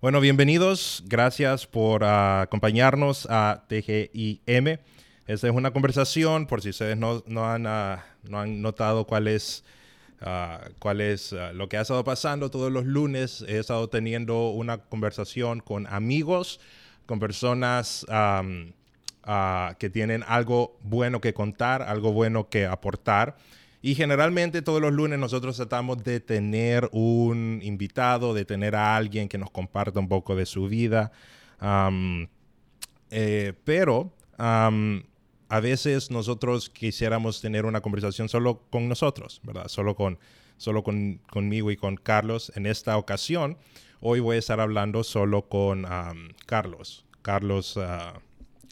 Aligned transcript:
Bueno, 0.00 0.22
bienvenidos. 0.22 1.04
Gracias 1.08 1.66
por 1.66 2.04
ah, 2.04 2.40
acompañarnos 2.40 3.26
a 3.28 3.64
TGIM. 3.68 4.78
Esta 5.26 5.46
es 5.46 5.54
una 5.54 5.74
conversación, 5.74 6.46
por 6.46 6.62
si 6.62 6.70
ustedes 6.70 6.96
no, 6.96 7.22
han, 7.44 7.66
ah, 7.66 8.02
no 8.22 8.40
han, 8.40 8.62
notado 8.62 9.06
cuál 9.06 9.28
es, 9.28 9.62
ah, 10.22 10.70
lo 11.52 11.68
que 11.68 11.76
ha 11.76 11.82
estado 11.82 12.02
pasando 12.02 12.50
todos 12.50 12.72
los 12.72 12.86
lunes. 12.86 13.44
He 13.46 13.58
estado 13.58 13.90
teniendo 13.90 14.48
una 14.48 14.78
conversación 14.78 15.60
con 15.60 15.86
amigos, 15.86 16.60
con 17.04 17.20
personas 17.20 18.06
que 19.78 19.90
tienen 19.90 20.24
algo 20.26 20.78
bueno 20.80 21.20
que 21.20 21.34
contar, 21.34 21.82
algo 21.82 22.14
bueno 22.14 22.48
que 22.48 22.64
aportar. 22.64 23.36
Y 23.82 23.94
generalmente 23.94 24.60
todos 24.60 24.80
los 24.80 24.92
lunes 24.92 25.18
nosotros 25.18 25.56
tratamos 25.56 26.04
de 26.04 26.20
tener 26.20 26.88
un 26.92 27.60
invitado, 27.62 28.34
de 28.34 28.44
tener 28.44 28.76
a 28.76 28.96
alguien 28.96 29.28
que 29.28 29.38
nos 29.38 29.50
comparta 29.50 30.00
un 30.00 30.08
poco 30.08 30.36
de 30.36 30.44
su 30.44 30.68
vida. 30.68 31.12
Eh, 33.10 33.54
pero 33.64 34.12
a 34.38 35.60
veces 35.60 36.10
nosotros 36.10 36.68
quisiéramos 36.68 37.40
tener 37.40 37.64
una 37.64 37.80
conversación 37.80 38.28
solo 38.28 38.62
con 38.70 38.88
nosotros, 38.88 39.40
¿verdad? 39.44 39.68
Solo, 39.68 39.96
con, 39.96 40.18
solo 40.58 40.82
con, 40.82 41.20
conmigo 41.30 41.70
y 41.70 41.76
con 41.76 41.96
Carlos. 41.96 42.52
En 42.54 42.66
esta 42.66 42.98
ocasión, 42.98 43.56
hoy 44.00 44.20
voy 44.20 44.36
a 44.36 44.38
estar 44.40 44.60
hablando 44.60 45.04
solo 45.04 45.48
con 45.48 45.86
Carlos. 46.44 47.06
Carlos 47.22 47.78
ah, 47.78 48.20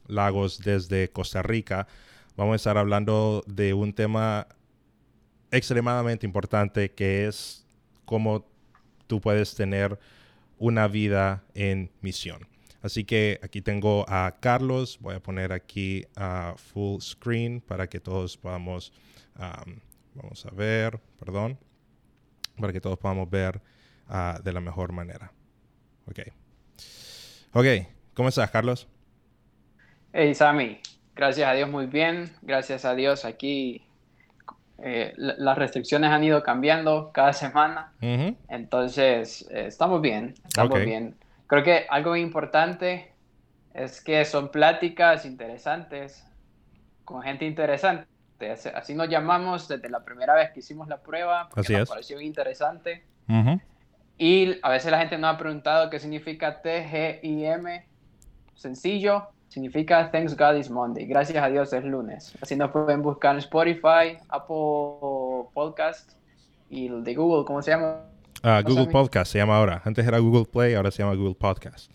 Lagos 0.07 0.59
desde 0.59 1.11
Costa 1.11 1.43
Rica. 1.43 1.87
Vamos 2.37 2.53
a 2.53 2.57
estar 2.57 2.79
hablando 2.79 3.43
de 3.47 3.75
un 3.75 3.93
tema 3.93 4.47
extremadamente 5.51 6.27
importante 6.27 6.91
que 6.91 7.27
es 7.27 7.67
cómo 8.05 8.47
tú 9.07 9.21
puedes 9.21 9.55
tener 9.55 9.99
una 10.59 10.89
vida 10.89 11.45
en 11.55 11.91
misión. 12.01 12.47
Así 12.83 13.05
que 13.05 13.41
aquí 13.43 13.61
tengo 13.61 14.05
a 14.09 14.37
Carlos, 14.41 14.99
voy 15.01 15.17
a 15.17 15.21
poner 15.21 15.53
aquí 15.53 16.05
a 16.15 16.55
full 16.57 17.01
screen 17.01 17.61
para 17.61 17.89
que 17.89 17.99
todos 17.99 18.37
podamos, 18.37 18.93
vamos 20.15 20.47
a 20.47 20.51
ver, 20.51 21.01
perdón, 21.19 21.59
para 22.57 22.73
que 22.73 22.81
todos 22.81 22.99
podamos 22.99 23.29
ver 23.29 23.61
ah, 24.09 24.41
de 24.43 24.53
la 24.53 24.61
mejor 24.61 24.93
manera. 24.93 25.33
Ok. 26.07 26.21
Ok, 27.53 27.67
¿cómo 28.15 28.29
estás, 28.29 28.51
Carlos? 28.51 28.87
Hey, 30.13 30.35
Sammy, 30.35 30.81
gracias 31.17 31.49
a 31.49 31.55
Dios 31.55 31.69
muy 31.69 31.87
bien, 31.87 32.33
gracias 32.43 32.85
a 32.85 32.95
Dios 32.95 33.25
aquí 33.25 33.88
eh, 34.81 35.13
las 35.17 35.59
restricciones 35.59 36.11
han 36.11 36.23
ido 36.23 36.43
cambiando 36.43 37.11
cada 37.13 37.33
semana, 37.33 37.93
entonces 38.01 39.49
eh, 39.51 39.67
estamos 39.67 40.01
bien, 40.01 40.35
estamos 40.47 40.81
bien. 40.85 41.17
Creo 41.49 41.65
que 41.65 41.87
algo 41.89 42.15
importante 42.15 43.13
es 43.75 44.01
que 44.01 44.25
son 44.25 44.51
pláticas 44.51 45.25
interesantes 45.25 46.25
con 47.05 47.23
gente 47.23 47.45
interesante. 47.45 48.07
Así 48.75 48.95
nos 48.95 49.09
llamamos 49.09 49.67
desde 49.67 49.89
la 49.89 50.05
primera 50.05 50.35
vez 50.35 50.51
que 50.53 50.61
hicimos 50.61 50.87
la 50.87 50.99
prueba, 50.99 51.49
porque 51.49 51.79
nos 51.79 51.89
pareció 51.89 52.21
interesante. 52.21 53.05
Y 54.17 54.59
a 54.63 54.71
veces 54.71 54.93
la 54.93 54.99
gente 54.99 55.19
nos 55.19 55.35
ha 55.35 55.39
preguntado 55.39 55.91
qué 55.91 55.99
significa 55.99 56.61
TGIM, 56.61 57.83
sencillo, 58.55 59.29
significa 59.49 60.11
Thanks 60.11 60.37
God 60.37 60.57
is 60.57 60.71
Monday. 60.71 61.07
Gracias 61.07 61.43
a 61.43 61.49
Dios 61.49 61.73
es 61.73 61.85
lunes. 61.85 62.37
Así 62.41 62.57
nos 62.57 62.71
pueden 62.71 63.03
buscar 63.03 63.35
en 63.35 63.39
Spotify, 63.39 64.19
Apple 64.29 65.49
Podcast 65.55 66.13
y 66.71 66.87
el 66.87 67.03
de 67.03 67.15
Google, 67.15 67.45
¿cómo 67.45 67.63
se 67.63 67.73
llama? 67.73 68.05
Ah, 68.43 68.63
Google 68.65 68.87
Podcast 68.87 69.33
se 69.33 69.39
llama 69.39 69.57
ahora. 69.57 69.83
Antes 69.85 70.07
era 70.07 70.19
Google 70.19 70.45
Play, 70.45 70.75
ahora 70.75 70.91
se 70.91 71.03
llama 71.03 71.15
Google 71.15 71.35
Podcast. 71.35 71.91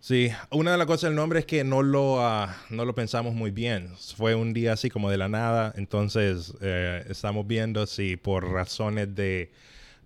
Sí, 0.00 0.30
una 0.52 0.72
de 0.72 0.78
las 0.78 0.86
cosas 0.86 1.10
del 1.10 1.16
nombre 1.16 1.40
es 1.40 1.44
que 1.46 1.64
no 1.64 1.82
lo, 1.82 2.22
ah, 2.24 2.56
no 2.70 2.84
lo 2.84 2.94
pensamos 2.94 3.34
muy 3.34 3.50
bien. 3.50 3.90
Fue 4.16 4.34
un 4.34 4.54
día 4.54 4.72
así 4.72 4.90
como 4.90 5.10
de 5.10 5.18
la 5.18 5.28
nada, 5.28 5.72
entonces 5.76 6.54
eh, 6.60 7.04
estamos 7.08 7.46
viendo 7.46 7.86
si 7.86 8.16
por 8.16 8.48
razones 8.48 9.14
de 9.14 9.50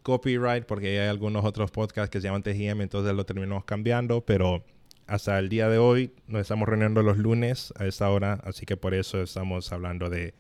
copyright, 0.03 0.64
porque 0.64 0.99
hay 0.99 1.09
algunos 1.09 1.44
otros 1.44 1.70
podcasts 1.70 2.10
que 2.10 2.20
se 2.20 2.26
llaman 2.26 2.43
TGM, 2.43 2.81
entonces 2.81 3.14
lo 3.14 3.25
terminamos 3.25 3.64
cambiando, 3.64 4.22
pero 4.22 4.64
hasta 5.06 5.38
el 5.38 5.48
día 5.48 5.68
de 5.68 5.78
hoy 5.78 6.12
nos 6.26 6.42
estamos 6.42 6.68
reuniendo 6.68 7.02
los 7.02 7.18
lunes 7.18 7.72
a 7.76 7.86
esta 7.86 8.08
hora, 8.10 8.40
así 8.44 8.66
que 8.66 8.76
por 8.76 8.94
eso 8.94 9.22
estamos 9.22 9.72
hablando 9.72 10.08
de, 10.08 10.34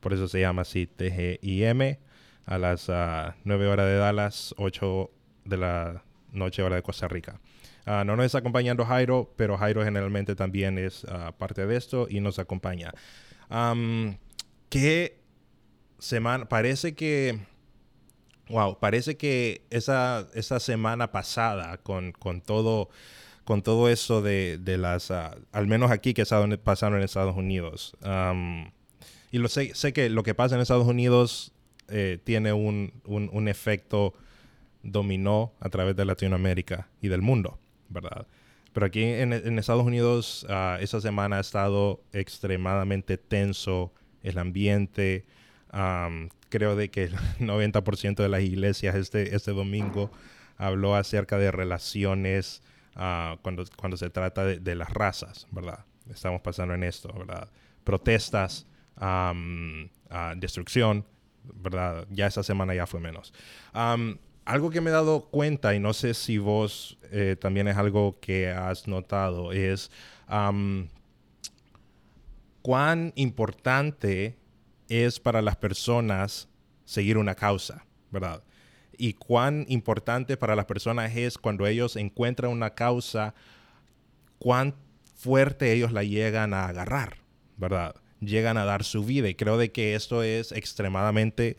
por 0.00 0.12
eso 0.12 0.28
se 0.28 0.40
llama 0.40 0.62
así 0.62 0.86
TGIM, 0.86 1.96
a 2.44 2.58
las 2.58 2.88
9 2.88 2.94
ah, 2.94 3.70
horas 3.70 3.86
de 3.86 3.96
Dallas, 3.96 4.54
8 4.56 5.10
de 5.44 5.56
la 5.56 6.02
noche 6.32 6.62
hora 6.62 6.76
de 6.76 6.82
Costa 6.82 7.06
Rica. 7.08 7.40
Ah, 7.84 8.04
no 8.04 8.16
nos 8.16 8.26
está 8.26 8.38
acompañando 8.38 8.84
Jairo, 8.84 9.32
pero 9.36 9.56
Jairo 9.56 9.84
generalmente 9.84 10.34
también 10.34 10.78
es 10.78 11.04
ah, 11.08 11.32
parte 11.36 11.66
de 11.66 11.76
esto 11.76 12.06
y 12.08 12.20
nos 12.20 12.38
acompaña. 12.38 12.92
¿Qué 14.68 15.18
semana? 15.98 16.48
Parece 16.48 16.94
que... 16.94 17.38
Wow, 18.50 18.78
parece 18.78 19.18
que 19.18 19.66
esa, 19.68 20.26
esa 20.32 20.58
semana 20.58 21.12
pasada 21.12 21.76
con, 21.78 22.12
con 22.12 22.40
todo 22.40 22.88
con 23.48 23.62
todo 23.62 23.88
eso 23.88 24.20
de, 24.20 24.60
las, 24.78 25.10
ah, 25.10 25.34
al 25.52 25.66
menos 25.66 25.90
aquí 25.90 26.12
que 26.12 26.22
pasaron 26.62 26.98
en 26.98 27.02
Estados 27.02 27.34
Unidos. 27.34 27.96
y 29.32 29.38
lo 29.38 29.48
sé, 29.48 29.74
sé 29.74 29.94
que 29.94 30.10
lo 30.10 30.22
que 30.22 30.34
pasa 30.34 30.54
en 30.54 30.60
Estados 30.60 30.86
Unidos 30.86 31.54
eh, 31.88 32.18
tiene 32.22 32.52
un, 32.52 33.48
efecto 33.48 34.12
dominó 34.82 35.54
a 35.60 35.70
través 35.70 35.96
de 35.96 36.04
Latinoamérica 36.04 36.88
y 37.00 37.08
del 37.08 37.22
mundo, 37.22 37.58
¿verdad? 37.88 38.26
Pero 38.74 38.84
aquí 38.84 39.02
en, 39.02 39.32
Estados 39.32 39.86
Unidos 39.86 40.46
uh, 40.50 40.78
esa 40.82 41.00
semana 41.00 41.38
ha 41.38 41.40
estado 41.40 42.02
extremadamente 42.12 43.16
tenso 43.16 43.94
el 44.22 44.36
ambiente. 44.36 45.24
creo 46.50 46.76
de 46.76 46.90
que 46.90 47.04
el 47.04 47.14
90% 47.40 48.16
de 48.16 48.28
las 48.28 48.42
iglesias 48.42 48.94
este, 48.94 49.34
este 49.34 49.52
domingo 49.52 50.10
habló 50.58 50.96
acerca 50.96 51.38
de 51.38 51.50
relaciones 51.50 52.60
Ah, 53.00 53.38
cuando, 53.42 53.64
cuando 53.76 53.96
se 53.96 54.10
trata 54.10 54.44
de, 54.44 54.74
las 54.74 54.90
razas, 54.90 55.46
¿verdad? 55.52 55.84
Estamos 56.10 56.40
pasando 56.40 56.74
en 56.74 56.82
esto, 56.82 57.12
¿verdad? 57.16 57.48
Protestas, 57.84 58.66
destrucción, 60.36 61.04
¿verdad? 61.44 62.08
Ya 62.10 62.26
esa 62.26 62.42
semana 62.42 62.74
ya 62.74 62.88
fue 62.88 62.98
menos. 62.98 63.32
algo 63.72 64.70
que 64.70 64.80
me 64.80 64.90
he 64.90 64.92
dado 64.92 65.26
cuenta, 65.26 65.76
y 65.76 65.78
no 65.78 65.92
sé 65.92 66.12
si 66.12 66.38
vos 66.38 66.98
eh, 67.12 67.36
también 67.38 67.68
es 67.68 67.76
algo 67.76 68.18
que 68.20 68.50
has 68.50 68.88
notado, 68.88 69.52
es 69.52 69.92
cuán 72.62 73.12
importante 73.14 74.36
es 74.88 75.20
para 75.20 75.40
las 75.40 75.54
personas 75.54 76.48
seguir 76.84 77.16
una 77.16 77.36
causa, 77.36 77.84
¿verdad? 78.10 78.42
Y 78.98 79.14
cuán 79.14 79.64
importante 79.68 80.36
para 80.36 80.56
las 80.56 80.66
personas 80.66 81.16
es 81.16 81.38
cuando 81.38 81.66
ellos 81.66 81.96
encuentran 81.96 82.50
una 82.50 82.74
causa, 82.74 83.34
cuán 84.38 84.74
fuerte 85.14 85.72
ellos 85.72 85.92
la 85.92 86.02
llegan 86.02 86.52
a 86.52 86.66
agarrar, 86.66 87.18
¿verdad? 87.56 87.94
Llegan 88.20 88.56
a 88.56 88.64
dar 88.64 88.84
su 88.84 89.04
vida. 89.04 89.28
Y 89.28 89.34
creo 89.34 89.56
de 89.56 89.70
que 89.70 89.94
esto 89.94 90.22
es 90.22 90.52
extremadamente 90.52 91.56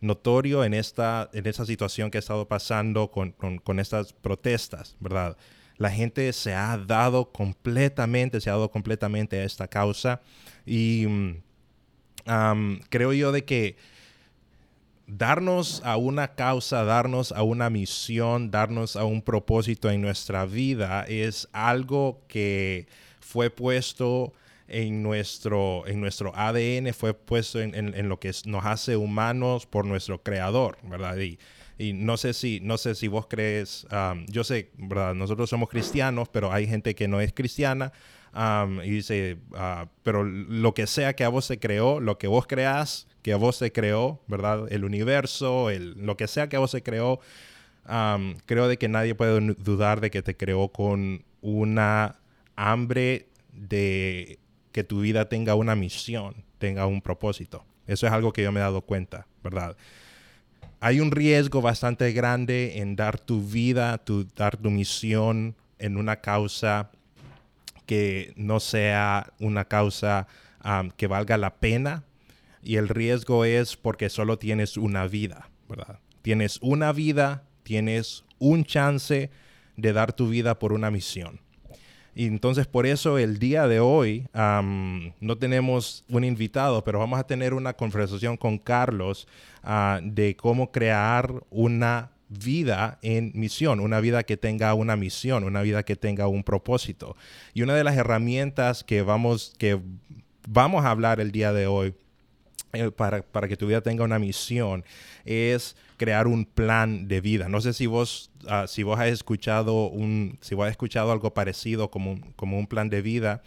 notorio 0.00 0.64
en 0.64 0.74
esta, 0.74 1.28
en 1.32 1.46
esta 1.46 1.66
situación 1.66 2.10
que 2.10 2.18
ha 2.18 2.20
estado 2.20 2.46
pasando 2.46 3.10
con, 3.10 3.34
estas 3.78 4.12
protestas, 4.12 4.96
¿verdad? 5.00 5.36
La 5.76 5.90
gente 5.90 6.32
se 6.32 6.54
ha 6.54 6.76
dado 6.78 7.32
completamente, 7.32 8.40
se 8.40 8.50
ha 8.50 8.54
dado 8.54 8.70
completamente 8.70 9.38
a 9.40 9.44
esta 9.44 9.68
causa. 9.68 10.20
Y 10.66 11.06
mm, 11.08 12.80
creo 12.88 13.12
yo 13.12 13.32
de 13.32 13.44
que 13.44 13.76
darnos 15.08 15.80
a 15.84 15.96
una 15.96 16.34
causa, 16.34 16.84
darnos 16.84 17.32
a 17.32 17.42
una 17.42 17.70
misión, 17.70 18.50
darnos 18.50 18.94
a 18.94 19.04
un 19.04 19.22
propósito 19.22 19.90
en 19.90 20.02
nuestra 20.02 20.44
vida 20.44 21.04
es 21.08 21.48
algo 21.52 22.20
que 22.28 22.86
fue 23.20 23.50
puesto 23.50 24.34
en 24.68 25.02
nuestro, 25.02 25.86
en 25.86 26.00
nuestro 26.00 26.32
ADN, 26.36 26.92
fue 26.92 27.14
puesto 27.14 27.58
en, 27.60 28.08
lo 28.08 28.20
que 28.20 28.32
nos 28.44 28.66
hace 28.66 28.96
humanos 28.96 29.64
por 29.64 29.86
nuestro 29.86 30.22
creador, 30.22 30.76
¿verdad? 30.82 31.16
Y, 31.16 31.38
no 31.94 32.16
sé 32.16 32.34
si, 32.34 32.60
no 32.60 32.76
sé 32.76 32.94
si 32.96 33.06
vos 33.06 33.28
crees, 33.28 33.86
um, 33.92 34.26
yo 34.26 34.42
sé, 34.44 34.72
¿verdad? 34.76 35.14
Nosotros 35.14 35.48
somos 35.48 35.68
cristianos, 35.68 36.28
pero 36.28 36.52
hay 36.52 36.66
gente 36.66 36.94
que 36.94 37.06
no 37.06 37.20
es 37.20 37.32
cristiana. 37.32 37.92
Um, 38.34 38.80
y 38.82 38.90
dice, 38.90 39.38
uh, 39.52 39.86
pero 40.02 40.22
lo 40.24 40.74
que 40.74 40.86
sea 40.86 41.14
que 41.14 41.24
a 41.24 41.28
vos 41.28 41.44
se 41.44 41.58
creó, 41.58 42.00
lo 42.00 42.18
que 42.18 42.26
vos 42.26 42.46
creás, 42.46 43.08
que 43.22 43.32
a 43.32 43.36
vos 43.36 43.56
se 43.56 43.72
creó, 43.72 44.20
¿verdad? 44.26 44.70
El 44.70 44.84
universo, 44.84 45.70
el, 45.70 45.94
lo 46.04 46.16
que 46.16 46.28
sea 46.28 46.48
que 46.48 46.56
a 46.56 46.60
vos 46.60 46.70
se 46.70 46.82
creó, 46.82 47.20
creo 48.44 48.68
de 48.68 48.76
que 48.76 48.88
nadie 48.88 49.14
puede 49.14 49.40
dudar 49.54 50.00
de 50.00 50.10
que 50.10 50.22
te 50.22 50.36
creó 50.36 50.68
con 50.68 51.24
una 51.40 52.16
hambre 52.54 53.28
de 53.52 54.38
que 54.72 54.84
tu 54.84 55.00
vida 55.00 55.28
tenga 55.28 55.54
una 55.54 55.74
misión, 55.74 56.44
tenga 56.58 56.86
un 56.86 57.00
propósito. 57.00 57.64
Eso 57.86 58.06
es 58.06 58.12
algo 58.12 58.32
que 58.32 58.42
yo 58.42 58.52
me 58.52 58.60
he 58.60 58.62
dado 58.62 58.82
cuenta, 58.82 59.26
¿verdad? 59.42 59.74
hay 60.80 61.00
un 61.00 61.10
riesgo 61.10 61.60
bastante 61.60 62.12
grande 62.12 62.78
en 62.78 62.96
dar 62.96 63.18
tu 63.18 63.42
vida, 63.42 63.98
tu, 63.98 64.24
dar 64.36 64.56
tu 64.56 64.70
misión 64.70 65.56
en 65.78 65.96
una 65.96 66.16
causa 66.16 66.90
que 67.88 68.34
no 68.36 68.60
sea 68.60 69.32
una 69.40 69.64
causa 69.64 70.26
que 70.98 71.06
valga 71.06 71.38
la 71.38 71.56
pena. 71.56 72.04
Y 72.62 72.76
el 72.76 72.88
riesgo 72.88 73.46
es 73.46 73.76
porque 73.76 74.10
solo 74.10 74.38
tienes 74.38 74.76
una 74.76 75.06
vida, 75.06 75.48
¿verdad? 75.70 75.98
Tienes 76.20 76.58
una 76.60 76.92
vida, 76.92 77.44
tienes 77.62 78.24
un 78.38 78.64
chance 78.64 79.30
de 79.76 79.92
dar 79.94 80.12
tu 80.12 80.28
vida 80.28 80.58
por 80.58 80.74
una 80.74 80.90
misión. 80.90 81.40
Y 82.14 82.26
entonces 82.26 82.66
por 82.66 82.84
eso 82.84 83.16
el 83.16 83.38
día 83.38 83.66
de 83.68 83.80
hoy 83.80 84.26
no 84.34 85.38
tenemos 85.38 86.04
un 86.10 86.24
invitado, 86.24 86.84
pero 86.84 86.98
vamos 86.98 87.18
a 87.18 87.26
tener 87.26 87.54
una 87.54 87.72
conversación 87.72 88.36
con 88.36 88.58
Carlos 88.58 89.26
ah, 89.62 90.00
de 90.02 90.36
cómo 90.36 90.70
crear 90.72 91.32
una 91.48 92.10
vida 92.28 92.98
en 93.02 93.32
misión, 93.34 93.80
una 93.80 94.00
vida 94.00 94.22
que 94.22 94.36
tenga 94.36 94.74
una 94.74 94.96
misión, 94.96 95.44
una 95.44 95.62
vida 95.62 95.82
que 95.82 95.96
tenga 95.96 96.28
un 96.28 96.44
propósito. 96.44 97.16
Y 97.54 97.62
una 97.62 97.74
de 97.74 97.84
las 97.84 97.96
herramientas 97.96 98.84
que 98.84 99.02
vamos, 99.02 99.54
que 99.58 99.80
vamos 100.46 100.84
a 100.84 100.90
hablar 100.90 101.20
el 101.20 101.32
día 101.32 101.52
de 101.52 101.66
hoy 101.66 101.94
eh, 102.74 102.90
para, 102.90 103.22
que 103.22 103.56
tu 103.56 103.66
vida 103.66 103.80
tenga 103.80 104.04
una 104.04 104.18
misión 104.18 104.84
es 105.24 105.74
crear 105.96 106.26
un 106.26 106.44
plan 106.44 107.08
de 107.08 107.22
vida. 107.22 107.48
No 107.48 107.62
sé 107.62 107.72
si 107.72 107.86
vos, 107.86 108.30
ah, 108.46 108.66
si 108.68 108.82
vos 108.82 109.00
has 109.00 109.08
escuchado 109.08 109.86
un, 109.86 110.38
si 110.42 110.54
vos 110.54 110.66
has 110.66 110.72
escuchado 110.72 111.10
algo 111.10 111.32
parecido 111.32 111.90
como, 111.90 112.20
como 112.36 112.58
un 112.58 112.66
plan 112.66 112.90
de 112.90 113.00
vida, 113.00 113.42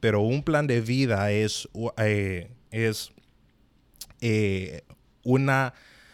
pero 0.00 0.20
un 0.20 0.42
plan 0.42 0.66
de 0.66 0.80
vida 0.80 1.32
es, 1.32 1.68
eh, 1.96 2.50
es 2.70 3.10
eh, 4.20 4.82
una 5.24 5.72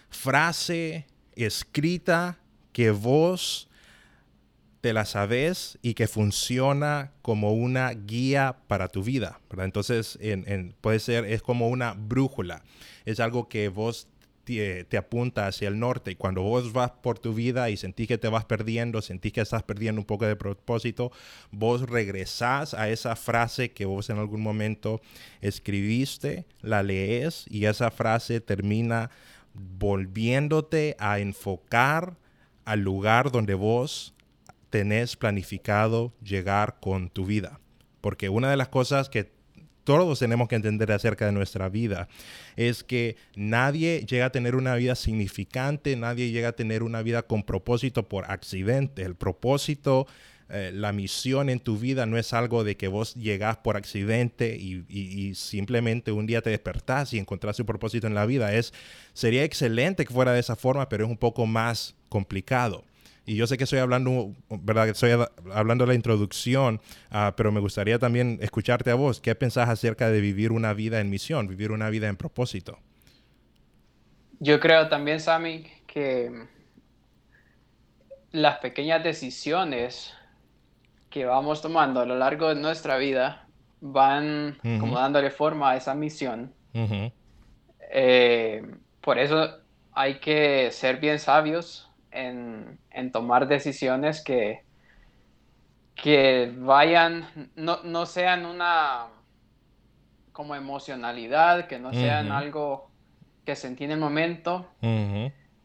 frase 0.09 1.07
escrita 1.45 2.39
que 2.73 2.91
vos 2.91 3.69
te 4.81 4.93
la 4.93 5.05
sabes 5.05 5.79
y 5.83 5.95
que 5.95 6.07
funciona 6.07 7.13
como 7.23 7.53
una 7.53 7.91
guía 7.91 8.59
para 8.69 8.89
tu 8.89 9.03
vida, 9.03 9.41
Entonces, 9.59 10.19
puede 10.81 11.01
ser, 11.01 11.25
es 11.25 11.43
como 11.43 11.69
una 11.69 11.95
brújula, 11.95 12.63
es 13.05 13.21
algo 13.21 13.49
que 13.49 13.69
vos 13.69 14.09
te, 14.47 14.97
apunta 14.97 15.49
hacia 15.49 15.69
el 15.69 15.79
norte. 15.79 16.13
Y 16.13 16.15
cuando 16.15 16.43
vos 16.43 16.73
vas 16.73 16.93
por 16.93 17.19
tu 17.19 17.35
vida 17.35 17.69
y 17.69 17.77
sentís 17.77 18.07
que 18.07 18.17
te 18.17 18.29
vas 18.29 18.45
perdiendo, 18.45 19.03
sentís 19.03 19.33
que 19.33 19.41
estás 19.41 19.65
perdiendo 19.65 20.01
un 20.01 20.07
poco 20.07 20.25
de 20.25 20.37
propósito, 20.37 21.11
vos 21.51 21.83
regresás 21.83 22.73
a 22.73 22.89
esa 22.89 23.17
frase 23.17 23.73
que 23.73 23.87
vos 23.87 24.09
en 24.09 24.19
algún 24.19 24.41
momento 24.41 25.01
escribiste, 25.41 26.47
la 26.63 26.83
lees 26.85 27.45
y 27.51 27.65
esa 27.65 27.91
frase 27.91 28.41
termina 28.41 29.11
volviéndote 29.79 30.97
a 30.99 31.19
enfocar 31.19 32.17
al 32.65 32.81
lugar 32.81 33.31
donde 33.31 33.55
vos 33.55 34.15
tenés 34.71 35.17
planificado 35.17 36.13
llegar 36.23 36.79
con 36.81 37.09
tu 37.09 37.25
vida. 37.25 37.61
Porque 38.01 38.29
una 38.29 38.51
de 38.51 38.57
las 38.57 38.69
cosas 38.69 39.09
que 39.09 39.31
todos 39.85 40.19
tenemos 40.19 40.49
que 40.49 40.57
entender 40.57 40.91
acerca 40.91 41.27
de 41.27 41.33
nuestra 41.33 41.69
vida 41.69 42.09
es 42.57 42.83
que 42.83 43.17
nadie 43.37 44.05
llega 44.05 44.27
a 44.27 44.31
tener 44.31 44.57
una 44.57 44.75
vida 44.75 44.97
significante, 44.97 45.95
nadie 45.95 46.33
llega 46.33 46.49
a 46.49 46.57
tener 46.57 46.83
una 46.83 47.03
vida 47.03 47.23
con 47.23 47.45
propósito 47.45 48.09
por 48.09 48.29
accidente. 48.31 49.03
El 49.03 49.15
propósito, 49.15 50.09
eh, 50.49 50.71
la 50.73 50.93
misión 50.93 51.51
en 51.51 51.59
tu 51.59 51.77
vida 51.77 52.07
no 52.07 52.19
es 52.19 52.33
algo 52.33 52.63
de 52.63 52.77
que 52.77 52.87
vos 52.87 53.15
llegás 53.15 53.57
por 53.57 53.77
accidente 53.77 54.57
y, 54.57 55.35
simplemente 55.35 56.13
un 56.13 56.27
día 56.27 56.41
te 56.41 56.51
despertás 56.51 57.13
y 57.13 57.19
encontrás 57.19 57.57
tu 57.57 57.67
propósito 57.67 58.07
en 58.07 58.15
la 58.15 58.27
vida. 58.27 58.55
Es, 58.55 58.73
sería 59.13 59.43
excelente 59.43 60.05
que 60.05 60.15
fuera 60.15 60.33
de 60.33 60.41
esa 60.41 60.55
forma, 60.55 60.89
pero 60.89 61.05
es 61.05 61.11
un 61.11 61.17
poco 61.17 61.47
más 61.47 61.95
complicado. 62.09 62.85
Y 63.29 63.35
yo 63.35 63.49
sé 63.49 63.59
que 63.59 63.65
estoy 63.65 63.81
hablando, 63.81 64.33
¿verdad? 64.49 64.89
Estoy 64.89 65.11
hablando 65.53 65.85
de 65.85 65.89
la 65.89 65.95
introducción, 65.95 66.81
ah, 67.11 67.35
pero 67.37 67.51
me 67.51 67.59
gustaría 67.59 67.99
también 67.99 68.39
escucharte 68.41 68.93
a 68.93 68.95
vos. 68.95 69.21
¿Qué 69.21 69.35
pensás 69.35 69.69
acerca 69.69 70.11
de 70.11 70.21
vivir 70.21 70.53
una 70.53 70.73
vida 70.75 71.01
en 71.01 71.11
misión, 71.11 71.49
vivir 71.49 71.73
una 71.73 71.91
vida 71.91 72.07
en 72.07 72.17
propósito? 72.17 72.79
Yo 74.39 74.61
creo 74.61 74.89
también, 74.89 75.19
Sammy, 75.19 75.67
que 75.89 76.47
las 78.31 78.59
pequeñas 78.59 79.03
decisiones 79.03 80.13
que 81.17 81.25
vamos 81.25 81.63
tomando 81.63 82.01
a 82.01 82.05
lo 82.05 82.15
largo 82.15 82.51
de 82.51 82.57
nuestra 82.57 82.99
vida 82.99 83.47
van 83.81 84.59
como 84.79 84.99
dándole 84.99 85.31
forma 85.31 85.71
a 85.71 85.77
esa 85.77 85.95
misión. 85.95 86.53
Eh, 87.91 88.63
por 89.01 89.19
eso 89.19 89.49
hay 89.95 90.17
que 90.17 90.71
ser 90.73 90.99
bien 90.99 91.19
sabios 91.19 91.91
en, 92.11 92.79
tomar 93.15 93.49
decisiones 93.49 94.23
que, 94.23 94.61
que 95.95 96.53
vayan, 96.59 97.51
no, 97.55 98.05
sean 98.05 98.45
una 98.45 99.07
como 100.33 100.55
emocionalidad, 100.55 101.67
que 101.67 101.79
no 101.79 101.95
sean 101.95 102.31
algo 102.31 102.91
que 103.47 103.57
sentí 103.57 103.85
en 103.85 103.93
el 103.93 104.01
momento, 104.01 104.67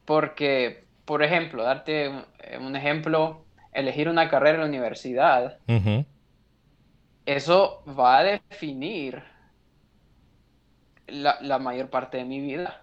porque, 0.05 0.85
por 1.03 1.21
ejemplo, 1.23 1.61
darte 1.63 2.09
un, 2.57 2.73
ejemplo, 2.77 3.43
elegir 3.73 4.09
una 4.09 4.29
carrera 4.29 4.55
en 4.55 4.61
la 4.61 4.67
universidad, 4.67 5.57
eso 7.25 7.83
va 7.87 8.19
a 8.19 8.23
definir 8.23 9.23
la, 11.07 11.59
mayor 11.59 11.89
parte 11.89 12.17
de 12.17 12.25
mi 12.25 12.39
vida. 12.39 12.81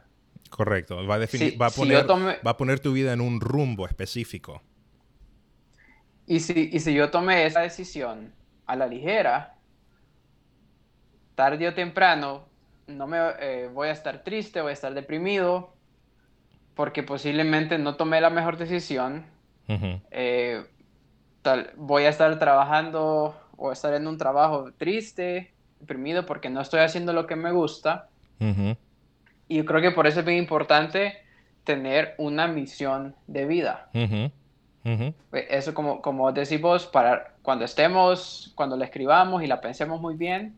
Correcto. 0.51 1.07
Va 1.07 1.17
a, 1.17 1.19
definir, 1.19 1.61
va, 1.61 1.67
a 1.67 1.71
poner, 1.71 2.07
va 2.07 2.51
a 2.51 2.57
poner 2.57 2.81
tu 2.81 2.93
vida 2.93 3.13
en 3.13 3.21
un 3.21 3.41
rumbo 3.41 3.87
específico. 3.87 4.63
Y 6.27 6.41
si, 6.41 6.71
y 6.73 6.81
si 6.81 6.95
yo 6.95 7.11
tomé 7.11 7.47
esa 7.47 7.61
decisión 7.61 8.33
a 8.67 8.77
la 8.77 8.87
ligera, 8.87 9.57
tarde 11.35 11.69
o 11.69 11.75
temprano, 11.75 12.45
no 12.87 13.07
me 13.07 13.19
eh, 13.41 13.71
voy 13.73 13.89
a 13.89 13.93
estar 13.93 14.25
triste, 14.25 14.61
voy 14.61 14.71
a 14.71 14.73
estar 14.75 14.93
deprimido, 14.95 15.75
porque 16.75 17.03
posiblemente 17.03 17.79
no 17.79 17.97
tomé 17.97 18.21
la 18.21 18.31
mejor 18.31 18.57
decisión. 18.57 19.27
Eh, 20.11 20.65
tal, 21.43 21.73
voy 21.77 22.05
a 22.05 22.09
estar 22.09 22.39
trabajando 22.39 23.35
o 23.57 23.73
estar 23.73 23.95
en 23.95 24.07
un 24.07 24.19
trabajo 24.19 24.73
triste, 24.77 25.53
deprimido, 25.81 26.27
porque 26.27 26.51
no 26.51 26.61
estoy 26.61 26.81
haciendo 26.81 27.13
lo 27.13 27.27
que 27.27 27.37
me 27.37 27.53
gusta. 27.53 28.09
Y 29.49 29.57
yo 29.57 29.65
creo 29.65 29.81
que 29.81 29.91
por 29.91 30.07
eso 30.07 30.21
es 30.21 30.27
bien 30.27 30.39
importante 30.39 31.19
tener 31.65 32.15
una 32.19 32.47
misión 32.47 33.15
de 33.27 33.47
vida. 33.47 33.89
Pues, 35.31 35.45
eso 35.51 35.75
como, 35.75 36.01
como 36.01 36.33
decís 36.33 36.61
vos, 36.61 36.87
para 36.87 37.35
cuando 37.43 37.65
estemos, 37.65 38.53
cuando 38.55 38.77
la 38.77 38.85
escribamos 38.85 39.43
y 39.43 39.47
la 39.47 39.61
pensemos 39.61 40.01
muy 40.01 40.15
bien 40.15 40.57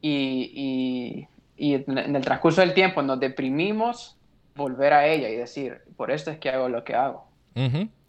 y, 0.00 1.26
y, 1.56 1.74
en 1.74 2.16
el 2.16 2.22
transcurso 2.22 2.60
del 2.60 2.74
tiempo 2.74 3.02
nos 3.02 3.18
deprimimos, 3.18 4.16
volver 4.54 4.92
a 4.92 5.06
ella 5.06 5.28
y 5.28 5.36
decir, 5.36 5.80
por 5.96 6.10
esto 6.10 6.30
es 6.30 6.38
que 6.38 6.50
hago 6.50 6.68
lo 6.68 6.84
que 6.84 6.94
hago. 6.94 7.26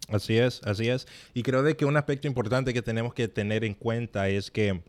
Así 0.08 0.38
es, 0.38 0.62
así 0.64 0.88
es. 0.88 1.06
Y 1.34 1.42
creo 1.42 1.62
de 1.62 1.76
que 1.76 1.84
un 1.84 1.96
aspecto 1.96 2.26
importante 2.26 2.72
que 2.72 2.82
tenemos 2.82 3.12
que 3.12 3.28
tener 3.28 3.64
en 3.64 3.74
cuenta 3.74 4.28
es 4.28 4.50
que 4.50 4.80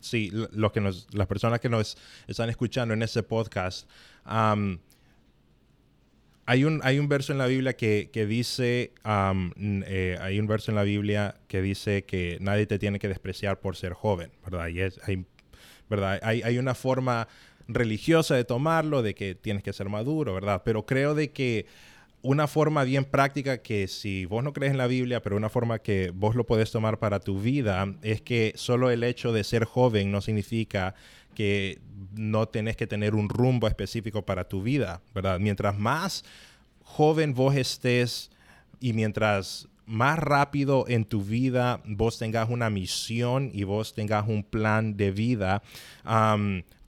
sí, 0.00 0.30
los 0.52 0.72
que 0.72 0.80
nos, 0.80 1.06
las 1.12 1.26
personas 1.26 1.60
que 1.60 1.68
nos 1.68 1.98
están 2.26 2.48
escuchando 2.48 2.94
en 2.94 3.02
este 3.02 3.22
podcast, 3.22 3.86
hay, 4.24 4.78
un, 6.64 6.80
hay 6.84 6.98
un 6.98 7.08
verso 7.08 7.32
en 7.32 7.38
la 7.38 7.46
Biblia 7.46 7.76
que, 7.76 8.26
dice, 8.28 8.94
eh, 9.04 10.18
hay 10.20 10.38
un 10.38 10.46
verso 10.46 10.70
en 10.70 10.76
la 10.76 10.84
Biblia 10.84 11.34
que 11.48 11.60
dice 11.60 12.04
que 12.04 12.38
nadie 12.40 12.66
te 12.66 12.78
tiene 12.78 12.98
que 12.98 13.08
despreciar 13.08 13.60
por 13.60 13.76
ser 13.76 13.92
joven, 13.94 14.30
¿verdad? 14.44 14.68
Y 14.68 14.80
es, 14.80 15.00
hay, 15.04 15.26
¿verdad? 15.90 16.20
Hay, 16.22 16.42
hay 16.42 16.58
una 16.58 16.74
forma 16.74 17.28
religiosa 17.68 18.36
de 18.36 18.44
tomarlo, 18.44 19.02
de 19.02 19.16
que 19.16 19.34
tienes 19.34 19.64
que 19.64 19.72
ser 19.72 19.88
maduro, 19.88 20.34
¿verdad? 20.34 20.62
Pero 20.64 20.86
creo 20.86 21.16
de 21.16 21.32
que 21.32 21.66
una 22.26 22.48
forma 22.48 22.82
bien 22.82 23.04
práctica 23.04 23.58
que 23.58 23.86
si 23.86 24.24
vos 24.24 24.42
no 24.42 24.52
crees 24.52 24.72
en 24.72 24.78
la 24.78 24.88
Biblia, 24.88 25.22
pero 25.22 25.36
una 25.36 25.48
forma 25.48 25.78
que 25.78 26.10
vos 26.12 26.34
lo 26.34 26.44
podés 26.44 26.72
tomar 26.72 26.98
para 26.98 27.20
tu 27.20 27.40
vida, 27.40 27.94
es 28.02 28.20
que 28.20 28.52
solo 28.56 28.90
el 28.90 29.04
hecho 29.04 29.32
de 29.32 29.44
ser 29.44 29.64
joven 29.64 30.10
no 30.10 30.20
significa 30.20 30.94
que 31.34 31.78
no 32.14 32.48
tenés 32.48 32.76
que 32.76 32.88
tener 32.88 33.14
un 33.14 33.28
rumbo 33.28 33.68
específico 33.68 34.22
para 34.22 34.48
tu 34.48 34.60
vida, 34.62 35.02
¿verdad? 35.14 35.38
Mientras 35.38 35.78
más 35.78 36.24
joven 36.82 37.32
vos 37.32 37.54
estés 37.54 38.30
y 38.80 38.92
mientras 38.92 39.68
más 39.86 40.18
rápido 40.18 40.84
en 40.88 41.04
tu 41.04 41.22
vida 41.22 41.80
vos 41.84 42.18
tengas 42.18 42.50
una 42.50 42.70
misión 42.70 43.50
y 43.54 43.62
vos 43.62 43.94
tengas 43.94 44.26
un 44.26 44.42
plan 44.42 44.96
de 44.96 45.12
vida, 45.12 45.62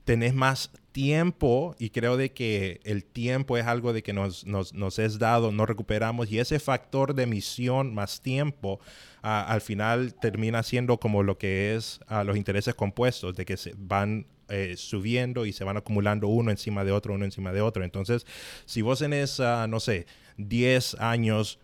tenés 0.03 0.33
más 0.33 0.71
tiempo 0.99 1.77
y 1.79 1.91
creo 1.91 2.17
de 2.17 2.33
que 2.33 2.81
el 2.83 3.05
tiempo 3.05 3.57
es 3.57 3.65
algo 3.65 3.93
de 3.93 4.03
que 4.03 4.11
nos, 4.11 4.45
nos, 4.45 4.99
es 4.99 5.17
dado, 5.17 5.53
no 5.53 5.65
recuperamos 5.65 6.29
y 6.29 6.39
ese 6.39 6.59
factor 6.59 7.15
de 7.15 7.25
misión 7.25 7.95
más 7.95 8.19
tiempo 8.19 8.81
al 9.21 9.61
final 9.61 10.13
termina 10.13 10.61
siendo 10.61 10.99
como 10.99 11.23
lo 11.23 11.37
que 11.37 11.73
es 11.73 12.01
los 12.25 12.35
intereses 12.35 12.75
compuestos, 12.75 13.33
de 13.37 13.45
que 13.45 13.55
se 13.55 13.75
van 13.77 14.27
eh, 14.49 14.75
subiendo 14.75 15.45
y 15.45 15.53
se 15.53 15.63
van 15.63 15.77
acumulando 15.77 16.27
uno 16.27 16.51
encima 16.51 16.83
de 16.83 16.91
otro, 16.91 17.13
uno 17.13 17.23
encima 17.23 17.53
de 17.53 17.61
otro. 17.61 17.85
Entonces, 17.85 18.25
si 18.65 18.81
vos 18.81 18.99
tenés, 18.99 19.39
uh, 19.39 19.67
no 19.69 19.79
sé, 19.79 20.05
10 20.35 20.95
años 20.95 21.59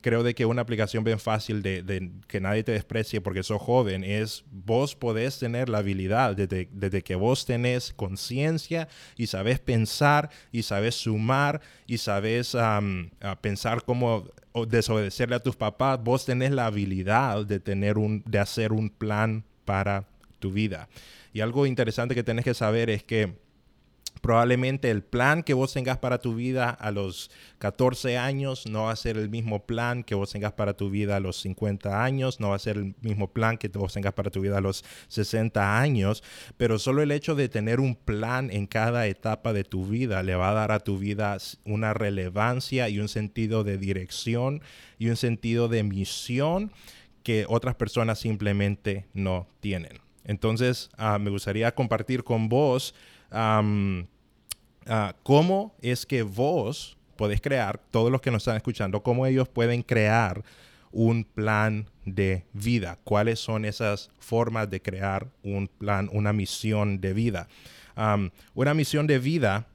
creo 0.00 0.22
de 0.22 0.34
que 0.34 0.46
una 0.46 0.62
aplicación 0.62 1.04
bien 1.04 1.20
fácil 1.20 1.62
de, 1.62 2.10
que 2.26 2.40
nadie 2.40 2.64
te 2.64 2.72
desprecie 2.72 3.20
porque 3.20 3.42
sos 3.42 3.60
joven 3.62 4.04
es 4.04 4.44
vos 4.50 4.96
podés 4.96 5.38
tener 5.38 5.68
la 5.68 5.78
habilidad 5.78 6.34
desde, 6.34 6.68
desde 6.72 7.02
que 7.02 7.14
vos 7.14 7.46
tenés 7.46 7.92
conciencia 7.92 8.88
y 9.16 9.28
sabes 9.28 9.60
pensar 9.60 10.30
y 10.50 10.62
sabes 10.62 10.96
sumar 10.96 11.60
y 11.86 11.98
sabes 11.98 12.56
pensar 13.40 13.84
cómo 13.84 14.24
desobedecerle 14.66 15.36
a 15.36 15.42
tus 15.42 15.56
papás, 15.56 16.02
vos 16.02 16.24
tenés 16.24 16.50
la 16.50 16.66
habilidad 16.66 17.44
de, 17.46 17.60
tener 17.60 17.98
un, 17.98 18.22
de 18.26 18.38
hacer 18.38 18.72
un 18.72 18.90
plan 18.90 19.44
para 19.64 20.08
tu 20.38 20.52
vida. 20.52 20.88
Y 21.32 21.40
algo 21.40 21.66
interesante 21.66 22.14
que 22.14 22.22
tenés 22.22 22.44
que 22.44 22.54
saber 22.54 22.90
es 22.90 23.02
que 23.02 23.36
Probablemente 24.20 24.90
el 24.90 25.02
plan 25.02 25.42
que 25.42 25.54
vos 25.54 25.72
tengas 25.72 25.98
para 25.98 26.18
tu 26.18 26.34
vida 26.34 26.70
a 26.70 26.90
los 26.90 27.30
14 27.58 28.18
años 28.18 28.66
no 28.66 28.84
va 28.84 28.92
a 28.92 28.96
ser 28.96 29.16
el 29.16 29.28
mismo 29.28 29.66
plan 29.66 30.02
que 30.02 30.14
vos 30.14 30.32
tengas 30.32 30.52
para 30.52 30.74
tu 30.74 30.90
vida 30.90 31.16
a 31.16 31.20
los 31.20 31.40
50 31.40 32.02
años, 32.02 32.40
no 32.40 32.50
va 32.50 32.56
a 32.56 32.60
ser 32.60 32.76
el 32.76 32.94
mismo 33.00 33.32
plan 33.32 33.58
que 33.58 33.68
vos 33.68 33.92
tengas 33.92 34.12
para 34.14 34.30
tu 34.30 34.40
vida 34.40 34.58
a 34.58 34.60
los 34.60 34.84
60 35.08 35.80
años, 35.80 36.22
pero 36.56 36.78
solo 36.78 37.02
el 37.02 37.12
hecho 37.12 37.34
de 37.34 37.48
tener 37.48 37.80
un 37.80 37.94
plan 37.94 38.50
en 38.50 38.66
cada 38.66 39.06
etapa 39.06 39.52
de 39.52 39.64
tu 39.64 39.86
vida 39.86 40.22
le 40.22 40.34
va 40.34 40.50
a 40.50 40.54
dar 40.54 40.72
a 40.72 40.80
tu 40.80 40.98
vida 40.98 41.36
una 41.64 41.94
relevancia 41.94 42.88
y 42.88 42.98
un 42.98 43.08
sentido 43.08 43.64
de 43.64 43.78
dirección 43.78 44.62
y 44.98 45.08
un 45.08 45.16
sentido 45.16 45.68
de 45.68 45.82
misión 45.82 46.72
que 47.22 47.44
otras 47.48 47.74
personas 47.74 48.18
simplemente 48.18 49.06
no 49.12 49.48
tienen. 49.60 50.00
Entonces, 50.24 50.90
ah, 50.96 51.18
me 51.18 51.30
gustaría 51.30 51.74
compartir 51.74 52.22
con 52.22 52.48
vos 52.48 52.94
Ah, 53.30 55.14
cómo 55.22 55.74
es 55.82 56.06
que 56.06 56.22
vos 56.22 56.96
podés 57.16 57.40
crear, 57.40 57.80
todos 57.90 58.10
los 58.10 58.20
que 58.20 58.30
nos 58.30 58.42
están 58.42 58.56
escuchando, 58.56 59.02
cómo 59.02 59.26
ellos 59.26 59.48
pueden 59.48 59.82
crear 59.82 60.42
un 60.92 61.24
plan 61.24 61.86
de 62.06 62.46
vida, 62.52 62.98
cuáles 63.04 63.40
son 63.40 63.64
esas 63.64 64.10
formas 64.18 64.70
de 64.70 64.80
crear 64.80 65.28
un 65.42 65.68
plan, 65.68 66.08
una 66.12 66.32
misión 66.32 67.00
de 67.00 67.12
vida. 67.12 67.48
una 68.54 68.74
misión 68.74 69.06
de 69.06 69.18
vida, 69.18 69.66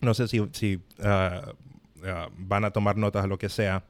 no 0.00 0.14
sé 0.14 0.28
si, 0.28 0.80
ah, 1.02 1.52
ah, 2.06 2.28
van 2.38 2.64
a 2.64 2.70
tomar 2.70 2.96
notas 2.96 3.24
o 3.24 3.26
lo 3.26 3.38
que 3.38 3.48
sea, 3.48 3.84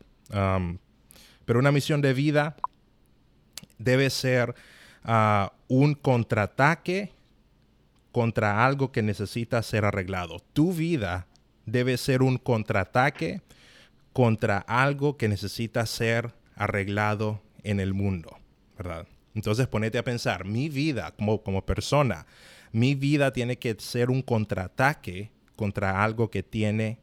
pero 1.44 1.58
una 1.58 1.70
misión 1.70 2.00
de 2.00 2.14
vida 2.14 2.56
debe 3.78 4.08
ser 4.10 4.54
un 5.68 5.94
contraataque 5.94 7.12
contra 8.14 8.64
algo 8.64 8.92
que 8.92 9.02
necesita 9.02 9.60
ser 9.64 9.84
arreglado. 9.84 10.38
Tu 10.52 10.72
vida 10.72 11.26
debe 11.66 11.96
ser 11.96 12.22
un 12.22 12.38
contraataque 12.38 13.42
contra 14.12 14.58
algo 14.58 15.16
que 15.16 15.26
necesita 15.26 15.84
ser 15.84 16.32
arreglado 16.54 17.42
en 17.64 17.80
el 17.80 17.92
mundo, 17.92 18.38
¿verdad? 18.78 19.08
Entonces 19.34 19.66
ponete 19.66 19.98
a 19.98 20.04
pensar, 20.04 20.44
mi 20.44 20.68
vida 20.68 21.10
como, 21.18 21.42
como 21.42 21.66
persona, 21.66 22.24
mi 22.70 22.94
vida 22.94 23.32
tiene 23.32 23.58
que 23.58 23.74
ser 23.80 24.10
un 24.10 24.22
contraataque 24.22 25.32
contra 25.56 26.04
algo 26.04 26.30
que 26.30 26.44
tiene 26.44 27.00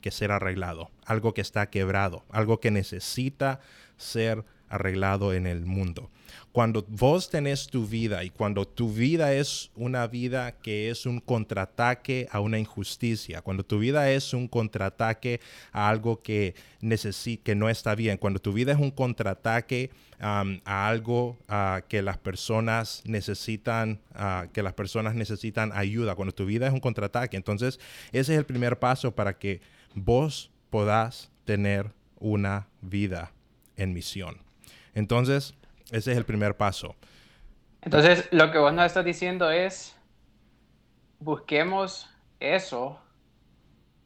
que 0.00 0.10
ser 0.10 0.32
arreglado, 0.32 0.90
algo 1.06 1.34
que 1.34 1.40
está 1.40 1.70
quebrado, 1.70 2.24
algo 2.30 2.58
que 2.58 2.72
necesita 2.72 3.60
ser 3.96 4.44
arreglado 4.72 5.34
en 5.34 5.46
el 5.46 5.66
mundo. 5.66 6.10
Cuando 6.50 6.84
vos 6.88 7.30
tenés 7.30 7.66
tu 7.66 7.86
vida 7.86 8.24
y 8.24 8.30
cuando 8.30 8.66
tu 8.66 8.92
vida 8.92 9.32
es 9.34 9.70
una 9.74 10.06
vida 10.06 10.52
que 10.52 10.90
es 10.90 11.06
un 11.06 11.20
contraataque 11.20 12.26
a 12.30 12.40
una 12.40 12.58
injusticia, 12.58 13.42
cuando 13.42 13.64
tu 13.64 13.78
vida 13.78 14.10
es 14.10 14.32
un 14.34 14.48
contraataque 14.48 15.40
a 15.72 15.88
algo 15.88 16.22
que, 16.22 16.54
que 17.42 17.54
no 17.54 17.68
está 17.68 17.94
bien, 17.94 18.16
cuando 18.18 18.40
tu 18.40 18.52
vida 18.52 18.72
es 18.72 18.78
un 18.78 18.90
contraataque 18.90 19.90
a 20.20 20.88
algo 20.88 21.38
que 21.88 22.02
las 22.02 22.18
personas 22.18 23.02
necesitan, 23.04 24.00
que 24.52 24.62
las 24.62 24.74
personas 24.74 25.14
necesitan 25.14 25.72
ayuda, 25.74 26.14
cuando 26.14 26.34
tu 26.34 26.46
vida 26.46 26.66
es 26.66 26.72
un 26.72 26.80
contraataque, 26.80 27.36
entonces 27.36 27.78
ese 28.12 28.32
es 28.32 28.38
el 28.38 28.46
primer 28.46 28.78
paso 28.78 29.14
para 29.14 29.38
que 29.38 29.60
vos 29.94 30.50
podás 30.70 31.30
tener 31.44 31.92
una 32.18 32.68
vida 32.80 33.32
en 33.76 33.92
misión. 33.92 34.51
Entonces, 34.94 35.54
ese 35.90 36.12
es 36.12 36.18
el 36.18 36.24
primer 36.24 36.56
paso. 36.56 36.94
Entonces, 37.82 38.28
lo 38.30 38.50
que 38.52 38.58
vos 38.58 38.72
nos 38.72 38.86
estás 38.86 39.04
diciendo 39.04 39.50
es, 39.50 39.96
busquemos 41.18 42.08
eso 42.40 42.98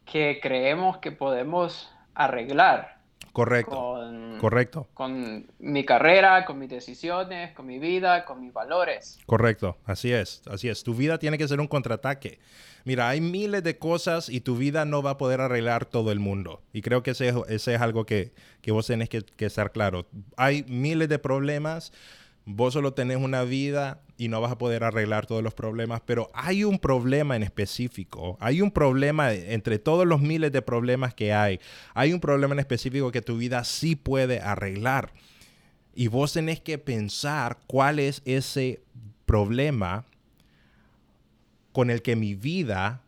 que 0.05 0.39
creemos 0.41 0.99
que 0.99 1.13
podemos 1.13 1.93
arreglar. 2.15 2.97
Correcto. 3.33 4.01
correcto. 4.41 4.89
Con 4.95 5.47
mi 5.59 5.85
carrera, 5.85 6.47
con 6.47 6.59
mis 6.59 6.71
decisiones, 6.71 7.53
con 7.53 7.67
mi 7.67 7.79
vida, 7.79 8.25
con 8.25 8.41
mis 8.41 8.51
valores. 8.51 9.19
Correcto, 9.27 9.77
así 9.85 10.11
es, 10.11 10.41
así 10.51 10.71
es. 10.71 10.83
Tu 10.83 10.95
vida 10.95 11.19
tiene 11.19 11.37
que 11.37 11.47
ser 11.47 11.61
un 11.61 11.69
contraataque. 11.69 12.39
Mira, 12.87 13.11
hay 13.11 13.21
miles 13.21 13.63
de 13.63 13.77
cosas 13.77 14.31
y 14.31 14.41
tu 14.41 14.57
vida 14.57 14.87
no 14.87 15.03
va 15.03 15.11
a 15.11 15.19
poder 15.19 15.43
arreglar 15.43 15.85
todo 15.85 16.11
el 16.11 16.21
mundo. 16.21 16.63
Y 16.73 16.81
creo 16.81 17.03
que 17.03 17.11
ese, 17.11 17.35
es 17.49 17.69
algo 17.69 18.07
que, 18.07 18.33
vos 18.69 18.87
tenés 18.87 19.11
que, 19.11 19.23
que 19.23 19.45
estar 19.45 19.73
claro. 19.73 20.07
Hay 20.39 20.65
miles 20.69 21.11
de 21.11 21.19
problemas 21.19 21.93
vos 22.47 22.75
solo 22.75 22.95
tenés 22.95 23.17
una 23.17 23.43
vida 23.43 24.01
y 24.17 24.29
no 24.29 24.41
vas 24.41 24.53
a 24.53 24.59
poder 24.59 24.85
arreglar 24.85 25.27
todos 25.27 25.43
los 25.43 25.53
problemas, 25.53 26.01
pero 26.07 26.31
hay 26.33 26.63
un 26.63 26.79
problema 26.79 27.35
en 27.35 27.43
específico, 27.43 28.39
hay 28.41 28.63
un 28.63 28.71
problema 28.71 29.33
entre 29.33 29.79
todos 29.79 30.07
los 30.07 30.21
miles 30.21 30.53
de 30.53 30.63
problemas 30.63 31.13
que 31.13 31.33
hay, 31.33 31.61
hay 31.93 32.13
un 32.13 32.21
problema 32.21 32.55
en 32.55 32.61
específico 32.61 33.11
que 33.11 33.21
tu 33.21 33.37
vida 33.37 33.65
sí 33.65 33.97
puede 33.97 34.41
arreglar. 34.41 35.13
Y 35.95 36.09
vos 36.09 36.33
tenés 36.35 36.61
que 36.61 36.79
pensar 36.79 37.59
cuál 37.67 37.99
es 37.99 38.23
ese 38.25 38.81
problema 39.25 40.05
con 41.77 41.91
el 41.91 42.01
que 42.01 42.17
mi 42.17 42.35
vida 42.35 43.03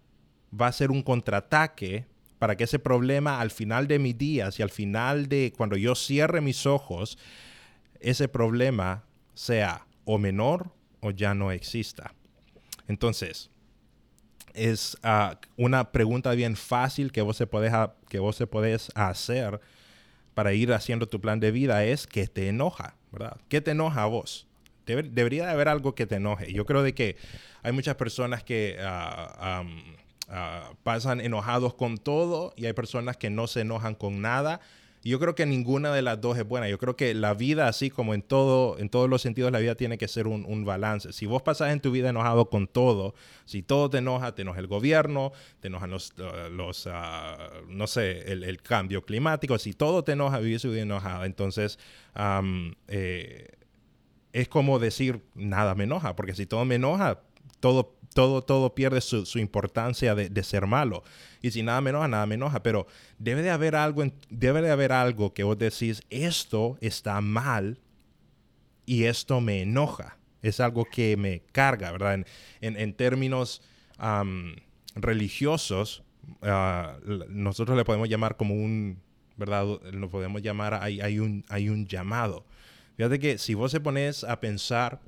va 0.53 0.67
a 0.67 0.73
ser 0.73 0.91
un 0.91 1.01
contraataque 1.01 2.05
para 2.39 2.55
que 2.55 2.65
ese 2.65 2.79
problema 2.79 3.41
al 3.41 3.51
final 3.51 3.89
de 3.89 3.99
mis 3.99 4.19
días 4.19 4.59
y 4.59 4.63
al 4.63 4.69
final 4.69 5.27
de 5.31 5.55
cuando 5.57 5.75
yo 5.79 5.95
cierre 5.95 6.43
mis 6.43 6.67
ojos, 6.67 7.17
ese 7.99 8.29
problema 8.29 9.05
sea 9.33 9.87
o 10.05 10.19
menor 10.19 10.71
o 11.01 11.13
ya 11.13 11.33
no 11.33 11.51
exista. 11.51 12.13
Entonces, 12.89 13.49
es 14.53 14.99
ah, 15.03 15.41
una 15.57 15.91
pregunta 15.91 16.33
bien 16.33 16.55
fácil 16.55 17.11
que 17.11 17.23
vos, 17.23 17.39
se 17.39 17.47
podés, 17.47 17.73
que 18.11 18.19
vos 18.19 18.37
podés 18.51 18.91
hacer 18.95 19.63
para 20.35 20.53
ir 20.53 20.75
haciendo 20.75 21.09
tu 21.09 21.23
plan 21.23 21.41
de 21.41 21.53
vida 21.53 21.87
es 21.87 22.07
¿qué 22.07 22.27
te 22.27 22.49
enoja? 22.49 22.97
¿Verdad? 23.13 23.41
¿Qué 23.49 23.63
te 23.63 23.71
enoja 23.71 24.03
a 24.03 24.07
vos? 24.09 24.47
Debería 24.97 25.47
de 25.47 25.53
haber 25.53 25.69
algo 25.69 25.95
que 25.95 26.07
te 26.07 26.17
enoje. 26.17 26.53
Yo 26.53 26.67
creo 26.67 26.83
de 26.83 26.95
que 26.95 27.17
hay 27.63 27.73
muchas 27.73 27.97
personas 27.97 28.43
que 28.43 28.77
ah, 28.81 29.65
ah, 30.29 30.73
pasan 30.83 31.21
enojados 31.21 31.75
con 31.75 31.99
todo 31.99 32.53
y 32.57 32.67
hay 32.67 32.73
personas 32.73 33.17
que 33.17 33.31
no 33.31 33.47
se 33.47 33.61
enojan 33.63 33.95
con 33.95 34.21
nada 34.21 34.61
yo 35.09 35.19
creo 35.19 35.35
que 35.35 35.47
ninguna 35.47 35.93
de 35.93 36.03
las 36.03 36.21
dos 36.21 36.37
es 36.39 36.47
buena. 36.47 36.69
Yo 36.69 36.79
creo 36.79 36.97
que 36.97 37.15
la 37.15 37.35
vida, 37.35 37.69
así 37.69 37.91
como 37.91 38.15
en 38.15 38.23
todo, 38.23 38.79
en 38.79 38.89
todos 38.89 39.09
los 39.09 39.23
sentidos, 39.23 39.53
la 39.53 39.59
vida 39.59 39.75
tiene 39.75 39.97
que 39.97 40.09
ser 40.09 40.27
un, 40.27 40.65
balance. 40.65 41.13
Si 41.13 41.25
vos 41.25 41.43
pasás 41.43 41.73
en 41.73 41.81
tu 41.81 41.91
vida 41.91 42.11
enojado 42.11 42.51
con 42.51 42.67
todo, 42.67 43.15
si 43.45 43.63
todo 43.63 43.89
te 43.89 43.99
enoja, 43.99 44.35
te 44.35 44.43
enoja 44.43 44.59
el 44.61 44.67
gobierno, 44.67 45.33
te 45.61 45.69
enojan 45.69 45.91
los, 45.91 46.15
los 46.51 46.87
ah, 46.91 47.49
no 47.69 47.87
sé, 47.87 48.33
el, 48.33 48.61
cambio 48.61 49.03
climático, 49.03 49.57
si 49.59 49.73
todo 49.73 50.05
te 50.05 50.13
enoja, 50.13 50.41
vivís 50.41 50.63
su 50.63 50.71
vida 50.71 50.83
enojada. 50.83 51.25
Entonces, 51.27 51.79
eh, 52.89 53.58
es 54.33 54.49
como 54.49 54.79
decir, 54.79 55.23
nada 55.35 55.75
me 55.75 55.85
enoja, 55.85 56.17
porque 56.17 56.35
si 56.35 56.47
todo 56.47 56.65
me 56.65 56.77
enoja, 56.77 57.21
todo 57.61 57.99
todo, 58.15 58.43
todo 58.43 58.75
pierde 58.75 59.01
su, 59.01 59.39
importancia 59.39 60.15
de, 60.15 60.43
ser 60.43 60.67
malo. 60.67 61.05
Y 61.41 61.51
si 61.51 61.63
nada 61.63 61.81
me 61.81 61.91
enoja, 61.91 62.09
nada 62.09 62.27
me 62.27 62.35
enoja. 62.35 62.63
Pero 62.63 62.87
debe 63.19 63.43
de 63.43 63.51
haber 63.51 63.77
algo, 63.77 64.05
debe 64.29 64.63
de 64.63 64.71
haber 64.71 64.93
algo 64.93 65.35
que 65.35 65.45
vos 65.45 65.59
decís, 65.59 66.03
esto 66.11 66.79
está 66.81 67.21
mal 67.21 67.79
y 68.87 69.05
esto 69.05 69.41
me 69.41 69.63
enoja. 69.63 70.19
Es 70.43 70.61
algo 70.61 70.85
que 70.85 71.17
me 71.17 71.43
carga, 71.53 71.93
¿verdad? 71.93 72.25
En, 72.61 72.95
términos 72.95 73.63
religiosos, 74.95 76.03
ah, 76.43 76.97
nosotros 77.29 77.77
le 77.77 77.85
podemos 77.85 78.09
llamar 78.09 78.37
como 78.37 78.55
un, 78.55 79.01
¿verdad? 79.37 79.65
Lo 79.93 80.11
podemos 80.11 80.43
llamar, 80.43 80.75
hay, 80.75 81.01
hay, 81.01 81.19
un, 81.19 81.45
hay 81.49 81.69
un 81.69 81.87
llamado. 81.87 82.45
Fíjate 82.99 83.19
que 83.19 83.39
si 83.39 83.55
vos 83.55 83.73
se 83.73 83.81
pones 83.81 84.25
a 84.25 84.39
pensar 84.41 85.01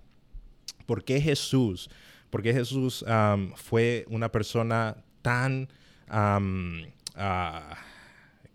por 0.86 1.04
qué 1.04 1.20
Jesús 1.20 1.90
porque 2.30 2.52
Jesús 2.52 3.04
fue 3.56 4.06
una 4.08 4.32
persona 4.32 4.96
tan... 5.22 5.68
Ah, 6.08 7.76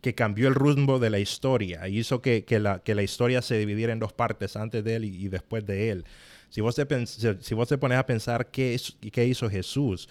que 0.02 0.14
cambió 0.14 0.48
el 0.48 0.54
rumbo 0.54 1.00
de 1.00 1.10
la 1.10 1.18
historia, 1.18 1.88
hizo 1.88 2.22
que, 2.22 2.46
la, 2.60 2.80
que, 2.80 2.94
la, 2.94 3.02
historia 3.02 3.42
se 3.42 3.58
dividiera 3.58 3.92
en 3.92 3.98
dos 3.98 4.14
partes, 4.14 4.56
antes 4.56 4.84
de 4.84 4.96
él 4.96 5.06
y, 5.06 5.28
después 5.30 5.66
de 5.66 5.90
él. 5.90 6.06
Si 6.50 6.62
vos 6.62 6.76
te, 6.76 6.86
si 7.08 7.56
vos 7.56 7.68
te 7.68 7.78
pones 7.80 7.98
a 7.98 8.06
pensar 8.06 8.52
qué, 8.52 8.76
es, 8.76 8.96
qué 9.12 9.26
hizo 9.26 9.50
Jesús, 9.50 10.08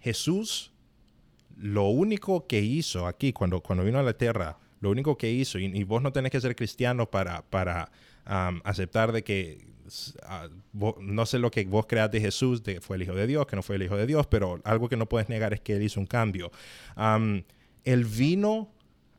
Jesús 0.00 0.72
lo 1.56 1.86
único 1.88 2.46
que 2.46 2.60
hizo 2.60 3.08
aquí 3.08 3.32
cuando, 3.32 3.60
cuando 3.60 3.84
vino 3.84 3.98
a 3.98 4.04
la 4.04 4.16
tierra, 4.16 4.56
lo 4.84 4.90
único 4.90 5.16
que 5.16 5.32
hizo, 5.32 5.58
y, 5.58 5.82
vos 5.84 6.02
no 6.02 6.12
tenés 6.12 6.30
que 6.30 6.40
ser 6.40 6.54
cristiano 6.54 7.10
para, 7.10 7.42
para 7.48 7.90
aceptar 8.26 9.12
de 9.12 9.24
que 9.24 9.66
no 10.72 11.26
sé 11.26 11.38
lo 11.38 11.50
que 11.50 11.64
vos 11.64 11.86
creas 11.86 12.10
de 12.10 12.20
Jesús, 12.20 12.62
de 12.62 12.82
fue 12.82 12.96
el 12.96 13.02
Hijo 13.02 13.14
de 13.14 13.26
Dios, 13.26 13.46
que 13.46 13.56
no 13.56 13.62
fue 13.62 13.76
el 13.76 13.82
Hijo 13.82 13.96
de 13.96 14.06
Dios, 14.06 14.26
pero 14.26 14.60
algo 14.62 14.90
que 14.90 14.98
no 14.98 15.06
puedes 15.06 15.30
negar 15.30 15.54
es 15.54 15.62
que 15.62 15.76
Él 15.76 15.82
hizo 15.82 16.00
un 16.00 16.06
cambio. 16.06 16.52
él 17.84 18.04
vino 18.04 18.70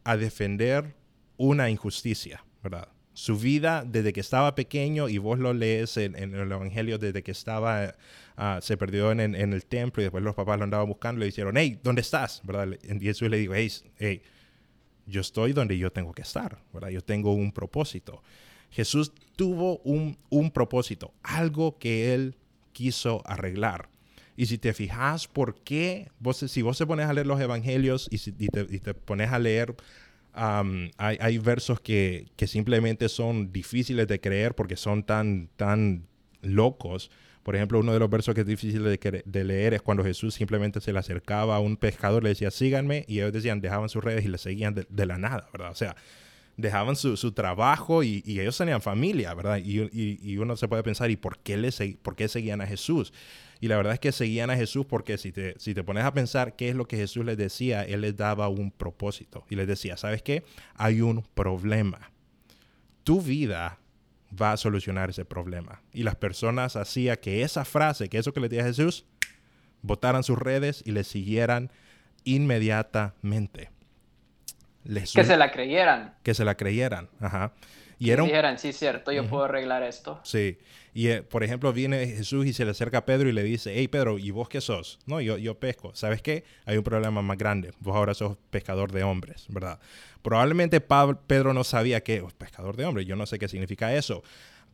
a 0.04 0.18
defender 0.18 0.96
una 1.38 1.72
injusticia, 1.72 2.46
¿verdad? 2.64 2.88
Su 3.14 3.38
vida 3.40 3.84
desde 3.88 4.14
que 4.14 4.20
estaba 4.20 4.54
pequeño, 4.54 5.10
y 5.10 5.18
vos 5.18 5.40
lo 5.40 5.52
lees 5.54 5.98
en, 5.98 6.16
el 6.16 6.52
Evangelio 6.52 7.00
desde 7.00 7.24
que 7.24 7.32
estaba, 7.32 7.96
ah, 8.38 8.60
se 8.62 8.78
perdió 8.78 9.12
en, 9.12 9.36
el 9.36 9.66
templo 9.66 10.02
y 10.02 10.06
después 10.06 10.24
los 10.24 10.36
papás 10.36 10.60
lo 10.60 10.66
andaban 10.66 10.88
buscando, 10.88 11.20
le 11.20 11.26
dijeron, 11.26 11.58
hey, 11.58 11.80
¿dónde 11.82 12.02
estás? 12.02 12.42
¿verdad? 12.44 12.78
Y 12.84 13.00
Jesús 13.00 13.30
le 13.30 13.38
dijo, 13.38 13.56
hey, 13.56 13.72
hey, 13.98 14.22
yo 15.06 15.22
estoy 15.22 15.54
donde 15.54 15.78
yo 15.78 15.92
tengo 15.92 16.14
que 16.14 16.22
estar, 16.22 16.60
¿verdad? 16.74 16.90
Yo 16.90 17.02
tengo 17.02 17.34
un 17.34 17.52
propósito. 17.52 18.24
Jesús 18.72 19.12
tuvo 19.36 19.80
un, 19.80 20.18
un 20.30 20.52
propósito, 20.52 21.14
algo 21.24 21.78
que 21.78 22.14
él 22.14 22.36
quiso 22.74 23.22
arreglar. 23.26 23.90
Y 24.38 24.48
si 24.48 24.58
te 24.58 24.74
fijas, 24.74 25.28
¿por 25.28 25.56
qué? 25.56 26.10
Vos, 26.20 26.38
si 26.38 26.62
vos 26.62 26.78
te 26.78 26.86
pones 26.86 27.08
a 27.08 27.14
leer 27.14 27.28
los 27.28 27.40
evangelios 27.40 28.10
y, 28.12 28.18
te, 28.50 28.68
y 28.70 28.80
te, 28.80 28.94
pones 28.94 29.32
a 29.32 29.40
leer 29.40 29.76
hay, 30.36 31.38
versos 31.38 31.80
que, 31.80 32.28
simplemente 32.46 33.10
son 33.10 33.52
difíciles 33.52 34.08
de 34.08 34.20
creer 34.20 34.56
porque 34.56 34.76
son 34.76 35.04
tan, 35.04 35.50
tan 35.56 36.06
locos. 36.42 37.10
Por 37.46 37.56
ejemplo, 37.56 37.80
uno 37.80 37.94
de 37.94 38.00
los 38.00 38.10
versos 38.10 38.34
que 38.34 38.42
es 38.42 38.48
difícil 38.48 38.84
de, 38.84 39.44
leer 39.44 39.75
es 39.75 39.84
cuando 39.84 40.04
Jesús 40.04 40.34
simplemente 40.34 40.82
se 40.82 40.92
le 40.92 40.98
acercaba 40.98 41.58
a 41.58 41.60
un 41.60 41.78
pescador, 41.78 42.24
le 42.24 42.30
decía, 42.30 42.50
síganme, 42.50 43.06
y 43.08 43.20
ellos 43.20 43.34
decían, 43.34 43.62
dejaban 43.62 43.88
sus 43.88 44.04
redes 44.04 44.25
y 44.25 44.30
le 44.30 44.40
seguían 44.40 44.74
de, 44.74 45.06
la 45.06 45.20
nada, 45.20 45.48
¿verdad? 45.54 45.70
O 45.70 45.75
sea, 45.75 45.96
dejaban 46.58 46.96
su, 46.96 47.32
trabajo 47.34 48.02
y, 48.02 48.24
ellos 48.25 48.58
tenían 48.58 48.82
familia, 48.82 49.36
¿verdad? 49.36 49.60
Y, 49.64 50.38
uno 50.38 50.58
se 50.58 50.68
puede 50.68 50.82
pensar, 50.82 51.12
¿y 51.12 51.18
por 51.18 51.38
qué, 51.38 51.56
le 51.56 51.70
por 52.02 52.16
qué 52.16 52.28
seguían 52.28 52.62
a 52.62 52.66
Jesús? 52.66 53.14
Y 53.62 53.68
la 53.68 53.78
verdad 53.78 53.94
es 53.94 54.00
que 54.00 54.12
seguían 54.12 54.50
a 54.50 54.56
Jesús 54.56 54.88
porque 54.88 55.20
si 55.20 55.32
te, 55.32 55.54
si 55.60 55.75
te 55.75 55.84
pones 55.84 56.04
a 56.04 56.16
pensar 56.16 56.56
qué 56.56 56.70
es 56.70 56.75
lo 56.75 56.88
que 56.88 56.98
Jesús 56.98 57.24
les 57.25 57.38
decía, 57.38 57.84
Él 57.84 58.02
les 58.02 58.18
daba 58.18 58.50
un 58.50 58.72
propósito. 58.72 59.46
Y 59.52 59.56
les 59.56 59.68
decía, 59.68 59.98
¿sabes 59.98 60.24
qué? 60.24 60.44
Hay 60.74 61.02
un 61.02 61.22
problema. 61.36 62.10
Tu 63.04 63.22
vida 63.22 63.78
va 64.39 64.51
a 64.51 64.58
solucionar 64.58 65.10
ese 65.10 65.25
problema. 65.25 65.82
Y 65.94 66.04
las 66.04 66.15
personas 66.15 66.75
hacían 66.75 67.18
que 67.22 67.42
esa 67.44 67.65
frase, 67.65 68.10
que 68.10 68.18
eso 68.18 68.34
que 68.34 68.39
le 68.39 68.50
decía 68.50 68.65
Jesús, 68.65 69.06
botaran 69.82 70.24
sus 70.24 70.38
redes 70.38 70.84
y 70.86 70.92
le 70.92 71.04
siguieran 71.04 71.72
inmediatamente. 72.24 73.70
que 74.84 75.24
se 75.24 75.38
la 75.38 75.51
creyeran. 75.51 76.15
Que 76.24 76.34
se 76.34 76.46
la 76.46 76.56
creyeran, 76.56 77.10
ajá. 77.20 77.54
Y 77.98 78.12
era 78.12 78.24
dijeran, 78.24 78.60
sí, 78.60 78.74
cierto, 78.74 79.12
yo 79.12 79.28
puedo 79.28 79.46
arreglar 79.46 79.84
esto. 79.84 80.20
Sí. 80.24 80.58
Y, 80.94 81.08
eh, 81.08 81.24
por 81.24 81.44
ejemplo, 81.44 81.74
viene 81.74 82.08
Jesús 82.08 82.46
y 82.46 82.54
se 82.54 82.64
le 82.64 82.72
acerca 82.72 83.00
a 83.00 83.06
Pedro 83.06 83.28
y 83.28 83.34
le 83.34 83.44
dice, 83.44 83.74
hey, 83.75 83.88
Pedro, 83.88 84.18
¿y 84.18 84.32
vos 84.32 84.48
qué 84.48 84.62
sos? 84.62 85.00
No, 85.06 85.20
yo, 85.20 85.38
yo 85.38 85.60
pesco. 85.60 85.94
¿Sabes 85.94 86.22
qué? 86.22 86.46
Hay 86.66 86.78
un 86.78 86.84
problema 86.84 87.22
más 87.22 87.38
grande. 87.38 87.72
Vos 87.80 87.96
ahora 87.96 88.14
sos 88.14 88.38
pescador 88.50 88.92
de 88.92 89.04
hombres, 89.04 89.46
¿verdad? 89.50 89.80
Probablemente 90.22 90.82
Pedro 90.82 91.54
no 91.54 91.64
sabía 91.64 92.02
que, 92.02 92.22
oh, 92.22 92.30
pescador 92.30 92.78
de 92.78 92.86
hombres, 92.86 93.06
yo 93.06 93.16
no 93.16 93.25
sé 93.25 93.40
qué 93.40 93.48
significa 93.48 93.94
eso. 93.94 94.24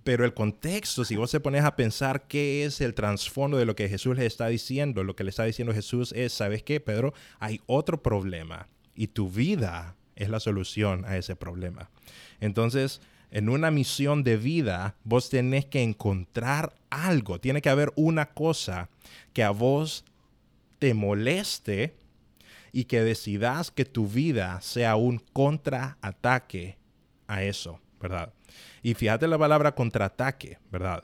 Pero 0.04 0.26
el 0.26 0.34
contexto, 0.34 1.06
si 1.06 1.16
vos 1.16 1.30
se 1.30 1.40
pones 1.40 1.64
a 1.64 1.76
pensar 1.76 2.28
qué 2.28 2.66
es 2.66 2.82
el 2.82 2.94
trasfondo 2.94 3.58
de 3.58 3.66
lo 3.66 3.76
que 3.76 3.90
Jesús 3.90 4.18
le 4.18 4.26
está 4.26 4.48
diciendo, 4.48 5.04
lo 5.04 5.16
que 5.16 5.24
le 5.24 5.30
está 5.30 5.44
diciendo 5.44 5.74
Jesús 5.74 6.12
es, 6.14 6.34
¿sabes 6.34 6.64
qué, 6.64 6.80
Pedro? 6.80 7.14
Hay 7.40 7.62
otro 7.68 8.02
problema 8.02 8.68
y 8.96 9.08
tu 9.08 9.30
vida 9.30 9.96
es 10.22 10.30
la 10.30 10.40
solución 10.40 11.06
a 11.06 11.18
ese 11.18 11.36
problema. 11.36 11.90
Entonces, 12.40 13.02
en 13.32 13.50
una 13.50 13.72
misión 13.72 14.24
de 14.24 14.38
vida, 14.38 14.96
vos 15.04 15.30
tenés 15.30 15.66
que 15.66 15.82
encontrar 15.82 16.74
algo. 16.90 17.40
Tiene 17.40 17.62
que 17.62 17.70
haber 17.70 17.92
una 17.96 18.28
cosa 18.28 18.90
que 19.34 19.44
a 19.44 19.52
vos 19.52 20.04
te 20.80 20.94
moleste 20.94 21.96
y 22.74 22.86
que 22.86 23.02
decidas 23.02 23.72
que 23.72 23.86
tu 23.86 24.08
vida 24.08 24.60
sea 24.62 24.96
un 24.96 25.20
contraataque 25.34 26.78
a 27.28 27.44
eso, 27.44 27.80
¿verdad? 28.02 28.34
Y 28.84 28.94
fíjate 28.94 29.28
la 29.28 29.38
palabra 29.38 29.74
contraataque, 29.74 30.58
¿verdad? 30.72 31.04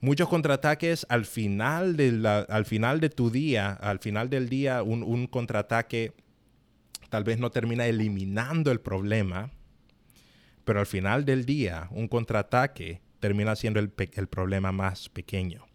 Muchos 0.00 0.28
contraataques 0.28 1.06
al 1.08 1.24
final 1.24 1.96
de, 1.96 2.44
al 2.48 2.64
final 2.64 3.00
de 3.00 3.08
tu 3.08 3.30
día, 3.30 3.72
al 3.72 3.98
final 3.98 4.30
del 4.30 4.48
día, 4.48 4.82
un, 4.82 5.02
un 5.02 5.26
contraataque 5.26 6.12
tal 7.12 7.24
vez 7.24 7.38
no 7.38 7.50
termina 7.50 7.84
eliminando 7.84 8.70
el 8.70 8.80
problema, 8.80 9.50
pero 10.64 10.80
al 10.80 10.86
final 10.86 11.26
del 11.26 11.44
día, 11.44 11.88
un 11.90 12.08
contraataque 12.08 13.02
termina 13.20 13.54
siendo 13.54 13.80
el, 13.80 13.90
problema 13.90 14.72
más 14.72 15.10
pequeño. 15.10 15.66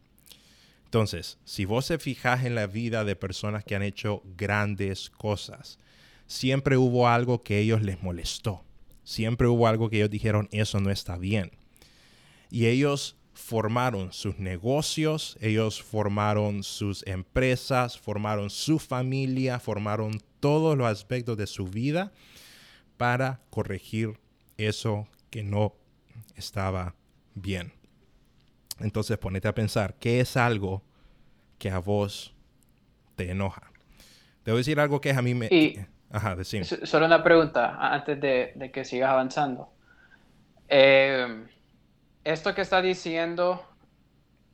Entonces, 0.85 1.37
si 1.45 1.65
vos 1.65 1.85
se 1.85 1.99
fijas 1.99 2.43
en 2.43 2.55
la 2.55 2.65
vida 2.65 3.03
de 3.03 3.15
personas 3.15 3.63
que 3.63 3.75
han 3.75 3.83
hecho 3.83 4.23
grandes 4.35 5.11
cosas, 5.11 5.77
siempre 6.25 6.75
hubo 6.75 7.07
algo 7.07 7.43
que 7.43 7.59
ellos 7.59 7.83
les 7.83 8.01
molestó. 8.01 8.65
Siempre 9.03 9.45
hubo 9.45 9.67
algo 9.67 9.91
que 9.91 9.97
ellos 9.97 10.09
dijeron, 10.09 10.49
eso 10.51 10.79
no 10.79 10.89
está 10.89 11.19
bien. 11.19 11.51
Y 12.49 12.65
ellos 12.65 13.15
formaron 13.35 14.11
sus 14.11 14.39
negocios, 14.39 15.37
ellos 15.39 15.83
formaron 15.83 16.63
sus 16.63 17.05
empresas, 17.05 17.99
formaron 17.99 18.49
su 18.49 18.79
familia, 18.79 19.59
formaron 19.59 20.19
todos 20.39 20.77
los 20.77 20.87
aspectos 20.87 21.37
de 21.37 21.47
su 21.47 21.65
vida 21.65 22.11
para 22.97 23.39
corregir 23.49 24.19
eso 24.57 25.07
que 25.29 25.43
no 25.43 25.75
estaba 26.35 26.95
bien. 27.35 27.73
Entonces 28.79 29.17
ponete 29.17 29.47
a 29.47 29.55
pensar, 29.55 29.95
¿qué 29.95 30.19
es 30.19 30.37
algo 30.37 30.83
que 31.57 31.69
a 31.69 31.79
vos 31.79 32.35
te 33.15 33.31
enoja? 33.31 33.71
Debo 34.45 34.57
decir 34.57 34.79
algo 34.79 35.01
que 35.01 35.11
a 35.11 35.21
mí 35.21 35.33
me... 35.33 35.49
Ajá, 36.09 36.35
decime. 36.35 36.63
Solo 36.63 37.05
una 37.05 37.21
pregunta 37.23 37.75
antes 37.79 38.19
de, 38.21 38.71
que 38.73 38.85
sigas 38.85 39.09
avanzando. 39.09 39.69
Eh, 40.69 41.45
esto 42.23 42.55
que 42.55 42.61
está 42.61 42.81
diciendo 42.81 43.65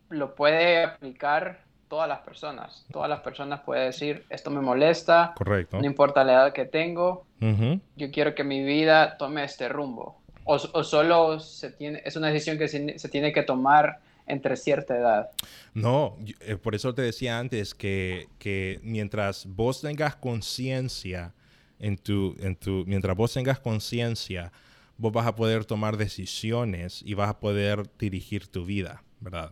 lo 0.10 0.36
puede 0.36 0.84
aplicar 0.84 1.64
todas 1.94 2.10
las 2.10 2.22
personas. 2.22 2.84
Todas 2.92 3.08
las 3.08 3.20
personas 3.20 3.60
pueden 3.60 3.86
decir, 3.86 4.26
esto 4.32 4.50
me 4.50 4.62
molesta. 4.62 5.32
Correcto. 5.36 5.78
No 5.80 5.86
importa 5.86 6.24
la 6.24 6.34
edad 6.34 6.54
que 6.54 6.66
tengo. 6.66 7.28
Yo 7.40 8.10
quiero 8.12 8.34
que 8.34 8.44
mi 8.44 8.64
vida 8.64 9.16
tome 9.16 9.44
este 9.44 9.70
rumbo. 9.70 10.20
O, 10.44 10.58
solo 10.58 11.40
se 11.40 11.70
tiene, 11.70 12.02
es 12.04 12.16
una 12.16 12.30
decisión 12.30 12.58
que 12.58 12.68
se, 12.68 13.10
tiene 13.10 13.32
que 13.32 13.44
tomar 13.44 14.00
entre 14.26 14.58
cierta 14.58 14.98
edad. 14.98 15.30
No, 15.76 16.18
eh, 16.40 16.56
por 16.56 16.74
eso 16.74 16.96
te 16.96 17.04
decía 17.04 17.38
antes 17.38 17.76
que, 17.76 18.28
que 18.40 18.80
mientras 18.82 19.46
vos 19.46 19.82
tengas 19.82 20.16
conciencia 20.16 21.32
en 21.78 22.00
tu, 22.00 22.36
en 22.40 22.56
tu, 22.56 22.86
mientras 22.88 23.16
vos 23.16 23.32
tengas 23.32 23.60
conciencia, 23.60 24.52
vos 24.98 25.14
vas 25.14 25.28
a 25.28 25.36
poder 25.36 25.64
tomar 25.64 25.98
decisiones 25.98 27.04
y 27.06 27.14
vas 27.14 27.30
a 27.30 27.40
poder 27.40 27.84
dirigir 28.00 28.48
tu 28.48 28.66
vida, 28.66 29.04
¿verdad? 29.20 29.52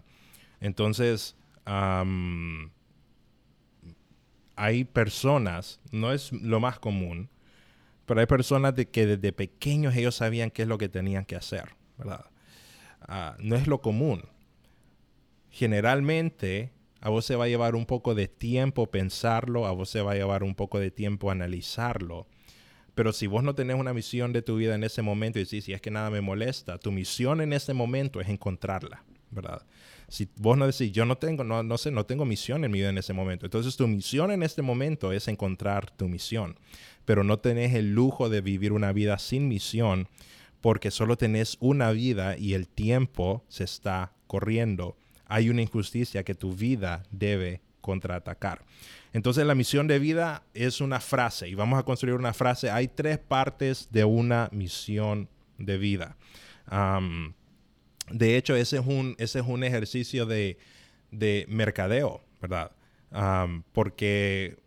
Entonces, 0.60 1.36
hay 4.56 4.84
personas, 4.86 5.80
no 5.92 6.12
es 6.12 6.32
lo 6.32 6.60
más 6.60 6.80
común, 6.80 7.30
pero 8.06 8.20
hay 8.20 8.26
personas 8.26 8.76
de 8.76 8.90
que 8.90 9.06
desde 9.06 9.32
pequeños 9.32 9.96
ellos 9.96 10.16
sabían 10.16 10.52
qué 10.52 10.64
es 10.64 10.68
lo 10.68 10.78
que 10.78 10.90
tenían 10.90 11.26
que 11.26 11.36
hacer, 11.36 11.76
¿verdad? 11.98 12.26
Ah, 13.02 13.36
no 13.40 13.56
es 13.56 13.68
lo 13.68 13.82
común. 13.82 14.24
Generalmente 15.50 16.72
a 17.02 17.10
vos 17.10 17.26
se 17.26 17.36
va 17.36 17.46
a 17.46 17.48
llevar 17.48 17.76
un 17.76 17.86
poco 17.86 18.14
de 18.14 18.28
tiempo 18.28 18.92
pensarlo, 18.92 19.66
a 19.66 19.72
vos 19.72 19.90
se 19.90 20.02
va 20.02 20.12
a 20.12 20.16
llevar 20.16 20.44
un 20.44 20.54
poco 20.54 20.80
de 20.80 20.92
tiempo 20.92 21.32
analizarlo. 21.32 22.28
Pero 22.94 23.12
si 23.12 23.26
vos 23.26 23.44
no 23.44 23.56
tenés 23.56 23.78
una 23.78 23.94
misión 23.94 24.34
de 24.34 24.44
tu 24.44 24.58
vida 24.58 24.76
en 24.76 24.84
ese 24.84 25.02
momento 25.02 25.40
y 25.40 25.44
decís, 25.44 25.66
si 25.66 25.74
es 25.74 25.82
que 25.82 25.90
nada 25.90 26.12
me 26.12 26.22
molesta, 26.22 26.78
tu 26.78 26.92
misión 26.92 27.42
en 27.42 27.54
ese 27.54 27.74
momento 27.74 28.22
es 28.22 28.30
encontrarla, 28.30 29.04
¿verdad? 29.32 29.66
Si 30.08 30.28
vos 30.36 30.58
no 30.58 30.68
decís, 30.68 30.92
yo 30.92 31.06
no 31.06 31.18
tengo, 31.18 31.44
no, 31.44 31.64
no 31.64 31.78
sé, 31.78 31.90
no 31.90 32.06
tengo 32.06 32.26
misión 32.26 32.66
en 32.66 32.72
mi 32.72 32.80
vida 32.80 32.90
en 32.90 32.98
ese 32.98 33.14
momento. 33.14 33.46
Entonces 33.46 33.78
tu 33.78 33.88
misión 33.88 34.32
en 34.32 34.44
este 34.44 34.62
momento 34.62 35.14
es 35.14 35.28
encontrar 35.28 35.90
tu 35.92 36.08
misión. 36.08 36.58
Pero 37.06 37.24
no 37.24 37.40
tenés 37.40 37.74
el 37.74 37.94
lujo 37.94 38.30
de 38.30 38.42
vivir 38.42 38.74
una 38.74 38.92
vida 38.92 39.18
sin 39.18 39.48
misión 39.48 40.08
porque 40.62 40.92
solo 40.92 41.18
tenés 41.18 41.58
una 41.60 41.92
vida 41.92 42.38
y 42.38 42.54
el 42.54 42.68
tiempo 42.68 43.44
se 43.48 43.64
está 43.64 44.14
corriendo. 44.28 44.96
Hay 45.26 45.50
una 45.50 45.64
injusticia 45.64 46.24
que 46.24 46.36
tu 46.36 46.54
vida 46.54 47.04
debe 47.10 47.62
contraatacar. 47.82 48.64
Entonces 49.14 49.46
la 49.46 49.56
misión 49.56 49.88
de 49.88 50.00
vida 50.00 50.44
es 50.54 50.80
una 50.80 51.00
frase 51.00 51.50
y 51.50 51.56
vamos 51.56 51.80
a 51.80 51.84
construir 51.84 52.16
una 52.16 52.34
frase. 52.34 52.70
Hay 52.70 52.88
tres 52.88 53.18
partes 53.18 53.90
de 53.92 54.06
una 54.06 54.50
misión 54.52 55.28
de 55.58 55.78
vida. 55.78 56.16
De 58.14 58.38
hecho, 58.38 58.56
ese 58.56 58.78
es 58.78 58.86
un, 58.86 59.16
ese 59.18 59.40
es 59.40 59.46
un 59.46 59.64
ejercicio 59.64 60.26
de, 60.26 60.58
mercadeo, 61.48 62.22
¿verdad? 62.42 62.72
porque 63.74 64.58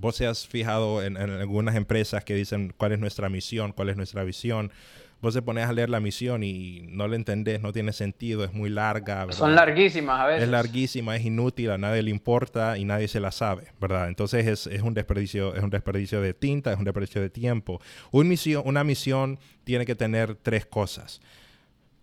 vos 0.00 0.16
se 0.16 0.26
has 0.26 0.46
fijado 0.46 1.02
en, 1.02 1.16
algunas 1.16 1.76
empresas 1.76 2.24
que 2.24 2.34
dicen 2.34 2.72
cuál 2.76 2.92
es 2.92 2.98
nuestra 2.98 3.28
misión, 3.28 3.72
cuál 3.72 3.90
es 3.90 3.96
nuestra 3.96 4.24
visión. 4.24 4.72
Vos 5.20 5.34
te 5.34 5.42
pones 5.42 5.68
a 5.68 5.72
leer 5.74 5.90
la 5.90 6.00
misión 6.00 6.42
y 6.42 6.86
no 6.88 7.06
la 7.06 7.14
entendés, 7.14 7.60
no 7.60 7.74
tiene 7.74 7.92
sentido, 7.92 8.42
es 8.42 8.54
muy 8.54 8.70
larga. 8.70 9.30
Son 9.32 9.54
larguísimas 9.54 10.18
a 10.18 10.26
veces. 10.26 10.44
Es 10.44 10.48
larguísima, 10.48 11.14
es 11.14 11.26
inútil, 11.26 11.70
a 11.70 11.76
nadie 11.76 12.02
le 12.02 12.10
importa 12.10 12.78
y 12.78 12.86
nadie 12.86 13.06
se 13.06 13.20
la 13.20 13.30
sabe, 13.30 13.64
¿verdad? 13.78 14.08
Entonces 14.08 14.46
es, 14.46 14.66
es 14.66 14.80
un, 14.80 14.94
desperdicio, 14.94 15.54
es 15.54 15.62
un 15.62 15.68
desperdicio 15.68 16.22
de 16.22 16.32
tinta, 16.32 16.72
es 16.72 16.78
un 16.78 16.84
desperdicio 16.84 17.20
de 17.20 17.28
tiempo. 17.28 17.82
misión, 18.12 18.62
una 18.64 18.82
misión 18.82 19.38
tiene 19.64 19.84
que 19.84 19.94
tener 19.94 20.36
tres 20.36 20.64
cosas. 20.64 21.20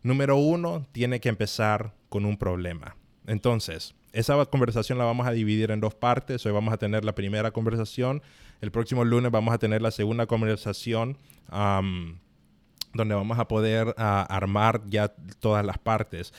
Número 0.03 0.37
uno, 0.37 0.85
tiene 0.91 1.19
que 1.19 1.29
empezar 1.29 1.93
con 2.09 2.25
un 2.25 2.37
problema. 2.37 2.95
Entonces, 3.25 3.93
esa 4.13 4.43
conversación 4.45 4.97
la 4.97 5.05
vamos 5.05 5.27
a 5.27 5.31
dividir 5.31 5.71
en 5.71 5.79
dos 5.79 5.93
partes. 5.93 6.45
Hoy 6.45 6.51
vamos 6.51 6.73
a 6.73 6.77
tener 6.77 7.03
la 7.03 7.13
primera 7.13 7.51
conversación. 7.51 8.21
El 8.61 8.71
próximo 8.71 9.03
lunes 9.03 9.31
vamos 9.31 9.53
a 9.53 9.57
tener 9.57 9.81
la 9.81 9.91
segunda 9.91 10.25
conversación 10.25 11.17
donde 12.93 13.15
vamos 13.15 13.37
a 13.37 13.47
poder 13.47 13.93
ah, 13.97 14.25
armar 14.29 14.81
ya 14.89 15.09
todas 15.39 15.65
las 15.65 15.77
partes. 15.77 16.33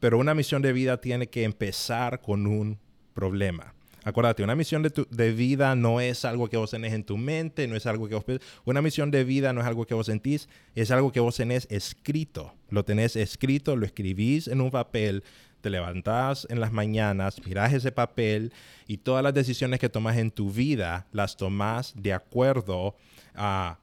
pero 0.00 0.18
una 0.18 0.34
misión 0.34 0.62
de 0.62 0.72
vida 0.72 1.00
tiene 1.00 1.28
que 1.28 1.44
empezar 1.44 2.20
con 2.20 2.46
un 2.46 2.78
problema. 3.14 3.74
Acuérdate, 4.08 4.42
una 4.42 4.56
misión 4.56 4.82
de, 4.82 4.90
de, 5.10 5.32
vida 5.32 5.76
no 5.76 6.00
es 6.00 6.24
algo 6.24 6.48
que 6.48 6.56
vos 6.56 6.70
tenés 6.70 6.94
en 6.94 7.04
tu 7.04 7.18
mente, 7.18 7.68
no 7.68 7.76
es 7.76 7.84
algo 7.84 8.08
que 8.08 8.14
vos... 8.14 8.24
Una 8.64 8.80
misión 8.80 9.10
de 9.10 9.22
vida 9.22 9.52
no 9.52 9.60
es 9.60 9.66
algo 9.66 9.84
que 9.86 9.92
vos 9.92 10.06
sentís, 10.06 10.48
es 10.74 10.90
algo 10.90 11.12
que 11.12 11.20
vos 11.20 11.36
tenés 11.36 11.66
escrito. 11.70 12.54
Lo 12.70 12.86
tenés 12.86 13.16
escrito, 13.16 13.76
lo 13.76 13.84
escribís 13.84 14.48
en 14.48 14.62
un 14.62 14.70
papel, 14.70 15.24
te 15.60 15.68
levantás 15.68 16.46
en 16.48 16.58
las 16.58 16.72
mañanas, 16.72 17.44
mirás 17.44 17.74
ese 17.74 17.92
papel 17.92 18.50
y 18.86 18.96
todas 18.96 19.22
las 19.22 19.34
decisiones 19.34 19.78
que 19.78 19.90
tomas 19.90 20.16
en 20.16 20.30
tu 20.30 20.50
vida 20.50 21.06
las 21.12 21.36
tomas 21.36 21.92
de 21.94 22.14
acuerdo 22.14 22.96
a, 23.34 23.78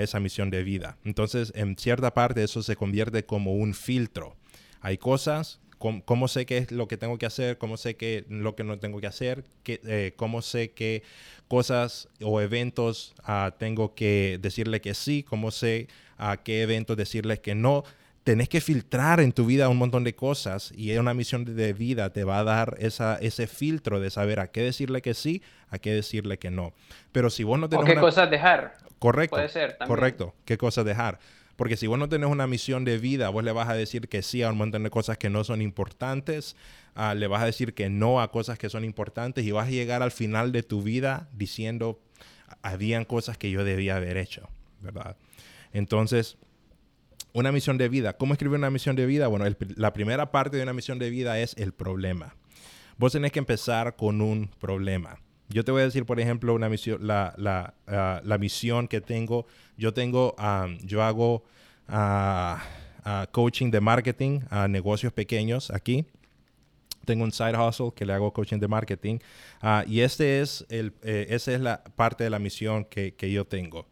esa 0.00 0.20
misión 0.20 0.50
de 0.50 0.62
vida. 0.62 0.98
Entonces, 1.04 1.52
en 1.56 1.78
cierta 1.78 2.12
parte 2.12 2.44
eso 2.44 2.62
se 2.62 2.76
convierte 2.76 3.24
como 3.24 3.54
un 3.54 3.72
filtro. 3.72 4.36
Hay 4.82 4.98
cosas 4.98 5.58
¿Cómo, 6.04 6.28
sé 6.28 6.46
qué 6.46 6.58
es 6.58 6.70
lo 6.70 6.86
que 6.86 6.96
tengo 6.96 7.18
que 7.18 7.26
hacer? 7.26 7.58
¿Cómo 7.58 7.76
sé 7.76 7.96
qué 7.96 8.24
lo 8.28 8.54
que 8.54 8.62
no 8.62 8.78
tengo 8.78 9.00
que 9.00 9.08
hacer? 9.08 9.44
Eh, 9.66 10.12
¿Cómo 10.14 10.40
sé 10.40 10.70
qué 10.70 11.02
cosas 11.48 12.08
o 12.22 12.40
eventos 12.40 13.14
ah, 13.24 13.56
tengo 13.58 13.94
que 13.94 14.38
decirle 14.40 14.80
que 14.80 14.94
sí? 14.94 15.24
¿Cómo 15.24 15.50
sé 15.50 15.88
a 16.18 16.36
qué 16.44 16.62
eventos 16.62 16.96
decirles 16.96 17.40
que 17.40 17.56
no? 17.56 17.82
tenés 18.24 18.48
que 18.48 18.60
filtrar 18.60 19.18
en 19.18 19.32
tu 19.32 19.46
vida 19.46 19.68
un 19.68 19.78
montón 19.78 20.04
de 20.04 20.14
cosas 20.14 20.72
y 20.76 20.96
una 20.96 21.12
misión 21.12 21.44
de 21.44 21.72
vida 21.72 22.10
te 22.10 22.22
va 22.22 22.38
a 22.38 22.44
dar 22.44 22.76
esa, 22.78 23.16
ese 23.16 23.48
filtro 23.48 23.98
de 23.98 24.10
saber 24.10 24.38
a 24.38 24.52
qué 24.52 24.62
decirle 24.62 25.02
que 25.02 25.12
sí, 25.12 25.42
a 25.70 25.78
qué 25.78 25.92
decirle 25.92 26.38
que 26.38 26.52
no. 26.52 26.72
Pero 27.10 27.30
si 27.30 27.42
vos 27.42 27.58
no 27.58 27.68
tenés... 27.68 27.82
O 27.82 27.86
qué 27.86 27.96
cosas 27.96 28.30
dejar. 28.30 28.74
Correcto. 29.00 29.34
Puede 29.34 29.48
ser. 29.48 29.76
Correcto. 29.84 30.36
¿Qué 30.44 30.56
cosas 30.56 30.84
dejar? 30.84 31.18
Porque 31.62 31.76
si 31.76 31.86
vos 31.86 31.96
no 31.96 32.08
tenés 32.08 32.28
una 32.28 32.48
misión 32.48 32.84
de 32.84 32.98
vida, 32.98 33.28
vos 33.28 33.44
le 33.44 33.52
vas 33.52 33.68
a 33.68 33.74
decir 33.74 34.08
que 34.08 34.22
sí 34.22 34.42
a 34.42 34.50
un 34.50 34.56
montón 34.56 34.82
de 34.82 34.90
cosas 34.90 35.16
que 35.16 35.30
no 35.30 35.44
son 35.44 35.62
importantes, 35.62 36.56
ah, 36.96 37.14
le 37.14 37.28
vas 37.28 37.40
a 37.40 37.46
decir 37.46 37.72
que 37.72 37.88
no 37.88 38.20
a 38.20 38.32
cosas 38.32 38.58
que 38.58 38.68
son 38.68 38.84
importantes 38.84 39.44
y 39.44 39.52
vas 39.52 39.68
a 39.68 39.70
llegar 39.70 40.02
al 40.02 40.10
final 40.10 40.50
de 40.50 40.64
tu 40.64 40.82
vida 40.82 41.28
diciendo, 41.32 42.00
habían 42.62 43.04
cosas 43.04 43.38
que 43.38 43.52
yo 43.52 43.62
debía 43.62 43.94
haber 43.94 44.16
hecho, 44.16 44.48
¿verdad? 44.80 45.16
Entonces, 45.72 46.36
una 47.32 47.52
misión 47.52 47.78
de 47.78 47.88
vida. 47.88 48.16
¿Cómo 48.16 48.34
escribir 48.34 48.58
una 48.58 48.72
misión 48.72 48.96
de 48.96 49.06
vida? 49.06 49.28
Bueno, 49.28 49.44
la 49.76 49.92
primera 49.92 50.32
parte 50.32 50.56
de 50.56 50.64
una 50.64 50.72
misión 50.72 50.98
de 50.98 51.10
vida 51.10 51.38
es 51.38 51.54
el 51.56 51.72
problema. 51.72 52.34
Vos 52.98 53.12
tenés 53.12 53.30
que 53.30 53.38
empezar 53.38 53.94
con 53.94 54.20
un 54.20 54.48
problema. 54.58 55.20
Yo 55.52 55.64
te 55.64 55.72
voy 55.72 55.82
a 55.82 55.84
decir, 55.84 56.06
por 56.06 56.18
ejemplo, 56.18 56.54
una 56.54 56.68
misión, 56.68 57.06
la, 57.06 57.34
la, 57.36 57.74
ah, 57.86 58.22
la 58.24 58.38
misión 58.38 58.88
que 58.88 59.00
tengo. 59.00 59.46
Yo 59.76 59.92
tengo, 59.92 60.34
yo 60.82 61.02
hago 61.02 61.44
ah, 61.88 62.62
ah, 63.04 63.26
coaching 63.30 63.70
de 63.70 63.80
marketing 63.80 64.40
a 64.50 64.66
negocios 64.66 65.12
pequeños 65.12 65.70
aquí. 65.70 66.06
Tengo 67.04 67.24
un 67.24 67.32
side 67.32 67.56
hustle 67.58 67.92
que 67.94 68.06
le 68.06 68.12
hago 68.12 68.32
coaching 68.32 68.58
de 68.58 68.68
marketing. 68.68 69.18
y 69.86 70.00
este 70.00 70.40
es 70.40 70.64
el, 70.70 70.94
eh, 71.02 71.26
esa 71.30 71.52
es 71.52 71.60
la 71.60 71.82
parte 71.84 72.24
de 72.24 72.30
la 72.30 72.38
misión 72.38 72.84
que, 72.84 73.14
que 73.14 73.30
yo 73.30 73.44
tengo. 73.44 73.86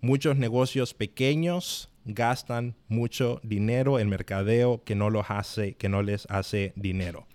Muchos 0.00 0.36
negocios 0.36 0.94
pequeños 0.94 1.90
gastan 2.04 2.74
mucho 2.88 3.40
dinero 3.42 3.98
en 3.98 4.08
mercadeo 4.08 4.82
que 4.84 4.94
no 4.94 5.10
los 5.10 5.30
hace, 5.30 5.74
que 5.74 5.88
no 5.88 6.02
les 6.02 6.26
hace 6.30 6.72
dinero. 6.76 7.26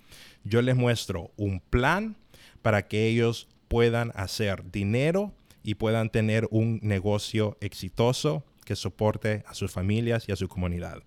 Yo 0.43 0.61
les 0.61 0.75
muestro 0.75 1.31
un 1.37 1.59
plan 1.59 2.15
para 2.61 2.87
que 2.87 3.07
ellos 3.07 3.47
puedan 3.67 4.11
hacer 4.15 4.69
dinero 4.71 5.33
y 5.63 5.75
puedan 5.75 6.09
tener 6.09 6.47
un 6.51 6.79
negocio 6.83 7.57
exitoso 7.61 8.43
que 8.65 8.75
soporte 8.75 9.43
a 9.47 9.53
sus 9.53 9.71
familias 9.71 10.27
y 10.27 10.31
a 10.31 10.35
su 10.35 10.47
comunidad. 10.47 11.03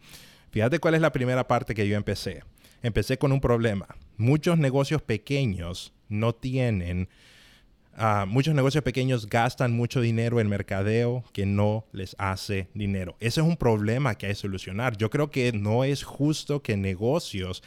Fíjate 0.51 0.79
cuál 0.79 0.95
es 0.95 1.01
la 1.01 1.13
primera 1.13 1.47
parte 1.47 1.75
que 1.75 1.87
yo 1.89 1.97
empecé. 1.97 2.43
Empecé 2.83 3.19
con 3.19 3.33
un 3.33 3.41
problema. 3.41 3.87
Muchos 4.17 4.59
negocios 4.59 5.03
pequeños 5.03 5.93
no 6.09 6.35
tienen 6.35 7.09
Ah, 8.01 8.27
muchos 8.29 8.55
negocios 8.55 8.85
pequeños 8.85 9.29
gastan 9.29 9.73
mucho 9.73 10.01
dinero 10.01 10.39
en 10.39 10.49
mercadeo 10.49 11.25
que 11.33 11.47
no 11.47 11.85
les 11.91 12.15
hace 12.17 12.69
dinero. 12.73 13.17
Ese 13.19 13.41
es 13.41 13.47
un 13.47 13.57
problema 13.57 14.15
que 14.15 14.27
hay 14.27 14.33
que 14.33 14.37
solucionar. 14.37 14.97
Yo 14.97 15.11
creo 15.11 15.33
que 15.33 15.51
no 15.51 15.83
es 15.83 16.05
justo 16.05 16.63
que 16.63 16.77
negocios 16.77 17.61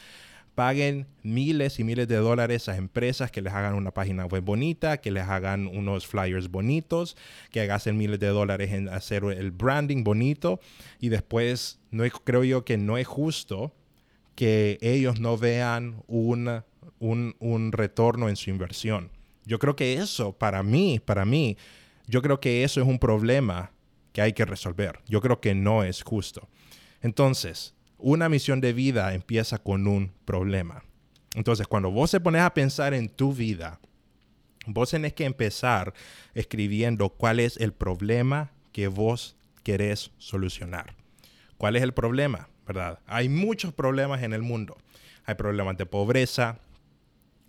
paguen 0.54 1.06
miles 1.22 1.78
y 1.78 1.84
miles 1.84 2.08
de 2.08 2.16
dólares 2.16 2.68
a 2.68 2.76
empresas 2.76 3.30
que 3.30 3.42
les 3.42 3.52
hagan 3.52 3.74
una 3.74 3.92
página 3.92 4.26
web 4.26 4.42
bonita, 4.42 4.98
que 4.98 5.10
les 5.10 5.24
hagan 5.24 5.66
unos 5.66 6.06
flyers 6.06 6.50
bonitos, 6.50 7.16
que 7.50 7.66
gasten 7.66 7.96
miles 7.96 8.20
de 8.20 8.28
dólares 8.28 8.72
en 8.72 8.88
hacer 8.88 9.24
el 9.24 9.50
branding 9.50 10.04
bonito 10.04 10.60
y 11.00 11.08
después 11.08 11.80
no 11.90 12.04
creo 12.24 12.44
yo 12.44 12.64
que 12.64 12.76
no 12.76 12.98
es 12.98 13.06
justo 13.06 13.74
que 14.34 14.78
ellos 14.80 15.20
no 15.20 15.36
vean 15.36 16.02
un, 16.06 16.62
un 16.98 17.72
retorno 17.72 18.28
en 18.28 18.36
su 18.36 18.50
inversión. 18.50 19.10
Yo 19.44 19.58
creo 19.58 19.76
que 19.76 19.94
eso, 19.94 20.32
para 20.32 20.62
mí, 20.62 21.00
para 21.04 21.24
mí, 21.24 21.56
yo 22.06 22.22
creo 22.22 22.40
que 22.40 22.64
eso 22.64 22.80
es 22.80 22.86
un 22.86 22.98
problema 22.98 23.72
que 24.12 24.22
hay 24.22 24.32
que 24.32 24.44
resolver. 24.44 25.00
Yo 25.06 25.20
creo 25.20 25.40
que 25.40 25.54
no 25.54 25.84
es 25.84 26.02
justo. 26.02 26.48
Entonces, 27.00 27.74
una 28.02 28.28
misión 28.28 28.60
de 28.60 28.72
vida 28.72 29.14
empieza 29.14 29.58
con 29.58 29.86
un 29.86 30.12
problema. 30.24 30.84
Entonces, 31.34 31.66
cuando 31.66 31.90
vos 31.90 32.10
se 32.10 32.20
pones 32.20 32.42
a 32.42 32.52
pensar 32.52 32.92
en 32.92 33.08
tu 33.08 33.32
vida, 33.32 33.80
vos 34.66 34.90
tenés 34.90 35.14
que 35.14 35.24
empezar 35.24 35.94
escribiendo 36.34 37.08
cuál 37.08 37.40
es 37.40 37.56
el 37.56 37.72
problema 37.72 38.50
que 38.72 38.88
vos 38.88 39.36
querés 39.62 40.10
solucionar. 40.18 40.94
¿Cuál 41.56 41.76
es 41.76 41.82
el 41.82 41.94
problema? 41.94 42.48
¿Verdad? 42.66 42.98
Hay 43.06 43.28
muchos 43.28 43.72
problemas 43.72 44.22
en 44.22 44.32
el 44.32 44.42
mundo. 44.42 44.76
Hay 45.24 45.36
problemas 45.36 45.76
de 45.76 45.86
pobreza, 45.86 46.58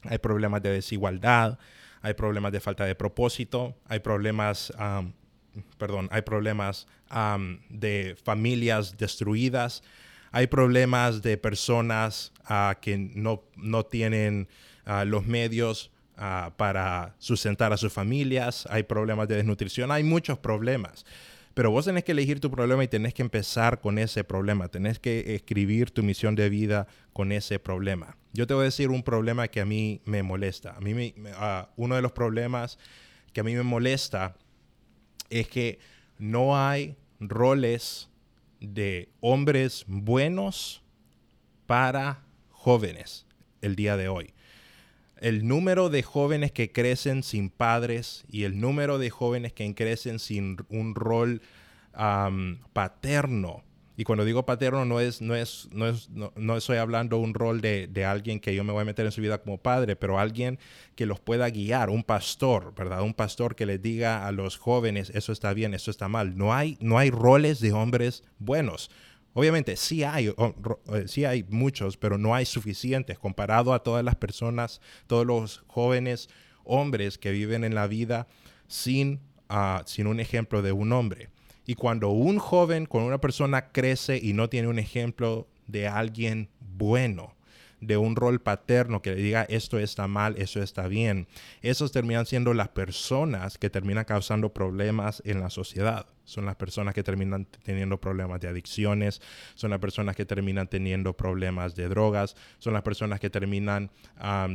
hay 0.04 0.20
problemas 0.20 0.62
de 0.62 0.70
desigualdad, 0.70 1.58
hay 2.02 2.14
problemas 2.14 2.52
de 2.52 2.60
falta 2.60 2.86
de 2.86 2.96
propósito, 2.96 3.76
hay 3.88 4.00
problemas, 4.00 4.72
perdón, 5.78 6.08
hay 6.12 6.22
problemas 6.22 6.88
de 7.70 8.16
familias 8.24 8.98
destruidas, 8.98 9.84
hay 10.34 10.48
problemas 10.48 11.22
de 11.22 11.38
personas 11.38 12.34
ah, 12.46 12.76
que 12.82 12.98
no, 12.98 13.44
no 13.56 13.86
tienen 13.86 14.50
ah, 14.84 15.06
los 15.06 15.28
medios 15.28 15.92
ah, 16.18 16.52
para 16.58 17.16
sustentar 17.20 17.72
a 17.72 17.78
sus 17.78 17.94
familias, 17.94 18.68
hay 18.72 18.82
problemas 18.82 19.28
de 19.28 19.36
desnutrición, 19.36 19.92
hay 19.92 20.04
muchos 20.04 20.40
problemas. 20.40 21.06
Pero 21.54 21.70
vos 21.70 21.86
tenés 21.86 22.04
que 22.04 22.14
elegir 22.14 22.40
tu 22.40 22.50
problema 22.50 22.84
y 22.84 22.88
tenés 22.88 23.14
que 23.14 23.22
empezar 23.22 23.80
con 23.80 24.00
ese 24.00 24.24
problema. 24.24 24.70
Tenés 24.70 24.98
que 24.98 25.36
escribir 25.36 25.92
tu 25.92 26.02
misión 26.02 26.34
de 26.34 26.50
vida 26.50 26.88
con 27.14 27.32
ese 27.32 27.60
problema. 27.60 28.18
Yo 28.34 28.48
te 28.48 28.56
voy 28.56 28.64
a 28.64 28.66
decir 28.66 28.90
un 28.90 29.04
problema 29.04 29.48
que 29.48 29.62
a 29.62 29.66
mí 29.66 30.02
me 30.04 30.24
molesta. 30.24 30.76
A 30.76 30.80
mí 30.80 30.96
me, 30.96 31.14
uno 31.76 31.96
de 31.96 32.02
los 32.02 32.12
problemas 32.12 32.80
que 33.34 33.42
a 33.42 33.44
mí 33.44 33.54
me 33.54 33.62
molesta 33.62 34.36
es 35.30 35.48
que 35.48 35.78
no 36.18 36.58
hay 36.58 36.96
roles 37.20 38.10
de 38.64 39.10
hombres 39.20 39.86
buenos 39.88 40.82
para 41.68 42.24
jóvenes 42.50 43.26
el 43.62 43.76
día 43.76 43.98
de 43.98 44.08
hoy 44.08 44.34
el 45.24 45.48
número 45.48 45.90
de 45.90 46.04
jóvenes 46.04 46.52
que 46.52 46.74
crecen 46.74 47.24
sin 47.24 47.50
padres 47.50 48.26
y 48.30 48.44
el 48.44 48.60
número 48.60 48.98
de 48.98 49.10
jóvenes 49.10 49.54
que 49.54 49.74
crecen 49.74 50.20
sin 50.20 50.58
un 50.68 50.96
rol 50.96 51.42
paterno. 52.74 53.64
Y 53.96 54.06
cuando 54.06 54.26
digo 54.26 54.46
paterno 54.46 54.86
no 54.86 55.00
es, 55.00 55.22
no 55.22 55.36
es, 55.36 55.70
no 55.72 55.88
es, 55.88 56.10
no, 56.10 56.58
estoy 56.58 56.78
hablando 56.78 57.20
un 57.20 57.34
rol 57.34 57.62
de, 57.62 57.88
de, 57.88 58.06
alguien 58.06 58.40
que 58.40 58.56
yo 58.56 58.64
me 58.64 58.74
voy 58.74 58.82
a 58.82 58.86
meter 58.86 59.06
en 59.06 59.12
su 59.12 59.22
vida 59.22 59.38
como 59.38 59.60
padre, 59.60 59.96
pero 59.96 60.18
alguien 60.18 60.58
que 60.96 61.06
los 61.06 61.20
pueda 61.20 61.50
guiar, 61.50 61.90
un 61.90 62.04
pastor, 62.04 62.74
¿verdad? 62.76 63.04
Un 63.04 63.14
pastor 63.14 63.56
que 63.56 63.68
les 63.68 63.82
diga 63.82 64.28
a 64.28 64.32
los 64.32 64.58
jóvenes, 64.58 65.12
eso 65.12 65.32
está 65.32 65.54
bien, 65.54 65.74
eso 65.74 65.92
está 65.92 66.08
mal. 66.08 66.36
No 66.38 66.54
hay, 66.54 66.78
no 66.80 66.98
hay 66.98 67.12
roles 67.12 67.60
de 67.60 67.72
hombres 67.72 68.24
buenos. 68.40 68.90
Obviamente 69.34 69.76
sí 69.78 70.04
hay, 70.04 70.28
eh, 70.28 71.04
sí 71.08 71.26
hay 71.26 71.44
muchos, 71.50 71.98
pero 71.98 72.18
no 72.18 72.36
hay 72.36 72.46
suficientes 72.46 73.18
comparado 73.18 73.74
a 73.74 73.84
todas 73.84 74.04
las 74.04 74.16
personas, 74.16 74.80
todos 75.08 75.26
los 75.26 75.64
jóvenes 75.68 76.30
hombres 76.64 77.18
que 77.18 77.32
viven 77.32 77.64
en 77.64 77.76
la 77.76 77.88
vida 77.88 78.28
sin, 78.68 79.20
ah, 79.50 79.82
sin 79.86 80.08
un 80.08 80.20
ejemplo 80.20 80.62
de 80.62 80.72
un 80.72 80.92
hombre. 80.94 81.30
Y 81.66 81.76
cuando 81.76 82.10
un 82.10 82.40
joven, 82.40 82.86
con 82.86 83.04
una 83.04 83.20
persona 83.20 83.72
crece 83.72 84.20
y 84.22 84.34
no 84.34 84.50
tiene 84.50 84.68
un 84.68 84.80
ejemplo 84.80 85.48
de 85.68 85.88
alguien 85.88 86.50
bueno, 86.60 87.36
de 87.80 87.98
un 87.98 88.16
rol 88.16 88.42
paterno 88.42 89.02
que 89.02 89.12
le 89.12 89.22
diga 89.22 89.44
esto 89.44 89.80
está 89.80 90.08
mal, 90.08 90.36
eso 90.38 90.62
está 90.62 90.88
bien. 90.88 91.28
Esos 91.62 91.92
terminan 91.92 92.26
siendo 92.26 92.54
las 92.54 92.70
personas 92.70 93.58
que 93.58 93.70
terminan 93.70 94.06
causando 94.06 94.54
problemas 94.54 95.22
en 95.26 95.40
la 95.40 95.50
sociedad. 95.50 96.08
Son 96.26 96.46
las 96.46 96.56
personas 96.56 96.94
que 96.94 97.04
terminan 97.04 97.46
teniendo 97.64 98.00
problemas 98.00 98.40
de 98.40 98.48
adicciones, 98.48 99.22
son 99.56 99.72
las 99.72 99.80
personas 99.80 100.16
que 100.16 100.26
terminan 100.26 100.68
teniendo 100.68 101.14
problemas 101.14 101.76
de 101.76 101.90
drogas, 101.90 102.36
son 102.60 102.74
las 102.74 102.82
personas 102.82 103.20
que 103.20 103.30
terminan 103.30 103.92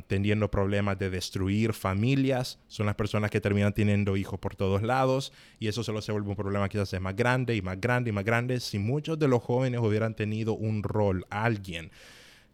teniendo 0.07 0.51
problemas 0.51 0.99
de 0.99 1.11
destruir 1.11 1.73
familias, 1.73 2.59
son 2.69 2.87
las 2.87 2.95
personas 2.95 3.31
que 3.31 3.41
terminan 3.41 3.75
teniendo 3.75 4.17
hijos 4.17 4.39
por 4.39 4.57
todos 4.57 4.83
lados 4.83 5.33
y 5.59 5.69
eso 5.69 5.85
solo 5.85 6.01
se 6.01 6.13
vuelve 6.13 6.31
un 6.31 6.37
problema 6.37 6.69
quizás 6.69 6.93
es 6.93 7.01
más 7.01 7.15
grande 7.15 7.55
y 7.55 7.63
más 7.63 7.81
grande 7.81 8.11
y 8.11 8.13
más 8.13 8.25
grande. 8.25 8.61
Si 8.61 8.79
muchos 8.79 9.19
de 9.19 9.29
los 9.29 9.43
jóvenes 9.43 9.81
hubieran 9.81 10.15
tenido 10.15 10.55
un 10.55 10.83
rol, 10.83 11.27
alguien 11.31 11.91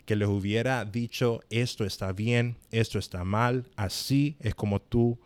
que 0.05 0.17
les 0.17 0.29
hubiera 0.29 0.85
dicho 0.85 1.41
esto 1.51 1.85
está 1.85 2.13
bien, 2.13 2.57
esto 2.71 2.99
está 2.99 3.25
mal, 3.25 3.71
así 3.77 4.37
es 4.41 4.55
como 4.55 4.81
tú, 4.81 5.19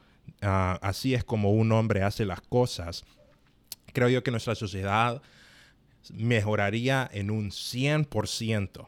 ah, 0.42 0.78
así 0.82 1.14
es 1.14 1.24
como 1.24 1.52
un 1.52 1.72
hombre 1.72 2.02
hace 2.02 2.24
las 2.24 2.40
cosas, 2.40 3.04
creo 3.98 4.08
yo 4.08 4.22
que 4.22 4.30
nuestra 4.30 4.54
sociedad 4.54 5.20
mejoraría 6.14 7.08
en 7.12 7.30
un 7.30 7.50
100%, 7.50 8.86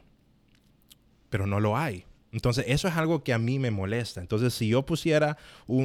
pero 1.29 1.45
no 1.45 1.59
lo 1.59 1.77
hay. 1.77 2.05
Entonces, 2.31 2.63
eso 2.69 2.87
es 2.87 2.95
algo 2.95 3.21
que 3.23 3.33
a 3.33 3.37
mí 3.37 3.59
me 3.59 3.71
molesta. 3.71 4.21
Entonces, 4.21 4.53
si 4.53 4.69
yo 4.69 4.85
pusiera 4.85 5.37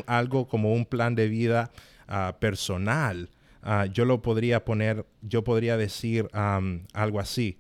algo 0.07 0.47
como 0.47 0.73
un 0.73 0.87
plan 0.87 1.17
de 1.17 1.29
vida 1.29 1.73
ah, 2.07 2.37
personal, 2.39 3.31
ah, 3.63 3.87
yo 3.87 4.05
lo 4.05 4.23
podría 4.23 4.65
poner, 4.65 5.05
yo 5.23 5.43
podría 5.43 5.77
decir 5.77 6.29
algo 6.33 7.19
así 7.19 7.59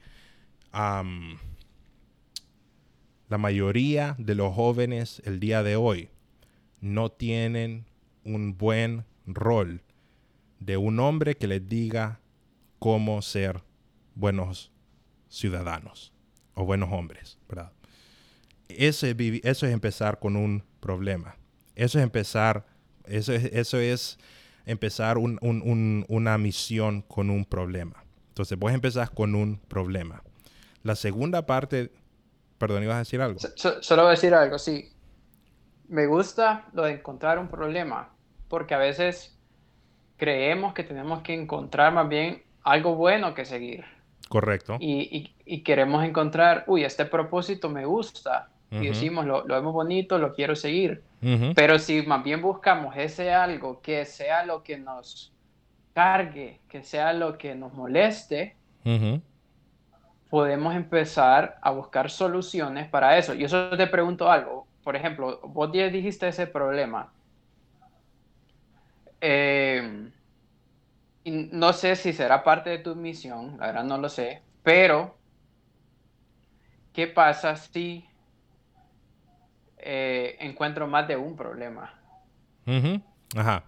la 3.28 3.38
mayoría 3.38 4.14
de 4.18 4.34
los 4.34 4.54
jóvenes 4.54 5.22
el 5.24 5.40
día 5.40 5.62
de 5.62 5.76
hoy 5.76 6.10
no 6.80 7.10
tienen 7.10 7.86
un 8.24 8.56
buen 8.56 9.04
rol 9.26 9.82
de 10.66 10.76
un 10.76 11.00
hombre 11.00 11.36
que 11.36 11.46
les 11.46 11.66
diga 11.66 12.20
cómo 12.78 13.22
ser 13.22 13.62
buenos 14.14 14.70
ciudadanos 15.28 16.12
o 16.54 16.64
buenos 16.64 16.90
hombres, 16.92 17.38
¿verdad? 17.48 17.72
eso 18.68 19.06
es 19.06 19.72
empezar 19.72 20.18
con 20.18 20.36
un 20.36 20.64
problema. 20.80 21.36
Eso 21.76 21.98
es 21.98 22.04
empezar, 22.04 22.66
eso 23.04 23.32
es, 23.32 23.44
eso 23.44 23.78
es 23.78 24.18
empezar 24.64 25.18
una 25.18 26.38
misión 26.38 27.02
con 27.02 27.30
un 27.30 27.44
problema. 27.44 28.04
Entonces, 28.28 28.58
vos 28.58 28.72
empezás 28.72 29.08
con 29.08 29.34
un 29.34 29.58
problema. 29.58 30.22
La 30.82 30.96
segunda 30.96 31.46
parte 31.46 31.92
Perdón, 32.58 32.82
ibas 32.82 32.96
a 32.96 32.98
decir 33.00 33.20
algo. 33.20 33.38
solo 33.56 34.02
voy 34.02 34.08
a 34.08 34.10
decir 34.12 34.34
algo, 34.34 34.58
sí. 34.58 34.92
Me 35.88 36.06
gusta 36.06 36.66
lo 36.72 36.84
de 36.84 36.92
encontrar 36.92 37.38
un 37.38 37.48
problema, 37.48 38.14
porque 38.48 38.74
a 38.74 38.78
veces 38.78 39.35
creemos 40.16 40.74
que 40.74 40.82
tenemos 40.82 41.22
que 41.22 41.34
encontrar 41.34 41.92
más 41.92 42.08
bien 42.08 42.42
algo 42.62 42.94
bueno 42.94 43.34
que 43.34 43.44
seguir. 43.44 43.84
Correcto. 44.28 44.76
Y, 44.80 45.32
queremos 45.64 46.04
encontrar, 46.04 46.64
uy, 46.66 46.84
este 46.84 47.04
propósito 47.04 47.68
me 47.68 47.84
gusta. 47.84 48.48
Y 48.70 48.88
decimos, 48.88 49.24
lo, 49.24 49.46
lo, 49.46 49.54
vemos 49.54 49.72
bonito, 49.72 50.18
lo 50.18 50.34
quiero 50.34 50.56
seguir. 50.56 51.02
Pero 51.54 51.78
si 51.78 52.02
más 52.02 52.22
bien 52.22 52.42
buscamos 52.42 52.96
ese 52.96 53.32
algo 53.32 53.80
que 53.80 54.04
sea 54.04 54.44
lo 54.44 54.62
que 54.62 54.76
nos 54.76 55.32
cargue, 55.94 56.60
que 56.68 56.82
sea 56.82 57.12
lo 57.12 57.38
que 57.38 57.54
nos 57.54 57.72
moleste, 57.72 58.56
podemos 60.28 60.74
empezar 60.74 61.58
a 61.62 61.70
buscar 61.70 62.10
soluciones 62.10 62.88
para 62.88 63.16
eso. 63.16 63.34
Y 63.34 63.44
eso 63.44 63.70
te 63.76 63.86
pregunto 63.86 64.30
algo. 64.30 64.66
Por 64.84 64.94
ejemplo, 64.94 65.40
vos 65.42 65.70
ya 65.72 65.88
dijiste 65.88 66.28
ese 66.28 66.46
problema. 66.46 67.12
Eh, 69.20 70.10
no 71.24 71.72
sé 71.72 71.96
si 71.96 72.12
será 72.12 72.44
parte 72.44 72.70
de 72.70 72.78
tu 72.78 72.94
misión, 72.94 73.56
la 73.58 73.66
verdad 73.66 73.84
no 73.84 73.98
lo 73.98 74.08
sé, 74.08 74.42
pero 74.62 75.16
¿qué 76.92 77.06
pasa 77.06 77.56
si 77.56 78.04
eh, 79.78 80.36
encuentro 80.40 80.86
más 80.86 81.08
de 81.08 81.16
un 81.16 81.36
problema? 81.36 81.92
Ajá. 83.36 83.64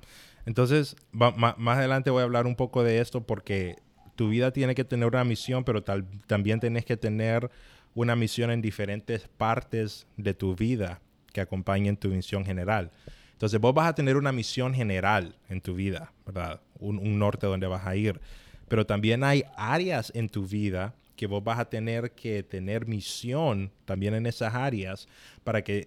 Entonces, 0.47 0.97
más 1.13 1.79
adelante 1.79 2.11
voy 2.11 2.21
a 2.21 2.25
hablar 2.25 2.47
un 2.47 2.57
poco 2.57 2.83
de 2.83 3.01
esto 3.01 3.27
porque 3.27 3.77
tu 4.17 4.29
vida 4.29 4.51
tiene 4.51 4.75
que 4.75 4.85
tener 4.85 5.09
una 5.09 5.25
misión, 5.25 5.63
pero 5.63 5.83
también 5.83 6.59
tienes 6.59 6.85
que 6.85 6.97
tener 6.97 7.51
una 7.95 8.17
misión 8.17 8.51
en 8.51 8.63
diferentes 8.63 9.29
partes 9.29 10.07
de 10.17 10.35
tu 10.35 10.57
vida 10.57 11.01
que 11.33 11.41
acompañen 11.41 11.97
tu 11.97 12.09
misión 12.09 12.45
general. 12.45 12.91
Entonces 13.39 13.61
vos 13.61 13.73
vas 13.73 13.87
a 13.87 13.95
tener 13.95 14.17
una 14.17 14.33
misión 14.33 14.75
general 14.75 15.37
en 15.49 15.61
tu 15.61 15.77
vida, 15.77 16.13
¿verdad? 16.27 16.61
Un, 16.81 17.21
norte 17.21 17.47
donde 17.47 17.69
vas 17.69 17.87
a 17.87 17.95
ir. 17.95 18.21
Pero 18.67 18.85
también 18.85 19.23
hay 19.23 19.45
áreas 19.55 20.11
en 20.17 20.29
tu 20.29 20.45
vida 20.45 20.97
que 21.15 21.29
vos 21.29 21.45
vas 21.45 21.61
a 21.61 21.67
tener 21.67 22.11
que 22.17 22.43
tener 22.43 22.87
misión 22.87 23.71
también 23.85 24.15
en 24.15 24.27
esas 24.27 24.57
áreas 24.57 25.07
para 25.45 25.63
que 25.63 25.87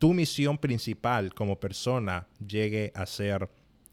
tu 0.00 0.14
misión 0.14 0.58
principal 0.58 1.32
como 1.32 1.60
persona 1.60 2.26
llegue 2.44 2.90
a 2.96 3.06
ser, 3.06 3.48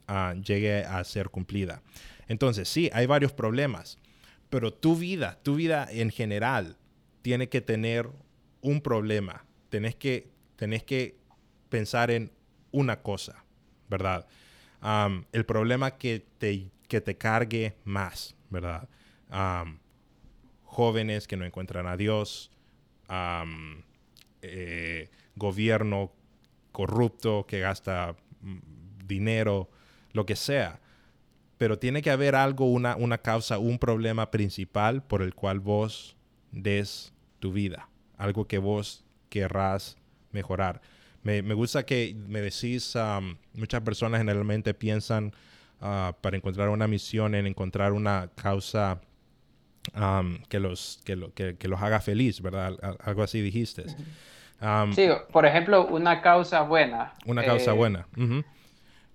ah, 0.08 0.34
llegue 0.34 0.84
a 0.84 1.04
ser 1.04 1.30
cumplida. 1.30 1.84
Entonces, 2.28 2.68
sí, 2.68 2.90
hay 2.94 3.06
varios 3.06 3.32
problemas, 3.32 4.00
pero 4.50 4.74
tu 4.74 4.96
vida, 4.96 5.38
tu 5.44 5.54
vida 5.54 5.88
en 5.92 6.10
general, 6.10 6.78
tiene 7.22 7.48
que 7.48 7.62
tener 7.62 8.10
un 8.62 8.82
problema. 8.82 9.46
Tenés 9.70 9.94
que, 9.94 10.32
tenés 10.56 10.82
que 10.82 11.16
pensar 11.70 12.10
en 12.10 12.32
una 12.72 13.02
cosa, 13.02 13.44
¿verdad? 13.90 14.28
el 15.32 15.46
problema 15.46 15.98
que 15.98 16.24
te, 16.38 16.70
que 16.88 17.02
te 17.02 17.18
cargue 17.18 17.76
más, 17.84 18.36
¿verdad? 18.50 18.88
jóvenes 20.64 21.28
que 21.28 21.36
no 21.36 21.46
encuentran 21.46 21.88
a 21.88 21.98
Dios, 21.98 22.52
eh, 24.42 25.10
gobierno 25.36 26.12
corrupto 26.72 27.46
que 27.48 27.60
gasta 27.60 28.16
mm, 28.42 28.58
dinero, 29.08 29.70
lo 30.14 30.26
que 30.26 30.36
sea 30.36 30.80
pero 31.58 31.80
tiene 31.80 32.02
que 32.02 32.12
haber 32.12 32.36
algo, 32.36 32.66
una, 32.66 32.96
una 32.96 33.18
causa, 33.18 33.58
un 33.58 33.80
problema 33.80 34.32
principal 34.32 35.04
por 35.04 35.22
el 35.22 35.34
cual 35.34 35.60
vos 35.60 36.16
des 36.52 37.14
tu 37.40 37.52
vida, 37.52 37.90
algo 38.18 38.48
que 38.48 38.60
vos 38.60 39.04
querrás 39.30 39.98
mejorar. 40.32 40.82
Me, 41.28 41.54
gusta 41.54 41.86
que 41.86 42.16
me 42.28 42.40
decís, 42.40 42.98
muchas 43.54 43.82
personas 43.82 44.22
generalmente 44.22 44.74
piensan 44.74 45.34
ah, 45.82 46.16
para 46.22 46.38
encontrar 46.38 46.70
una 46.70 46.88
misión 46.88 47.36
en 47.36 47.48
encontrar 47.48 47.92
una 47.92 48.30
causa 48.34 49.02
que, 50.48 50.60
los, 50.62 51.02
que, 51.04 51.18
lo, 51.18 51.34
que, 51.34 51.58
los 51.68 51.82
haga 51.82 52.00
feliz, 52.00 52.42
¿verdad? 52.42 52.78
Algo 53.04 53.24
así 53.24 53.42
dijiste. 53.42 53.88
sí, 54.96 55.10
por 55.34 55.46
ejemplo, 55.46 55.88
una 55.88 56.22
causa 56.22 56.62
buena. 56.62 57.14
Una 57.26 57.44
causa 57.44 57.72
eh, 57.72 57.76
buena. 57.76 58.08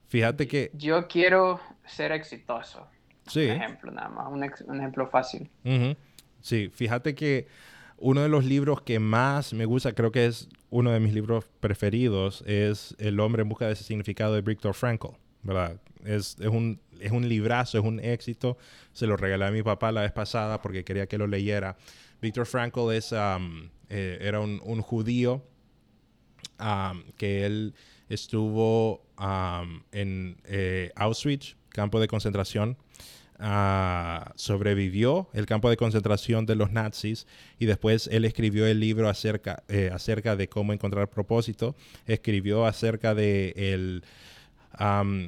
Fíjate 0.09 0.47
que... 0.47 0.71
Yo 0.75 1.09
quiero 1.09 1.61
ser 1.87 2.13
exitoso. 2.13 2.87
Sí. 3.27 3.47
Un 3.47 3.53
ejemplo 3.53 3.91
nada 3.91 4.11
más, 4.11 4.27
un, 4.31 4.79
ejemplo 4.79 5.09
fácil. 5.09 5.49
Sí, 6.43 6.69
fíjate 6.75 7.15
que 7.15 7.47
uno 7.97 8.21
de 8.21 8.29
los 8.29 8.45
libros 8.45 8.83
que 8.83 8.99
más 8.99 9.55
me 9.55 9.65
gusta, 9.65 9.95
creo 9.95 10.13
que 10.13 10.27
es 10.27 10.51
uno 10.73 10.91
de 10.91 11.01
mis 11.01 11.13
libros 11.13 11.45
preferidos, 11.61 12.43
es 12.47 12.97
El 12.99 13.21
hombre 13.21 13.43
en 13.43 13.49
busca 13.51 13.67
de 13.67 13.75
ese 13.75 13.85
significado 13.85 14.35
de 14.35 14.41
Viktor 14.41 14.73
Frankl, 14.73 15.09
¿verdad? 15.43 15.79
Es, 16.03 16.39
un, 16.39 16.81
es 16.99 17.13
un 17.13 17.29
librazo, 17.29 17.79
es 17.79 17.85
un 17.85 18.01
éxito. 18.01 18.57
Se 18.95 19.07
lo 19.07 19.19
regalé 19.19 19.45
a 19.45 19.51
mi 19.51 19.63
papá 19.63 19.93
la 19.93 20.01
vez 20.01 20.13
pasada 20.13 20.63
porque 20.63 20.83
quería 20.83 21.07
que 21.07 21.19
lo 21.19 21.27
leyera. 21.27 21.77
Viktor 22.23 22.47
Frankl 22.47 22.91
es, 22.91 23.13
um, 23.13 23.69
eh, 23.91 24.17
era 24.23 24.41
un, 24.41 24.59
judío 24.81 25.43
um, 26.59 27.03
que 27.19 27.45
él 27.45 27.75
estuvo 28.09 29.05
en 29.93 30.39
eh, 30.45 30.91
Auschwitz, 30.97 31.55
campo 31.69 32.01
de 32.01 32.09
concentración. 32.09 32.79
Ah, 33.45 34.31
sobrevivió 34.37 35.29
el 35.33 35.47
campo 35.47 35.69
de 35.69 35.77
concentración 35.77 36.47
de 36.47 36.55
los 36.55 36.71
nazis 36.71 37.27
y 37.59 37.67
después 37.67 38.07
él 38.13 38.25
escribió 38.25 38.69
el 38.69 38.79
libro 38.79 39.09
acerca, 39.09 39.65
eh, 39.67 39.91
acerca 39.93 40.37
de 40.37 40.49
cómo 40.49 40.73
encontrar 40.73 41.11
propósito, 41.11 41.75
escribió 42.07 42.67
acerca 42.67 43.17
de 43.17 43.53
el, 43.57 44.05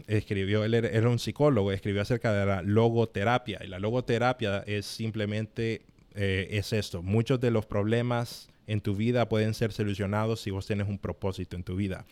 escribió, 0.07 0.62
él 0.62 0.74
era, 0.74 1.09
un 1.09 1.18
psicólogo, 1.18 1.72
escribió 1.72 2.03
acerca 2.03 2.33
de 2.33 2.46
la 2.46 2.62
logoterapia 2.62 3.59
y 3.64 3.66
la 3.66 3.81
logoterapia 3.81 4.62
es 4.64 4.87
simplemente 4.87 5.83
eh, 6.14 6.46
es 6.53 6.72
esto. 6.72 7.03
Muchos 7.03 7.40
de 7.40 7.50
los 7.50 7.66
problemas 7.66 8.48
en 8.66 8.81
tu 8.81 8.94
vida 8.94 9.29
pueden 9.29 9.55
ser 9.55 9.72
solucionados 9.72 10.40
si 10.40 10.50
vos 10.50 10.66
tienes 10.66 10.88
un 10.88 10.98
propósito 10.98 11.57
en 11.57 11.64
tu 11.64 11.77
vida. 11.77 12.05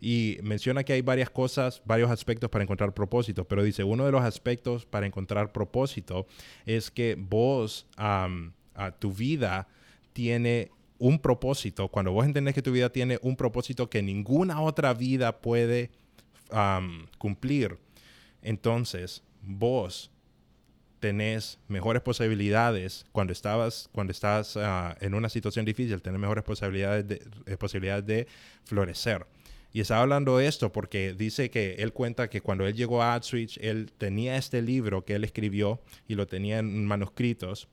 Y 0.00 0.38
menciona 0.42 0.84
que 0.84 0.92
hay 0.92 1.02
varias 1.02 1.30
cosas, 1.30 1.82
varios 1.84 2.10
aspectos 2.10 2.50
para 2.50 2.64
encontrar 2.64 2.94
propósito, 2.94 3.46
pero 3.46 3.62
dice, 3.62 3.84
uno 3.84 4.04
de 4.04 4.12
los 4.12 4.22
aspectos 4.22 4.84
para 4.84 5.06
encontrar 5.06 5.52
propósito 5.52 6.26
es 6.66 6.90
que 6.90 7.16
vos, 7.18 7.86
a 7.96 8.28
tu 8.98 9.12
vida 9.12 9.68
tiene 10.12 10.70
un 10.98 11.18
propósito. 11.18 11.88
Cuando 11.88 12.12
vos 12.12 12.24
entendés 12.24 12.54
que 12.54 12.62
tu 12.62 12.72
vida 12.72 12.90
tiene 12.90 13.18
un 13.22 13.36
propósito 13.36 13.90
que 13.90 14.02
ninguna 14.02 14.60
otra 14.60 14.94
vida 14.94 15.40
puede 15.40 15.90
cumplir, 17.18 17.78
entonces 18.42 19.22
vos 19.42 20.10
tenés 21.04 21.58
mejores 21.68 22.00
posibilidades 22.00 23.04
cuando 23.12 23.34
estabas 23.34 23.90
cuando 23.92 24.10
estás 24.10 24.56
ah, 24.56 24.96
en 25.02 25.12
una 25.12 25.28
situación 25.28 25.66
difícil, 25.66 26.00
tener 26.00 26.18
mejores 26.18 26.42
posibilidades 26.44 27.06
de, 27.06 27.22
eh, 27.44 27.58
posibilidades 27.58 28.06
de 28.06 28.26
florecer. 28.64 29.26
Y 29.70 29.80
estaba 29.80 30.00
hablando 30.00 30.38
de 30.38 30.46
esto 30.46 30.72
porque 30.72 31.12
dice 31.12 31.50
que 31.50 31.74
él 31.74 31.92
cuenta 31.92 32.30
que 32.30 32.40
cuando 32.40 32.66
él 32.66 32.74
llegó 32.74 33.02
a 33.02 33.12
AdSwitch, 33.12 33.58
él 33.58 33.92
tenía 33.98 34.38
este 34.38 34.62
libro 34.62 35.04
que 35.04 35.14
él 35.16 35.24
escribió 35.24 35.82
y 36.08 36.14
lo 36.14 36.26
tenía 36.26 36.60
en 36.60 36.86
manuscritos. 36.86 37.68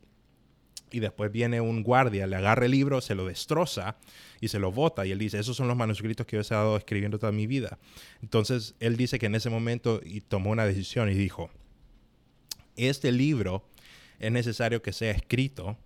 Y 0.92 1.00
después 1.00 1.32
viene 1.32 1.62
un 1.62 1.84
guardia, 1.84 2.28
le 2.28 2.36
agarra 2.36 2.66
el 2.66 2.72
libro, 2.72 3.00
se 3.00 3.16
lo 3.16 3.26
destroza 3.26 3.96
y 4.42 4.50
se 4.50 4.60
lo 4.60 4.74
bota. 4.74 5.06
Y 5.06 5.14
él 5.14 5.20
dice, 5.20 5.40
esos 5.40 5.56
son 5.56 5.70
los 5.70 5.78
manuscritos 5.78 6.26
que 6.26 6.36
yo 6.36 6.40
he 6.40 6.42
estado 6.42 6.76
escribiendo 6.76 7.18
toda 7.18 7.32
mi 7.32 7.48
vida. 7.48 7.80
Entonces, 8.22 8.76
él 8.82 8.98
dice 8.98 9.20
que 9.20 9.28
en 9.28 9.36
ese 9.36 9.50
momento 9.50 10.02
tomó 10.28 10.50
una 10.50 10.66
decisión 10.66 11.10
y 11.10 11.14
dijo, 11.14 11.50
este 12.88 13.12
libro 13.12 13.68
es 14.20 14.32
necesario 14.32 14.82
que 14.82 14.94
sea 14.94 15.12
escrito 15.12 15.78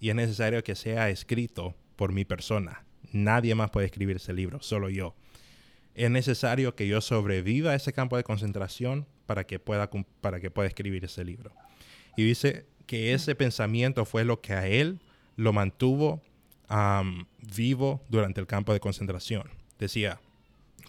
y 0.00 0.10
es 0.10 0.14
necesario 0.14 0.62
que 0.64 0.74
sea 0.74 1.10
escrito 1.10 1.74
por 1.96 2.12
mi 2.12 2.24
persona. 2.24 2.84
Nadie 3.12 3.54
más 3.54 3.70
puede 3.70 3.86
escribir 3.86 4.16
ese 4.16 4.32
libro, 4.32 4.62
solo 4.62 4.88
yo. 4.88 5.14
Es 5.94 6.10
necesario 6.10 6.74
que 6.74 6.86
yo 6.86 7.00
sobreviva 7.00 7.72
a 7.72 7.74
ese 7.74 7.92
campo 7.92 8.16
de 8.16 8.24
concentración 8.24 9.06
para 9.26 9.44
que 9.44 9.58
pueda, 9.58 9.90
para 10.20 10.40
que 10.40 10.50
pueda 10.50 10.68
escribir 10.68 11.04
ese 11.04 11.24
libro. 11.24 11.52
Y 12.16 12.24
dice 12.24 12.66
que 12.86 13.12
ese 13.12 13.34
pensamiento 13.34 14.04
fue 14.04 14.24
lo 14.24 14.40
que 14.40 14.52
a 14.52 14.66
él 14.66 15.00
lo 15.36 15.52
mantuvo 15.52 16.22
vivo 17.54 18.02
durante 18.08 18.40
el 18.40 18.46
campo 18.46 18.72
de 18.72 18.80
concentración. 18.80 19.50
Decía, 19.78 20.20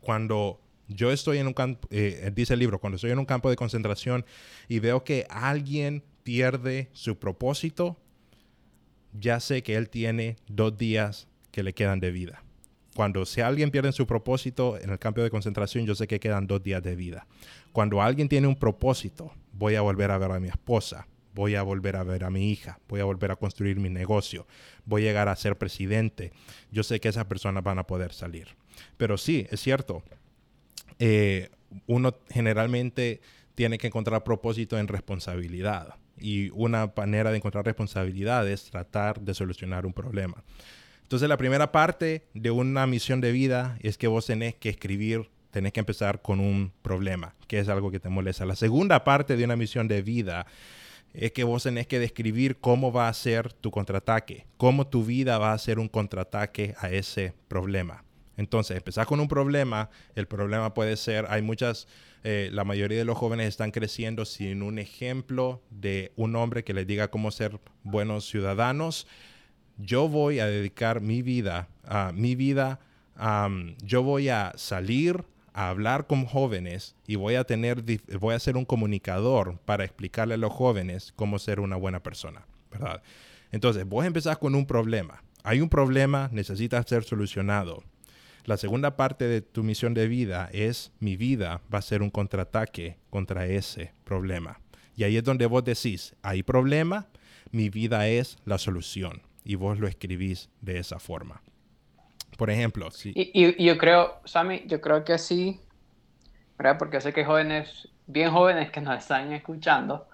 cuando 0.01 0.59
yo 0.93 1.11
estoy 1.11 1.37
en 1.37 1.47
un 1.47 1.53
campo, 1.53 1.87
eh, 1.91 2.31
dice 2.33 2.53
el 2.53 2.59
libro, 2.59 2.79
cuando 2.79 2.95
estoy 2.95 3.11
en 3.11 3.19
un 3.19 3.25
campo 3.25 3.49
de 3.49 3.55
concentración 3.55 4.25
y 4.67 4.79
veo 4.79 5.03
que 5.03 5.25
alguien 5.29 6.03
pierde 6.23 6.89
su 6.93 7.17
propósito, 7.17 7.97
ya 9.13 9.39
sé 9.39 9.63
que 9.63 9.75
él 9.75 9.89
tiene 9.89 10.37
dos 10.47 10.77
días 10.77 11.27
que 11.51 11.63
le 11.63 11.73
quedan 11.73 11.99
de 11.99 12.11
vida. 12.11 12.43
Cuando 12.95 13.25
si 13.25 13.41
alguien 13.41 13.71
pierde 13.71 13.91
su 13.93 14.05
propósito 14.05 14.77
en 14.77 14.89
el 14.89 14.99
campo 14.99 15.21
de 15.21 15.29
concentración, 15.29 15.85
yo 15.85 15.95
sé 15.95 16.07
que 16.07 16.19
quedan 16.19 16.47
dos 16.47 16.61
días 16.61 16.83
de 16.83 16.95
vida. 16.95 17.25
Cuando 17.71 18.01
alguien 18.01 18.27
tiene 18.27 18.47
un 18.47 18.55
propósito, 18.55 19.33
voy 19.53 19.75
a 19.75 19.81
volver 19.81 20.11
a 20.11 20.17
ver 20.17 20.31
a 20.31 20.39
mi 20.39 20.49
esposa, 20.49 21.07
voy 21.33 21.55
a 21.55 21.63
volver 21.63 21.95
a 21.95 22.03
ver 22.03 22.25
a 22.25 22.29
mi 22.29 22.51
hija, 22.51 22.79
voy 22.89 22.99
a 22.99 23.05
volver 23.05 23.31
a 23.31 23.37
construir 23.37 23.79
mi 23.79 23.89
negocio, 23.89 24.45
voy 24.85 25.03
a 25.03 25.05
llegar 25.05 25.29
a 25.29 25.35
ser 25.37 25.57
presidente. 25.57 26.33
Yo 26.71 26.83
sé 26.83 26.99
que 26.99 27.07
esas 27.07 27.25
personas 27.25 27.63
van 27.63 27.79
a 27.79 27.87
poder 27.87 28.11
salir. 28.13 28.49
Pero 28.97 29.17
sí, 29.17 29.47
es 29.49 29.61
cierto, 29.61 30.03
eh, 31.03 31.49
uno 31.87 32.15
generalmente 32.29 33.21
tiene 33.55 33.79
que 33.79 33.87
encontrar 33.87 34.23
propósito 34.23 34.77
en 34.77 34.87
responsabilidad. 34.87 35.95
Y 36.19 36.51
una 36.51 36.93
manera 36.95 37.31
de 37.31 37.37
encontrar 37.37 37.65
responsabilidad 37.65 38.47
es 38.47 38.65
tratar 38.65 39.19
de 39.19 39.33
solucionar 39.33 39.87
un 39.87 39.93
problema. 39.93 40.43
Entonces 41.01 41.27
la 41.27 41.37
primera 41.37 41.71
parte 41.71 42.27
de 42.35 42.51
una 42.51 42.85
misión 42.85 43.19
de 43.19 43.31
vida 43.31 43.79
es 43.81 43.97
que 43.97 44.07
vos 44.07 44.27
tenés 44.27 44.53
que 44.53 44.69
escribir, 44.69 45.31
tenés 45.49 45.73
que 45.73 45.79
empezar 45.79 46.21
con 46.21 46.39
un 46.39 46.71
problema, 46.83 47.33
que 47.47 47.57
es 47.57 47.67
algo 47.67 47.89
que 47.89 47.99
te 47.99 48.09
molesta. 48.09 48.45
La 48.45 48.55
segunda 48.55 49.03
parte 49.03 49.35
de 49.35 49.43
una 49.43 49.55
misión 49.55 49.87
de 49.87 50.03
vida 50.03 50.45
es 51.15 51.31
que 51.31 51.43
vos 51.43 51.63
tenés 51.63 51.87
que 51.87 51.97
describir 51.97 52.57
cómo 52.57 52.93
va 52.93 53.09
a 53.09 53.13
ser 53.15 53.51
tu 53.53 53.71
contraataque, 53.71 54.45
cómo 54.57 54.85
tu 54.85 55.03
vida 55.03 55.39
va 55.39 55.51
a 55.51 55.57
ser 55.57 55.79
un 55.79 55.89
contraataque 55.89 56.75
a 56.77 56.91
ese 56.91 57.33
problema. 57.47 58.03
Entonces, 58.37 58.77
empezar 58.77 59.05
con 59.05 59.19
un 59.19 59.27
problema, 59.27 59.89
el 60.15 60.27
problema 60.27 60.73
puede 60.73 60.97
ser, 60.97 61.25
hay 61.29 61.41
muchas, 61.41 61.87
eh, 62.23 62.49
la 62.51 62.63
mayoría 62.63 62.97
de 62.97 63.05
los 63.05 63.17
jóvenes 63.17 63.47
están 63.47 63.71
creciendo 63.71 64.25
sin 64.25 64.63
un 64.63 64.79
ejemplo 64.79 65.61
de 65.69 66.11
un 66.15 66.35
hombre 66.35 66.63
que 66.63 66.73
les 66.73 66.87
diga 66.87 67.09
cómo 67.09 67.31
ser 67.31 67.59
buenos 67.83 68.27
ciudadanos. 68.27 69.07
Yo 69.77 70.07
voy 70.07 70.39
a 70.39 70.47
dedicar 70.47 71.01
mi 71.01 71.21
vida, 71.21 71.67
a 71.83 72.11
mi 72.13 72.35
vida, 72.35 72.79
yo 73.83 74.03
voy 74.03 74.29
a 74.29 74.53
salir 74.55 75.23
a 75.53 75.69
hablar 75.69 76.07
con 76.07 76.25
jóvenes 76.25 76.95
y 77.05 77.15
voy 77.15 77.35
a 77.35 77.43
tener, 77.43 77.83
voy 78.19 78.35
a 78.35 78.39
ser 78.39 78.57
un 78.57 78.65
comunicador 78.65 79.59
para 79.65 79.83
explicarle 79.83 80.35
a 80.35 80.37
los 80.37 80.51
jóvenes 80.51 81.13
cómo 81.15 81.37
ser 81.37 81.59
una 81.59 81.75
buena 81.75 82.01
persona, 82.01 82.45
¿verdad? 82.71 83.03
Entonces, 83.51 83.85
vos 83.85 84.05
empezás 84.05 84.37
con 84.37 84.55
un 84.55 84.65
problema. 84.65 85.23
Hay 85.43 85.59
un 85.61 85.69
problema, 85.69 86.29
necesita 86.31 86.81
ser 86.83 87.03
solucionado. 87.03 87.83
La 88.45 88.57
segunda 88.57 88.95
parte 88.95 89.25
de 89.25 89.41
tu 89.41 89.63
misión 89.63 89.93
de 89.93 90.07
vida 90.07 90.49
es 90.51 90.91
mi 90.99 91.15
vida 91.15 91.61
va 91.73 91.79
a 91.79 91.83
ser 91.83 92.01
un 92.01 92.09
contraataque 92.09 92.97
contra 93.09 93.45
ese 93.45 93.93
problema. 94.03 94.59
Y 94.95 95.03
ahí 95.03 95.17
es 95.17 95.23
donde 95.23 95.45
vos 95.45 95.63
decís, 95.63 96.15
hay 96.21 96.43
problema, 96.43 97.07
mi 97.51 97.69
vida 97.69 98.07
es 98.07 98.37
la 98.45 98.57
solución. 98.57 99.21
Y 99.43 99.55
vos 99.55 99.79
lo 99.79 99.87
escribís 99.87 100.49
de 100.61 100.79
esa 100.79 100.99
forma. 100.99 101.41
Por 102.37 102.49
ejemplo, 102.49 102.89
sí. 102.91 103.11
Y, 103.15 103.63
yo 103.63 103.77
creo, 103.77 104.19
Sammy, 104.25 104.63
yo 104.67 104.81
creo 104.81 105.03
que 105.03 105.17
sí, 105.17 105.59
¿verdad? 106.57 106.77
Porque 106.77 107.01
sé 107.01 107.13
que 107.13 107.25
jóvenes, 107.25 107.89
bien 108.07 108.31
jóvenes 108.31 108.71
que 108.71 108.81
nos 108.81 108.97
están 108.97 109.31
escuchando, 109.33 110.07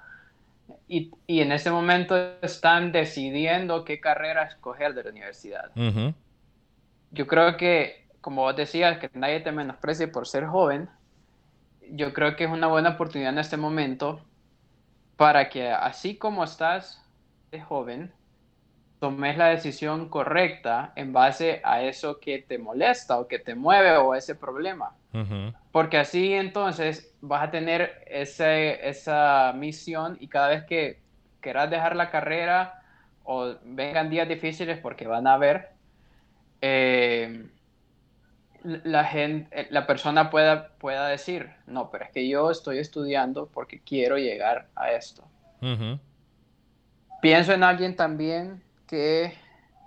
y, 0.88 1.12
en 1.28 1.52
este 1.52 1.72
momento 1.72 2.16
están 2.42 2.92
decidiendo 2.92 3.84
qué 3.86 4.00
carrera 4.00 4.44
escoger 4.44 4.94
de 4.94 5.04
la 5.04 5.10
universidad. 5.12 5.72
Yo 7.12 7.28
creo 7.28 7.58
que 7.58 8.07
como 8.28 8.42
vos 8.42 8.58
decías, 8.58 8.98
que 8.98 9.10
nadie 9.14 9.40
te 9.40 9.54
menosprecie 9.54 10.10
por 10.10 10.28
ser 10.28 10.48
joven, 10.48 10.90
yo 11.92 12.12
creo 12.12 12.36
que 12.36 12.44
es 12.44 12.50
una 12.50 12.68
buena 12.68 12.90
oportunidad 12.90 13.32
en 13.32 13.40
este 13.40 13.56
momento 13.56 14.20
para 15.16 15.48
que 15.48 15.70
así 15.72 16.18
como 16.18 16.44
estás 16.44 17.02
de 17.52 17.62
joven, 17.62 18.12
tomes 19.00 19.38
la 19.38 19.46
decisión 19.46 20.10
correcta 20.10 20.92
en 20.98 21.14
base 21.14 21.62
a 21.64 21.84
eso 21.84 22.20
que 22.20 22.40
te 22.40 22.58
molesta 22.58 23.18
o 23.18 23.30
que 23.30 23.40
te 23.40 23.56
mueve 23.56 23.96
o 23.96 24.14
ese 24.14 24.36
problema. 24.36 24.92
Porque 25.72 25.98
así 25.98 26.34
entonces 26.34 27.16
vas 27.22 27.48
a 27.48 27.52
tener 27.52 28.04
ese, 28.08 28.90
esa 28.90 29.54
misión 29.56 30.18
y 30.20 30.28
cada 30.28 30.50
vez 30.50 30.66
que 30.66 31.00
quieras 31.40 31.70
dejar 31.70 31.96
la 31.96 32.12
carrera 32.12 32.84
o 33.24 33.56
vengan 33.64 34.10
días 34.10 34.28
difíciles 34.28 34.80
porque 34.80 35.08
van 35.08 35.28
a 35.28 35.36
haber, 35.36 35.70
eh, 36.60 37.52
la 38.68 39.06
gente, 39.06 39.62
eh, 39.62 39.68
la 39.70 39.88
persona 39.88 40.30
pueda, 40.30 40.70
pueda 40.78 41.08
decir, 41.08 41.50
no, 41.68 41.90
pero 41.90 42.06
es 42.06 42.12
que 42.12 42.28
yo 42.28 42.52
estoy 42.52 42.80
estudiando 42.80 43.48
porque 43.48 43.80
quiero 43.80 44.18
llegar 44.18 44.68
a 44.76 44.92
esto. 44.92 45.24
Pienso 47.22 47.54
en 47.54 47.64
alguien 47.64 47.96
también 47.96 48.62
que 48.86 49.34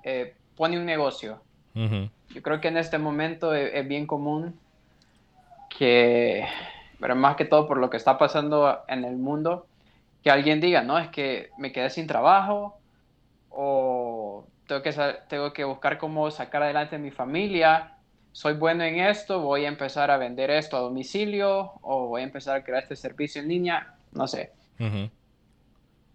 eh, 0.02 0.34
pone 0.56 0.78
un 0.78 0.86
negocio. 0.86 1.40
Yo 1.74 2.42
creo 2.42 2.60
que 2.60 2.68
en 2.68 2.76
este 2.76 2.98
momento 2.98 3.54
e, 3.54 3.78
es, 3.78 3.86
bien 3.86 4.06
común 4.06 4.58
que, 5.68 6.46
pero 6.98 7.14
más 7.14 7.36
que 7.36 7.44
todo 7.44 7.68
por 7.68 7.78
lo 7.78 7.90
que 7.90 7.96
está 7.96 8.18
pasando 8.18 8.80
en 8.88 9.04
el 9.04 9.16
mundo, 9.16 9.66
que 10.22 10.30
alguien 10.30 10.60
diga, 10.60 10.82
no, 10.82 10.98
es 10.98 11.08
que 11.08 11.50
me 11.58 11.70
quedé 11.70 11.90
sin 11.90 12.06
trabajo 12.06 12.78
o 13.50 14.44
tengo 14.66 14.82
que, 14.82 14.92
tengo 15.28 15.52
que 15.52 15.64
buscar 15.64 15.98
cómo 15.98 16.30
sacar 16.30 16.62
adelante 16.62 16.98
mi 16.98 17.10
familia 17.10 17.94
soy 18.32 18.54
bueno 18.54 18.84
en 18.84 19.00
esto, 19.00 19.40
voy 19.40 19.64
a 19.64 19.68
empezar 19.68 20.10
a 20.10 20.16
vender 20.16 20.50
esto 20.50 20.76
a 20.76 20.80
domicilio 20.80 21.72
o 21.82 22.06
voy 22.06 22.22
a 22.22 22.24
empezar 22.24 22.56
a 22.56 22.64
crear 22.64 22.82
este 22.82 22.96
servicio 22.96 23.42
en 23.42 23.48
línea, 23.48 23.94
no 24.12 24.26
sé. 24.26 24.52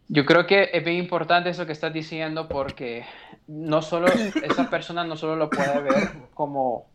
Yo 0.07 0.25
creo 0.25 0.45
que 0.45 0.69
es 0.71 0.83
bien 0.83 0.97
importante 0.97 1.49
eso 1.49 1.65
que 1.65 1.71
estás 1.71 1.93
diciendo 1.93 2.47
porque 2.47 3.05
no 3.47 3.81
solo 3.81 4.07
esa 4.43 4.69
persona 4.69 5.03
no 5.03 5.17
solo 5.17 5.35
lo 5.35 5.49
puede 5.49 5.81
ver 5.81 6.09
como 6.33 6.85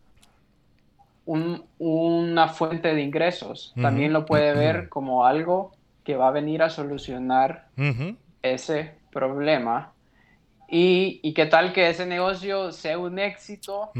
una 1.25 2.47
fuente 2.49 2.93
de 2.93 3.01
ingresos, 3.01 3.73
también 3.79 4.11
lo 4.11 4.25
puede 4.25 4.53
ver 4.53 4.89
como 4.89 5.25
algo 5.25 5.71
que 6.03 6.15
va 6.15 6.29
a 6.29 6.31
venir 6.31 6.63
a 6.63 6.69
solucionar 6.69 7.67
ese 8.41 8.95
problema. 9.11 9.93
Y, 10.67 11.19
y 11.21 11.33
qué 11.33 11.45
tal 11.45 11.73
que 11.73 11.89
ese 11.89 12.05
negocio 12.05 12.71
sea 12.71 12.97
un 12.97 13.19
éxito 13.19 13.91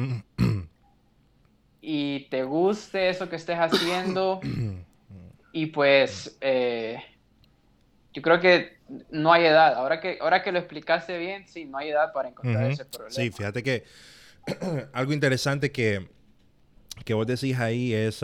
y 1.81 2.27
te 2.29 2.43
guste 2.43 3.09
eso 3.09 3.27
que 3.27 3.35
estés 3.35 3.57
haciendo. 3.57 4.39
y 5.51 5.65
pues 5.67 6.37
eh, 6.39 7.01
yo 8.13 8.21
creo 8.21 8.39
que 8.39 8.77
no 9.09 9.33
hay 9.33 9.45
edad. 9.45 9.73
Ahora 9.75 9.99
que, 9.99 10.19
ahora 10.21 10.43
que 10.43 10.51
lo 10.51 10.59
explicaste 10.59 11.17
bien, 11.17 11.47
sí, 11.47 11.65
no 11.65 11.79
hay 11.79 11.89
edad 11.89 12.13
para 12.13 12.29
encontrar 12.29 12.69
ese 12.69 12.85
problema. 12.85 13.11
Sí, 13.11 13.31
fíjate 13.31 13.63
que 13.63 13.83
algo 14.93 15.11
interesante 15.11 15.71
que, 15.71 16.07
que 17.03 17.13
vos 17.15 17.25
decís 17.25 17.57
ahí 17.57 17.93
es, 17.93 18.23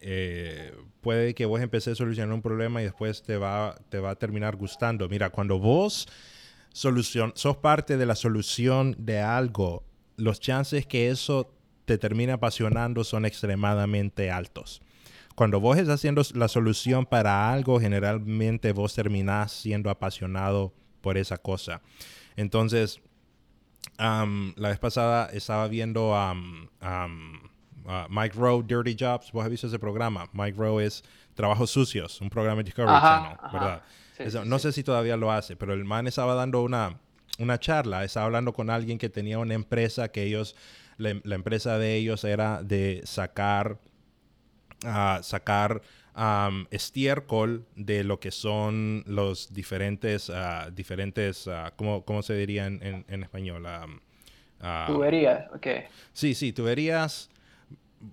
eh, 0.00 0.74
puede 1.00 1.34
que 1.34 1.46
vos 1.46 1.60
empecés 1.60 1.92
a 1.92 1.96
solucionar 1.96 2.34
un 2.34 2.42
problema 2.42 2.80
y 2.80 2.84
después 2.84 3.22
te 3.22 3.36
va, 3.36 3.76
te 3.90 4.00
va 4.00 4.10
a 4.10 4.16
terminar 4.16 4.56
gustando. 4.56 5.08
Mira, 5.08 5.30
cuando 5.30 5.58
vos 5.60 6.08
solución, 6.72 7.32
sos 7.36 7.58
parte 7.58 7.96
de 7.96 8.06
la 8.06 8.16
solución 8.16 8.96
de 8.98 9.20
algo, 9.20 9.84
los 10.16 10.40
chances 10.40 10.86
que 10.86 11.10
eso 11.10 11.57
te 11.88 11.98
termine 11.98 12.32
apasionando 12.32 13.02
son 13.02 13.24
extremadamente 13.24 14.30
altos. 14.30 14.80
Cuando 15.34 15.58
vos 15.58 15.76
estás 15.76 15.96
haciendo 15.96 16.22
la 16.34 16.46
solución 16.48 17.06
para 17.06 17.52
algo, 17.52 17.80
generalmente 17.80 18.72
vos 18.72 18.94
terminás 18.94 19.50
siendo 19.50 19.90
apasionado 19.90 20.72
por 21.00 21.16
esa 21.16 21.38
cosa. 21.38 21.80
Entonces, 22.36 23.00
la 23.98 24.68
vez 24.68 24.78
pasada 24.78 25.30
estaba 25.32 25.66
viendo 25.68 26.14
a 26.14 26.34
Mike 28.08 28.36
Rowe 28.36 28.62
Dirty 28.62 28.96
Jobs. 28.98 29.32
¿Vos 29.32 29.44
has 29.44 29.50
visto 29.50 29.66
ese 29.66 29.78
programa? 29.78 30.28
Mike 30.32 30.56
Rowe 30.58 30.80
es 30.84 31.02
Trabajos 31.34 31.70
Sucios, 31.70 32.20
un 32.20 32.30
programa 32.30 32.58
de 32.58 32.64
Discovery 32.64 33.00
Channel, 33.00 33.36
¿verdad? 33.52 33.82
no 34.44 34.58
sé 34.58 34.72
si 34.72 34.82
todavía 34.82 35.16
lo 35.16 35.30
hace, 35.30 35.56
pero 35.56 35.72
el 35.72 35.84
man 35.84 36.06
estaba 36.08 36.34
dando 36.34 36.62
una, 36.62 36.98
una 37.38 37.58
charla, 37.58 38.04
estaba 38.04 38.26
hablando 38.26 38.52
con 38.52 38.68
alguien 38.70 38.98
que 38.98 39.08
tenía 39.08 39.38
una 39.38 39.54
empresa 39.54 40.08
que 40.08 40.24
ellos, 40.24 40.56
la, 40.98 41.34
empresa 41.34 41.78
de 41.78 41.96
ellos 41.96 42.24
era 42.24 42.62
de 42.62 43.00
sacar, 43.04 43.78
uh, 44.84 45.22
sacar 45.22 45.82
estiércol 46.70 47.64
de 47.76 48.02
lo 48.02 48.18
que 48.18 48.32
son 48.32 49.04
los 49.06 49.52
diferentes, 49.54 50.28
uh, 50.28 50.70
diferentes 50.72 51.46
uh, 51.46 51.70
¿cómo, 51.76 52.22
se 52.22 52.34
diría 52.34 52.66
en, 52.66 53.04
en, 53.08 53.22
español? 53.22 53.66
tuberías, 54.86 55.46
ok. 55.54 55.66
Sí, 56.12 56.34
sí, 56.34 56.52
tuberías. 56.52 57.30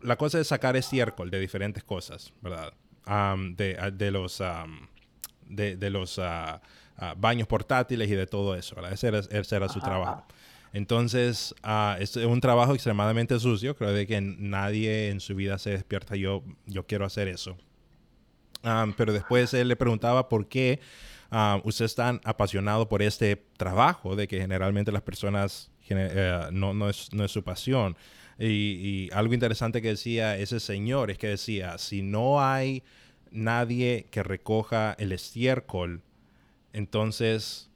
La 0.02 0.16
cosa 0.16 0.40
es 0.40 0.48
sacar 0.48 0.76
estiércol 0.76 1.30
de 1.30 1.40
diferentes 1.40 1.84
cosas, 1.84 2.34
¿verdad? 2.42 2.74
de, 3.56 3.92
de, 3.94 4.12
los 4.12 4.42
de, 5.48 5.90
los 5.90 6.20
ah, 6.20 6.62
ah, 6.98 7.14
baños 7.18 7.48
portátiles 7.48 8.10
y 8.10 8.16
de 8.16 8.28
todo 8.28 8.56
eso. 8.56 8.76
Ese 8.88 9.08
era, 9.08 9.70
su 9.70 9.80
trabajo. 9.80 10.26
Entonces, 10.76 11.56
uh, 11.64 11.96
es 12.02 12.18
un 12.18 12.42
trabajo 12.42 12.74
extremadamente 12.74 13.40
sucio. 13.40 13.78
Creo 13.78 13.94
de 13.94 14.06
que 14.06 14.20
nadie 14.20 15.08
en 15.08 15.22
su 15.22 15.34
vida 15.34 15.58
se 15.58 15.70
despierta, 15.70 16.18
yo, 16.18 16.44
yo 16.66 16.86
quiero 16.86 17.06
hacer 17.06 17.30
eso. 17.30 17.56
pero 18.98 19.14
después 19.14 19.54
él 19.54 19.70
le 19.70 19.78
preguntaba 19.78 20.28
por 20.28 20.50
qué 20.50 20.82
usted 21.64 21.86
es 21.86 21.96
tan 21.96 22.20
apasionado 22.26 22.90
por 22.90 23.02
este 23.02 23.38
trabajo, 23.56 24.18
de 24.18 24.28
que 24.28 24.42
generalmente 24.42 24.92
las 24.92 25.02
personas 25.02 25.72
eh, 25.88 26.42
no, 26.52 26.74
no, 26.74 26.90
es, 26.90 27.08
no, 27.14 27.24
es, 27.24 27.32
su 27.32 27.42
pasión. 27.42 27.96
Y, 28.38 28.46
y, 28.46 29.10
algo 29.14 29.34
interesante 29.34 29.82
que 29.82 29.88
decía 29.88 30.38
ese 30.38 30.60
señor 30.60 31.10
es 31.10 31.18
que 31.18 31.28
decía, 31.28 31.78
si 31.78 32.02
no 32.02 32.42
hay 32.42 32.84
nadie 33.32 34.08
que 34.12 34.24
recoja 34.24 34.94
el 35.00 35.14
estiércol, 35.14 36.02
entonces 36.74 37.70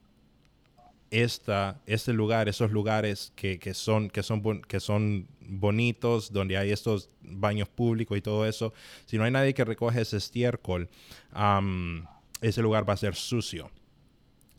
esta, 1.11 1.81
este 1.85 2.13
lugar, 2.13 2.49
esos 2.49 2.71
lugares 2.71 3.33
que, 3.35 3.59
son, 3.73 4.09
que, 4.09 4.23
son, 4.23 4.61
que 4.61 4.79
son 4.79 5.27
bonitos, 5.41 6.31
donde 6.31 6.57
hay 6.57 6.71
estos 6.71 7.09
baños 7.21 7.67
públicos 7.67 8.17
y 8.17 8.21
todo 8.21 8.45
eso, 8.45 8.73
si 9.05 9.17
no 9.17 9.23
hay 9.23 9.31
nadie 9.31 9.53
que 9.53 9.65
recoja 9.65 10.01
ese 10.01 10.17
estiércol, 10.17 10.89
ese 12.41 12.61
lugar 12.61 12.87
va 12.87 12.93
a 12.93 12.97
ser 12.97 13.15
sucio. 13.15 13.71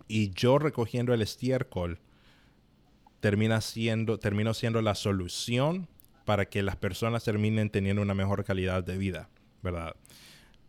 Y 0.09 0.30
yo 0.30 0.59
recogiendo 0.59 1.14
el 1.14 1.22
estiércol 1.22 2.01
termina 3.20 3.61
siendo, 3.61 4.18
termino 4.18 4.55
siendo 4.55 4.82
la 4.82 4.94
solución 4.94 5.86
para 6.24 6.46
que 6.46 6.62
las 6.62 6.76
personas 6.76 7.22
terminen 7.24 7.70
teniendo 7.70 8.03
una 8.03 8.14
mejor 8.14 8.44
calidad 8.44 8.82
de 8.82 8.98
vida, 8.98 9.28
¿verdad? 9.62 9.94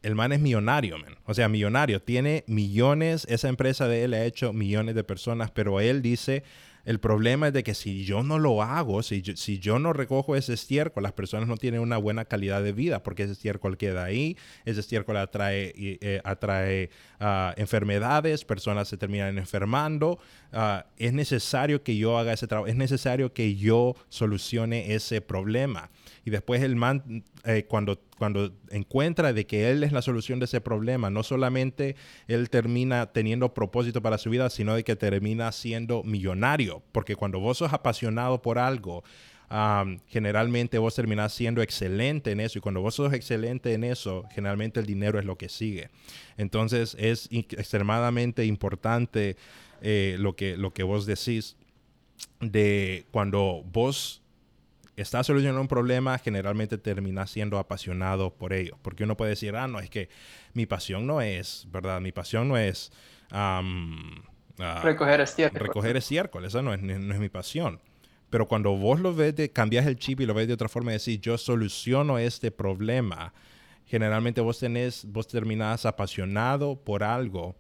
El 0.02 0.16
man 0.16 0.32
es 0.32 0.39
millonario, 0.39 0.97
man. 0.97 1.16
O 1.26 1.34
sea, 1.34 1.47
millonario. 1.47 2.02
Tiene 2.02 2.43
millones, 2.47 3.26
esa 3.30 3.49
empresa 3.49 3.88
de 3.88 4.04
él 4.04 4.14
ha 4.14 4.26
hecho 4.26 4.54
millones 4.54 4.95
de 4.95 5.04
personas, 5.04 5.52
pero 5.52 5.80
él 5.80 6.02
dice, 6.02 6.43
el 6.86 6.99
problema 6.99 7.47
es 7.47 7.54
de 7.54 7.64
que 7.64 7.76
si 7.76 8.06
yo 8.06 8.24
no 8.24 8.39
lo 8.39 8.64
hago, 8.64 9.04
si 9.04 9.22
yo, 9.22 9.36
si 9.36 9.60
yo 9.60 9.78
no 9.78 9.93
recojo 9.93 10.36
ese 10.36 10.54
estiércol, 10.54 11.04
las 11.04 11.14
personas 11.14 11.47
no 11.47 11.58
tienen 11.58 11.82
una 11.82 11.97
buena 11.97 12.26
calidad 12.26 12.64
de 12.64 12.72
vida 12.72 13.04
porque 13.04 13.24
ese 13.24 13.34
estiércol 13.34 13.78
queda 13.78 14.04
ahí, 14.04 14.38
ese 14.66 14.80
estiércol 14.80 15.18
atrae, 15.18 15.74
eh, 15.76 16.22
atrae 16.24 16.89
ah, 17.20 17.54
enfermedades, 17.58 18.45
personas 18.45 18.88
se 18.88 18.97
terminan 18.97 19.38
enfermando. 19.38 20.20
Ah, 20.52 20.88
es 20.97 21.14
necesario 21.14 21.84
que 21.84 21.97
yo 21.97 22.18
haga 22.18 22.34
ese 22.34 22.47
trabajo, 22.47 22.68
es 22.68 22.76
necesario 22.76 23.34
que 23.34 23.56
yo 23.56 23.95
solucione 24.10 24.95
ese 24.95 25.22
problema. 25.22 25.91
Y 26.26 26.30
después 26.30 26.62
el 26.62 26.76
man, 26.76 27.24
eh, 27.44 27.66
cuando, 27.68 28.00
cuando 28.18 28.54
encuentra 28.70 29.34
de 29.34 29.48
que 29.48 29.72
él 29.72 29.84
es 29.84 29.92
la 29.92 30.02
solución 30.02 30.39
de 30.39 30.46
ese 30.46 30.62
problema, 30.62 31.10
no 31.10 31.24
solamente 31.24 31.96
él 32.28 32.50
termina 32.50 33.08
teniendo 33.08 33.54
propósito 33.54 34.02
para 34.02 34.18
su 34.18 34.30
vida, 34.30 34.50
sino 34.50 34.76
de 34.76 34.84
que 34.84 34.96
termina 34.96 35.52
siendo 35.52 36.04
millonario. 36.04 36.84
Porque 36.92 37.16
cuando 37.16 37.39
vos 37.39 37.58
sos 37.58 37.74
apasionado 37.74 38.42
por 38.42 38.60
algo, 38.60 39.04
generalmente 40.08 40.78
vos 40.78 40.96
terminás 40.96 41.34
siendo 41.34 41.62
excelente 41.62 42.32
en 42.32 42.39
eso 42.39 42.58
y 42.58 42.62
cuando 42.62 42.82
vos 42.82 42.96
sos 42.96 43.12
excelente 43.12 43.74
en 43.74 43.84
eso, 43.84 44.24
generalmente 44.32 44.80
el 44.80 44.86
dinero 44.86 45.20
es 45.20 45.26
lo 45.26 45.38
que 45.38 45.50
sigue. 45.50 45.89
Entonces 46.38 46.96
es 46.98 47.28
extremadamente 47.32 48.46
importante 48.46 49.36
eh, 49.82 50.16
lo, 50.20 50.36
que, 50.36 50.56
lo 50.56 50.74
que 50.74 50.84
vos 50.84 51.06
decís 51.06 51.58
de 52.39 53.06
cuando 53.12 53.64
vos 53.72 54.21
está 55.02 55.24
solucionando 55.24 55.62
un 55.62 55.68
problema, 55.68 56.18
generalmente 56.18 56.78
termina 56.78 57.28
siendo 57.28 57.58
apasionado 57.58 58.34
por 58.34 58.54
ello. 58.54 58.78
Porque 58.82 59.04
uno 59.04 59.18
puede 59.18 59.32
decir, 59.32 59.56
ah, 59.56 59.68
no, 59.68 59.80
es 59.80 59.89
que 59.89 60.10
mi 60.54 60.66
pasión 60.66 61.08
no 61.08 61.22
es, 61.22 61.68
¿verdad? 61.72 62.02
Mi 62.02 62.12
pasión 62.12 62.47
no 62.47 62.58
es... 62.58 62.91
Ah, 63.32 63.62
recoger 64.84 65.22
estiércol. 65.22 65.60
Recoger 65.62 65.97
estiércol, 65.97 66.45
esa 66.45 66.62
no 66.62 66.74
es, 66.74 66.82
no 66.82 67.14
es 67.14 67.20
mi 67.20 67.30
pasión. 67.30 67.80
Pero 68.30 68.47
cuando 68.47 68.72
vos 68.78 68.99
lo 68.99 69.14
ves, 69.14 69.36
de, 69.36 69.52
cambias 69.52 69.86
el 69.86 69.97
chip 69.97 70.22
y 70.22 70.26
lo 70.26 70.34
ves 70.34 70.47
de 70.47 70.54
otra 70.54 70.70
forma, 70.70 70.91
decir, 70.91 71.20
yo 71.20 71.38
soluciono 71.38 72.18
este 72.18 72.49
problema, 72.49 73.34
generalmente 73.86 74.39
vos 74.39 74.58
tenés, 74.58 75.06
vos 75.06 75.28
terminás 75.28 75.86
apasionado 75.86 76.82
por 76.82 77.04
algo 77.04 77.56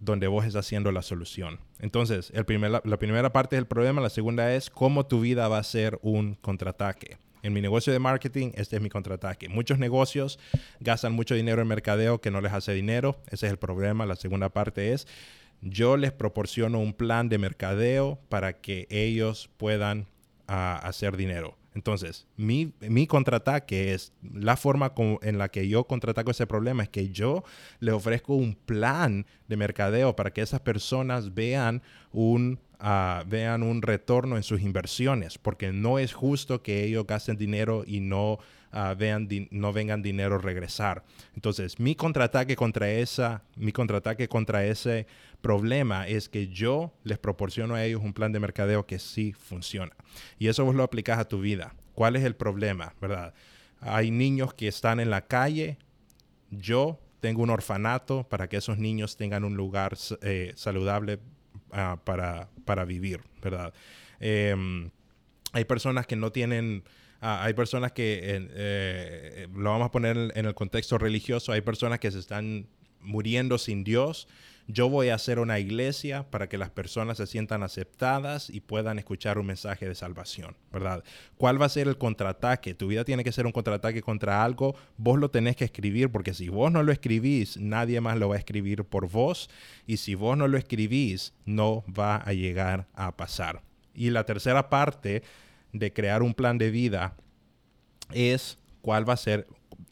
donde 0.00 0.26
vos 0.26 0.46
estás 0.46 0.66
haciendo 0.66 0.90
la 0.90 1.02
solución. 1.02 1.60
Entonces, 1.78 2.32
el 2.34 2.44
primer, 2.44 2.70
la, 2.70 2.98
primera 2.98 3.32
parte 3.32 3.56
del 3.56 3.66
problema, 3.66 4.00
la 4.00 4.10
segunda 4.10 4.54
es 4.54 4.70
cómo 4.70 5.06
tu 5.06 5.20
vida 5.20 5.46
va 5.46 5.58
a 5.58 5.62
ser 5.62 5.98
un 6.02 6.34
contraataque. 6.34 7.18
En 7.42 7.52
mi 7.52 7.60
negocio 7.60 7.92
de 7.92 7.98
marketing, 7.98 8.50
este 8.54 8.76
es 8.76 8.82
mi 8.82 8.90
contraataque. 8.90 9.48
Muchos 9.48 9.78
negocios 9.78 10.38
gastan 10.80 11.12
mucho 11.12 11.34
dinero 11.34 11.62
en 11.62 11.68
mercadeo 11.68 12.20
que 12.20 12.30
no 12.30 12.40
les 12.40 12.52
hace 12.52 12.72
dinero. 12.72 13.16
Ese 13.28 13.46
es 13.46 13.52
el 13.52 13.58
problema. 13.58 14.04
La 14.04 14.16
segunda 14.16 14.48
parte 14.48 14.92
es, 14.92 15.06
yo 15.62 15.96
les 15.96 16.12
proporciono 16.12 16.80
un 16.80 16.92
plan 16.92 17.28
de 17.28 17.38
mercadeo 17.38 18.18
para 18.28 18.60
que 18.60 18.86
ellos 18.90 19.50
puedan 19.56 20.06
ah, 20.48 20.80
hacer 20.82 21.16
dinero. 21.16 21.56
Entonces, 21.74 22.26
mi, 22.36 22.72
mi 22.80 23.06
contraataque 23.06 23.94
es 23.94 24.12
la 24.22 24.56
forma 24.56 24.92
en 25.22 25.38
la 25.38 25.48
que 25.50 25.68
yo 25.68 25.84
contraataco 25.84 26.32
ese 26.32 26.46
problema, 26.46 26.82
es 26.82 26.88
que 26.88 27.10
yo 27.10 27.44
le 27.78 27.92
ofrezco 27.92 28.34
un 28.34 28.54
plan 28.54 29.24
de 29.46 29.56
mercadeo 29.56 30.16
para 30.16 30.32
que 30.32 30.42
esas 30.42 30.60
personas 30.60 31.32
vean 31.32 31.82
un, 32.12 32.58
ah, 32.80 33.22
vean 33.26 33.62
un 33.62 33.82
retorno 33.82 34.36
en 34.36 34.42
sus 34.42 34.62
inversiones, 34.62 35.38
porque 35.38 35.72
no 35.72 35.98
es 36.00 36.12
justo 36.12 36.62
que 36.62 36.84
ellos 36.84 37.06
gasten 37.06 37.36
dinero 37.36 37.84
y 37.86 38.00
no, 38.00 38.40
uh, 38.72 38.96
vean 38.96 39.28
no 39.52 39.72
vengan 39.72 40.02
dinero 40.02 40.38
regresar. 40.38 41.04
Entonces, 41.36 41.78
mi 41.78 41.94
contraataque 41.94 42.56
contra 42.56 42.90
esa, 42.90 43.44
mi 43.54 43.70
contraataque 43.70 44.28
contra 44.28 44.64
ese 44.64 45.06
problema 45.40 46.06
es 46.06 46.28
que 46.28 46.48
yo 46.48 46.92
les 47.04 47.18
proporciono 47.18 47.74
a 47.74 47.84
ellos 47.84 48.02
un 48.02 48.12
plan 48.12 48.32
de 48.32 48.40
mercadeo 48.40 48.86
que 48.86 48.98
sí 48.98 49.32
funciona. 49.32 49.92
Y 50.38 50.48
eso 50.48 50.64
vos 50.64 50.74
lo 50.74 50.82
aplicas 50.82 51.18
a 51.18 51.28
tu 51.28 51.40
vida. 51.40 51.74
¿Cuál 51.94 52.16
es 52.16 52.24
el 52.24 52.36
problema? 52.36 52.94
¿Verdad? 53.00 53.34
Hay 53.80 54.10
niños 54.10 54.54
que 54.54 54.68
están 54.68 55.00
en 55.00 55.10
la 55.10 55.26
calle. 55.26 55.78
Yo 56.50 57.00
tengo 57.20 57.42
un 57.42 57.50
orfanato 57.50 58.24
para 58.28 58.48
que 58.48 58.56
esos 58.56 58.78
niños 58.78 59.16
tengan 59.16 59.44
un 59.44 59.56
lugar 59.56 59.96
eh, 60.22 60.52
saludable 60.56 61.18
ah, 61.72 62.00
para, 62.04 62.48
para, 62.64 62.84
vivir, 62.84 63.20
¿verdad? 63.42 63.72
Em, 64.18 64.90
hay 65.52 65.64
personas 65.64 66.06
que 66.06 66.16
no 66.16 66.32
tienen... 66.32 66.84
Ah, 67.22 67.44
hay 67.44 67.52
personas 67.52 67.92
que, 67.92 68.20
eh, 68.22 69.46
lo 69.54 69.70
vamos 69.70 69.88
a 69.88 69.90
poner 69.90 70.32
en 70.34 70.46
el 70.46 70.54
contexto 70.54 70.96
religioso, 70.96 71.52
hay 71.52 71.60
personas 71.60 71.98
que 72.00 72.10
se 72.10 72.18
están 72.18 72.66
muriendo 73.02 73.58
sin 73.58 73.84
Dios 73.84 74.26
yo 74.72 74.88
voy 74.88 75.08
a 75.08 75.14
hacer 75.14 75.38
una 75.38 75.58
iglesia 75.58 76.30
para 76.30 76.48
que 76.48 76.58
las 76.58 76.70
personas 76.70 77.16
se 77.16 77.26
sientan 77.26 77.62
aceptadas 77.62 78.50
y 78.50 78.60
puedan 78.60 78.98
escuchar 78.98 79.38
un 79.38 79.46
mensaje 79.46 79.88
de 79.88 79.94
salvación, 79.94 80.56
¿verdad? 80.72 81.02
¿Cuál 81.36 81.60
va 81.60 81.66
a 81.66 81.70
ser 81.70 81.88
el 81.88 81.98
contraataque? 81.98 82.74
Tu 82.74 82.86
vida 82.86 83.04
tiene 83.04 83.24
que 83.24 83.32
ser 83.32 83.46
un 83.46 83.52
contraataque 83.52 84.02
contra 84.02 84.44
algo, 84.44 84.74
vos 84.96 85.18
lo 85.18 85.30
tenés 85.30 85.56
que 85.56 85.64
escribir 85.64 86.10
porque 86.10 86.34
si 86.34 86.48
vos 86.48 86.70
no 86.70 86.82
lo 86.82 86.92
escribís, 86.92 87.56
nadie 87.56 88.00
más 88.00 88.18
lo 88.18 88.28
va 88.28 88.36
a 88.36 88.38
escribir 88.38 88.84
por 88.84 89.08
vos 89.10 89.50
y 89.86 89.96
si 89.96 90.14
vos 90.14 90.36
no 90.36 90.46
lo 90.46 90.58
escribís, 90.58 91.34
no 91.44 91.84
va 91.86 92.16
a 92.16 92.32
llegar 92.32 92.86
a 92.94 93.16
pasar. 93.16 93.62
Y 93.94 94.10
la 94.10 94.24
tercera 94.24 94.68
parte 94.70 95.22
de 95.72 95.92
crear 95.92 96.22
un 96.22 96.34
plan 96.34 96.58
de 96.58 96.70
vida 96.70 97.16
es 98.12 98.58
cuál 98.82 99.08
va 99.08 99.14
a 99.14 99.18
ser 99.18 99.46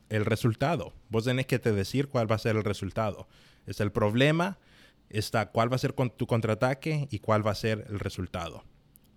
el 0.09 0.25
resultado. 0.25 0.93
Vos 1.09 1.25
tenés 1.25 1.47
que 1.47 1.59
te 1.59 1.73
decir 1.73 2.09
cuál 2.09 2.31
va 2.31 2.37
a 2.37 2.39
ser 2.39 2.57
el 2.57 2.65
resultado. 2.65 3.29
Es 3.67 3.81
el 3.81 3.93
problema, 3.93 4.59
está 5.11 5.51
cuál 5.51 5.71
va 5.71 5.77
a 5.77 5.79
ser 5.79 5.93
tu 5.93 6.27
contraataque 6.27 7.09
y 7.11 7.19
cuál 7.19 7.47
va 7.47 7.53
a 7.53 7.55
ser 7.55 7.87
el 7.89 7.99
resultado. 7.99 8.65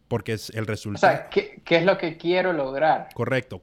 Porque 0.07 0.33
es 0.33 0.49
el 0.51 0.67
resultado. 0.67 1.13
O 1.13 1.17
sea, 1.17 1.29
¿qué, 1.29 1.61
es 1.65 1.85
lo 1.85 1.97
que 1.97 2.17
quiero 2.17 2.53
lograr? 2.53 3.09
Correcto. 3.13 3.61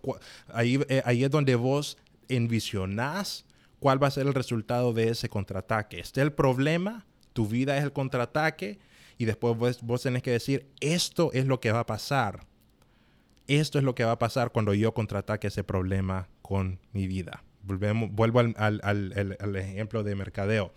Ahí, 0.53 0.81
eh, 0.89 1.03
ahí 1.05 1.25
es 1.25 1.31
donde 1.31 1.55
vos 1.57 1.99
envisionás 2.29 3.45
cuál 3.81 4.03
va 4.03 4.09
a 4.09 4.11
ser 4.11 4.27
el 4.27 4.35
resultado 4.35 4.93
de 4.93 5.11
ese 5.11 5.29
contraataque. 5.29 6.01
Este 6.01 6.21
el 6.21 6.33
problema, 6.33 7.07
tu 7.33 7.47
vida 7.47 7.77
es 7.77 7.85
el 7.85 7.93
contraataque 7.93 8.79
y 9.19 9.25
después 9.25 9.57
vos, 9.57 9.83
vos 9.83 10.03
tenés 10.03 10.23
que 10.23 10.31
decir, 10.31 10.67
esto 10.81 11.31
es 11.33 11.47
lo 11.47 11.61
que 11.61 11.73
va 11.73 11.81
a 11.81 11.87
pasar. 11.87 12.41
Esto 13.47 13.79
es 13.79 13.85
lo 13.85 13.95
que 13.95 14.05
va 14.05 14.13
a 14.13 14.19
pasar 14.19 14.53
cuando 14.53 14.75
yo 14.75 14.93
contraataque 14.93 15.49
ese 15.49 15.65
problema 15.65 16.29
con 16.43 16.79
mi 16.93 17.07
vida. 17.07 17.43
Volvemos, 17.63 18.11
vuelvo 18.13 18.41
al, 18.41 19.57
ejemplo 19.57 20.03
de 20.03 20.15
mercadeo. 20.15 20.73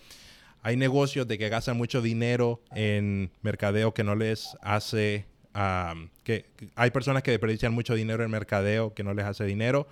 Hay 0.63 0.77
negocios 0.77 1.27
de 1.27 1.37
que 1.37 1.49
gastan 1.49 1.77
mucho 1.77 2.01
dinero 2.01 2.61
en 2.75 3.31
mercadeo 3.41 3.93
que 3.93 4.03
no 4.03 4.15
les 4.15 4.55
hace... 4.61 5.25
hay 5.53 6.91
personas 6.91 7.23
que 7.23 7.31
desperdician 7.31 7.73
mucho 7.73 7.95
dinero 7.95 8.23
en 8.23 8.31
mercadeo 8.31 8.93
que 8.93 9.03
no 9.03 9.13
les 9.13 9.25
hace 9.25 9.45
dinero. 9.45 9.87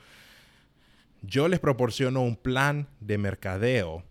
Yo 1.21 1.47
les 1.47 1.59
proporciono 1.59 2.21
un 2.21 2.35
plan 2.35 2.87
de 2.99 3.17
mercadeo 3.17 4.03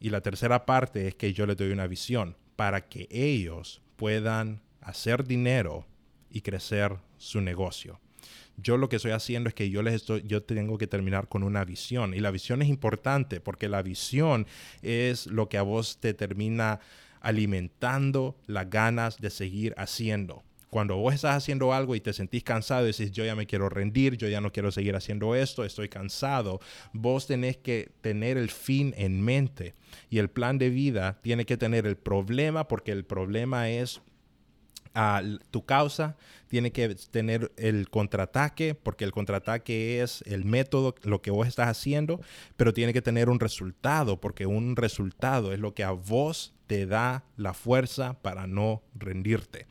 y 0.00 0.10
la 0.10 0.20
tercera 0.20 0.66
parte 0.66 1.08
es 1.08 1.14
que 1.14 1.32
yo 1.32 1.46
les 1.46 1.56
doy 1.56 1.72
una 1.72 1.86
visión 1.86 2.36
para 2.54 2.88
que 2.88 3.08
ellos 3.10 3.82
puedan 3.96 4.62
hacer 4.80 5.24
dinero 5.24 5.84
y 6.30 6.42
crecer 6.42 6.96
su 7.18 7.40
negocio. 7.40 8.00
Yo 8.56 8.76
lo 8.76 8.88
que 8.88 8.96
estoy 8.96 9.12
haciendo 9.12 9.48
es 9.48 9.54
que 9.54 9.70
yo 9.70 9.82
les 9.82 9.94
estoy, 9.94 10.22
yo 10.26 10.42
tengo 10.42 10.78
que 10.78 10.86
terminar 10.86 11.28
con 11.28 11.42
una 11.42 11.64
visión. 11.64 12.14
Y 12.14 12.20
la 12.20 12.30
visión 12.30 12.62
es 12.62 12.68
importante 12.68 13.40
porque 13.40 13.68
la 13.68 13.82
visión 13.82 14.46
es 14.82 15.26
lo 15.26 15.48
que 15.48 15.58
a 15.58 15.62
vos 15.62 15.98
te 16.00 16.14
termina 16.14 16.80
alimentando 17.20 18.36
las 18.46 18.70
ganas 18.70 19.18
de 19.18 19.30
seguir 19.30 19.74
haciendo. 19.76 20.42
Cuando 20.70 20.96
vos 20.96 21.14
estás 21.14 21.36
haciendo 21.36 21.72
algo 21.72 21.94
y 21.94 22.00
te 22.00 22.12
sentís 22.12 22.42
cansado 22.42 22.84
y 22.84 22.92
decís, 22.92 23.12
yo 23.12 23.24
ya 23.24 23.34
me 23.34 23.46
quiero 23.46 23.68
rendir, 23.68 24.16
yo 24.16 24.28
ya 24.28 24.40
no 24.40 24.52
quiero 24.52 24.70
seguir 24.70 24.96
haciendo 24.96 25.34
esto, 25.34 25.64
estoy 25.64 25.88
cansado, 25.88 26.60
vos 26.92 27.26
tenés 27.26 27.56
que 27.56 27.92
tener 28.00 28.36
el 28.36 28.50
fin 28.50 28.92
en 28.96 29.22
mente. 29.22 29.74
Y 30.10 30.18
el 30.18 30.28
plan 30.28 30.58
de 30.58 30.70
vida 30.70 31.18
tiene 31.22 31.46
que 31.46 31.56
tener 31.56 31.86
el 31.86 31.96
problema 31.96 32.68
porque 32.68 32.92
el 32.92 33.04
problema 33.04 33.70
es 33.70 34.02
tu 35.50 35.64
causa, 35.64 36.16
tiene 36.48 36.72
que 36.72 36.94
tener 37.10 37.52
el 37.56 37.90
contraataque, 37.90 38.74
porque 38.74 39.04
el 39.04 39.12
contraataque 39.12 40.02
es 40.02 40.22
el 40.26 40.44
método, 40.44 40.94
lo 41.02 41.20
que 41.20 41.30
vos 41.30 41.46
estás 41.46 41.68
haciendo, 41.68 42.20
pero 42.56 42.72
tiene 42.72 42.92
que 42.92 43.02
tener 43.02 43.28
un 43.28 43.40
resultado, 43.40 44.20
porque 44.20 44.46
un 44.46 44.76
resultado 44.76 45.52
es 45.52 45.58
lo 45.58 45.74
que 45.74 45.84
a 45.84 45.90
vos 45.90 46.54
te 46.66 46.86
da 46.86 47.24
la 47.36 47.52
fuerza 47.52 48.14
para 48.22 48.46
no 48.46 48.82
rendirte. 48.94 49.66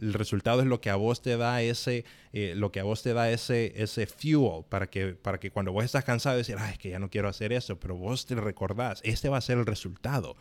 El 0.00 0.14
resultado 0.14 0.62
es 0.62 0.66
lo 0.66 0.80
que 0.80 0.90
a 0.90 0.96
vos 0.96 1.22
te 1.22 1.36
da 1.36 1.62
ese, 1.62 2.04
eh, 2.32 2.54
lo 2.56 2.72
que 2.72 2.80
a 2.80 2.84
vos 2.84 3.02
te 3.02 3.12
da 3.12 3.30
ese, 3.30 3.72
ese 3.76 4.06
fuel 4.06 4.64
para 4.68 4.88
que, 4.88 5.14
para 5.14 5.38
que 5.38 5.50
cuando 5.50 5.72
vos 5.72 5.84
estás 5.84 6.04
cansado 6.04 6.36
de 6.36 6.40
decir, 6.40 6.56
ay, 6.58 6.72
es 6.72 6.78
que 6.78 6.90
ya 6.90 6.98
no 6.98 7.10
quiero 7.10 7.28
hacer 7.28 7.52
eso, 7.52 7.78
pero 7.78 7.94
vos 7.94 8.26
te 8.26 8.34
recordás, 8.34 9.00
este 9.04 9.28
va 9.28 9.36
a 9.36 9.42
ser 9.42 9.58
el 9.58 9.66
resultado 9.66 10.36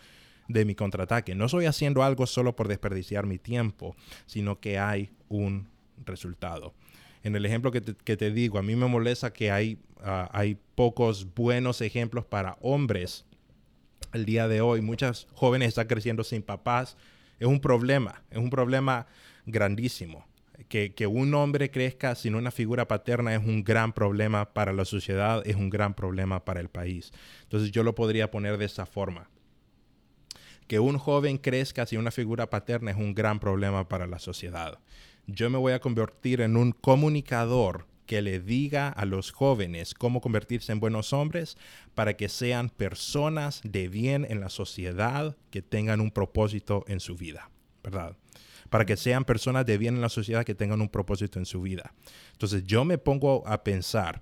de 0.48 0.66
mi 0.66 0.76
contraataque. 0.76 1.36
No 1.36 1.46
estoy 1.46 1.66
haciendo 1.66 2.04
algo 2.04 2.26
solo 2.28 2.56
por 2.56 2.68
desperdiciar 2.68 3.26
mi 3.26 3.38
tiempo, 3.38 3.96
sino 4.26 4.60
que 4.60 4.80
hay 4.80 5.12
un 5.30 5.68
resultado. 6.06 6.74
En 7.24 7.36
el 7.36 7.46
ejemplo 7.46 7.72
que 7.72 7.82
te, 7.82 8.32
digo, 8.32 8.58
a 8.58 8.64
mí 8.64 8.76
me 8.76 8.88
molesta 8.88 9.32
que 9.32 9.52
hay, 9.52 9.78
ah, 10.02 10.30
hay 10.34 10.58
pocos 10.76 11.34
buenos 11.36 11.82
ejemplos 11.82 12.26
para 12.26 12.58
hombres 12.62 13.26
el 14.14 14.26
día 14.26 14.48
de 14.48 14.62
hoy. 14.62 14.82
Muchas 14.82 15.28
jóvenes 15.34 15.70
están 15.70 15.88
creciendo 15.88 16.24
sin 16.24 16.42
papás. 16.42 16.98
Es 17.40 17.48
un 17.48 17.60
problema, 17.60 18.24
es 18.32 18.40
un 18.40 18.50
problema 18.50 19.08
grandísimo. 19.46 20.26
Que, 20.68 20.94
que, 20.94 21.08
un 21.08 21.34
hombre 21.34 21.70
crezca 21.70 22.16
sin 22.16 22.36
una 22.36 22.52
figura 22.52 22.88
paterna 22.88 23.34
es 23.34 23.40
un 23.40 23.64
gran 23.64 23.94
problema 23.94 24.54
para 24.54 24.74
la 24.74 24.86
sociedad, 24.86 25.42
es 25.46 25.56
un 25.56 25.70
gran 25.70 25.96
problema 25.96 26.46
para 26.46 26.60
el 26.60 26.70
país. 26.70 27.12
Entonces 27.44 27.72
yo 27.72 27.84
lo 27.84 27.94
podría 27.96 28.32
poner 28.32 28.58
de 28.58 28.66
esa 28.66 28.86
forma 28.86 29.28
que 30.68 30.80
un 30.80 30.98
joven 30.98 31.38
crezca 31.38 31.86
sin 31.86 32.00
una 32.00 32.12
figura 32.12 32.50
paterna 32.50 32.92
es 32.92 32.98
un 32.98 33.14
gran 33.14 33.40
problema 33.40 33.88
para 33.88 34.08
la 34.08 34.20
sociedad. 34.20 34.80
Yo 35.28 35.50
me 35.50 35.58
voy 35.58 35.74
a 35.74 35.80
convertir 35.82 36.42
en 36.42 36.58
un 36.58 36.72
comunicador 36.72 37.88
que 38.06 38.22
le 38.22 38.42
diga 38.42 38.90
a 38.90 39.06
los 39.06 39.32
jóvenes 39.32 39.94
cómo 39.94 40.20
convertirse 40.20 40.74
en 40.74 40.82
buenos 40.82 41.14
hombres 41.14 41.58
para 41.96 42.18
que 42.18 42.28
sean 42.28 42.70
personas 42.70 43.62
de 43.64 43.88
bien 43.88 44.28
en 44.30 44.42
la 44.42 44.50
sociedad 44.50 45.38
que 45.50 45.62
tengan 45.62 46.02
un 46.02 46.12
propósito 46.12 46.84
en 46.88 47.00
su 47.00 47.16
vida, 47.16 47.50
¿verdad? 47.84 48.18
Para 48.70 48.86
que 48.86 48.98
sean 48.98 49.24
personas 49.24 49.66
de 49.66 49.78
bien 49.78 49.96
en 49.96 50.02
la 50.02 50.10
sociedad 50.10 50.44
que 50.44 50.56
tengan 50.56 50.82
un 50.82 50.90
propósito 50.90 51.40
en 51.40 51.46
su 51.46 51.62
vida. 51.62 51.94
Entonces 52.34 52.66
yo 52.66 52.84
me 52.84 52.98
pongo 52.98 53.48
a 53.48 53.64
pensar, 53.64 54.22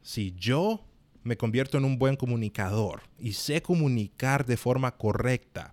si 0.00 0.32
yo 0.32 0.87
me 1.28 1.36
convierto 1.36 1.78
en 1.78 1.84
un 1.84 1.98
buen 1.98 2.16
comunicador 2.16 3.02
y 3.18 3.34
sé 3.34 3.62
comunicar 3.62 4.46
de 4.46 4.56
forma 4.56 4.96
correcta, 4.96 5.72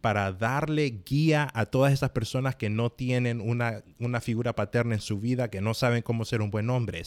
para 0.00 0.32
darle 0.32 1.00
guía 1.06 1.50
a 1.54 1.64
todas 1.64 1.90
esas 1.90 2.10
personas 2.10 2.56
que 2.56 2.68
no 2.68 2.90
tienen 2.90 3.40
una, 3.40 3.82
una 3.98 4.20
figura 4.20 4.54
paterna 4.54 4.94
en 4.94 5.00
su 5.00 5.18
vida, 5.18 5.48
que 5.48 5.62
no 5.62 5.72
saben 5.72 6.02
cómo 6.02 6.26
ser 6.26 6.42
un 6.42 6.50
buen 6.50 6.68
hombre. 6.68 7.02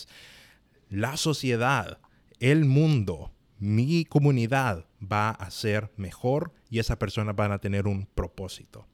La 0.89 1.15
sociedad, 1.15 1.99
el 2.39 2.65
mundo, 2.65 3.31
mi 3.59 4.03
comunidad 4.03 4.85
va 4.99 5.29
a 5.29 5.51
ser 5.51 5.91
mejor 5.95 6.53
y 6.71 6.79
esas 6.79 6.97
personas 6.97 7.35
van 7.35 7.51
a 7.51 7.59
tener 7.59 7.85
un 7.85 8.07
propósito. 8.07 8.87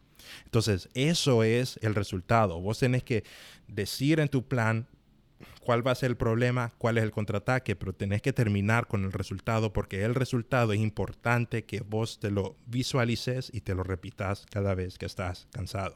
Entonces, 0.44 0.90
eso 0.94 1.44
es 1.44 1.80
el 1.82 1.96
resultado. 1.96 2.60
Vos 2.60 2.80
tenés 2.80 3.04
que 3.04 3.24
decir 3.70 4.20
en 4.20 4.28
tu 4.28 4.46
plan 4.46 4.86
cuál 5.64 5.86
va 5.86 5.92
a 5.92 5.96
ser 5.96 6.12
el 6.12 6.18
problema, 6.18 6.72
cuál 6.78 6.98
es 6.98 7.04
el 7.04 7.12
contraataque, 7.12 7.76
pero 7.76 7.94
tenés 7.94 8.22
que 8.22 8.34
terminar 8.34 8.88
con 8.88 9.04
el 9.04 9.12
resultado 9.12 9.74
porque 9.74 10.04
el 10.04 10.16
resultado 10.16 10.74
es 10.74 10.80
importante 10.80 11.66
que 11.66 11.82
vos 11.82 12.20
te 12.20 12.32
lo 12.32 12.56
visualices 12.68 13.50
y 13.54 13.62
te 13.62 13.76
lo 13.76 13.84
repitas 13.84 14.46
cada 14.52 14.76
vez 14.76 14.98
que 14.98 15.06
estás 15.06 15.48
cansado. 15.52 15.96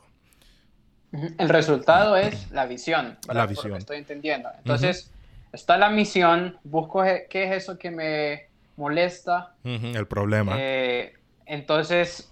El 1.11 1.49
resultado 1.49 2.17
es 2.17 2.51
la 2.51 2.65
visión. 2.65 3.17
La 3.31 3.45
visión. 3.45 3.75
estoy 3.75 3.97
entendiendo. 3.97 4.49
Entonces, 4.57 5.11
está 5.53 5.77
la 5.77 5.89
misión, 5.89 6.57
busco 6.63 7.03
qué 7.29 7.43
es 7.43 7.63
eso 7.63 7.77
que 7.77 7.91
me 7.91 8.47
molesta. 8.75 9.55
El 9.63 10.07
problema. 10.07 10.55
Eh, 10.57 11.13
entonces, 11.45 12.31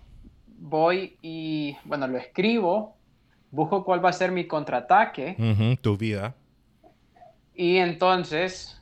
voy 0.57 1.17
y, 1.21 1.77
bueno, 1.85 2.07
lo 2.07 2.17
escribo, 2.17 2.95
busco 3.51 3.85
cuál 3.85 4.03
va 4.03 4.09
a 4.09 4.13
ser 4.13 4.31
mi 4.31 4.45
contraataque. 4.45 5.77
Tu 5.81 5.97
vida 5.97 6.35
y 7.55 7.77
entonces 7.77 8.81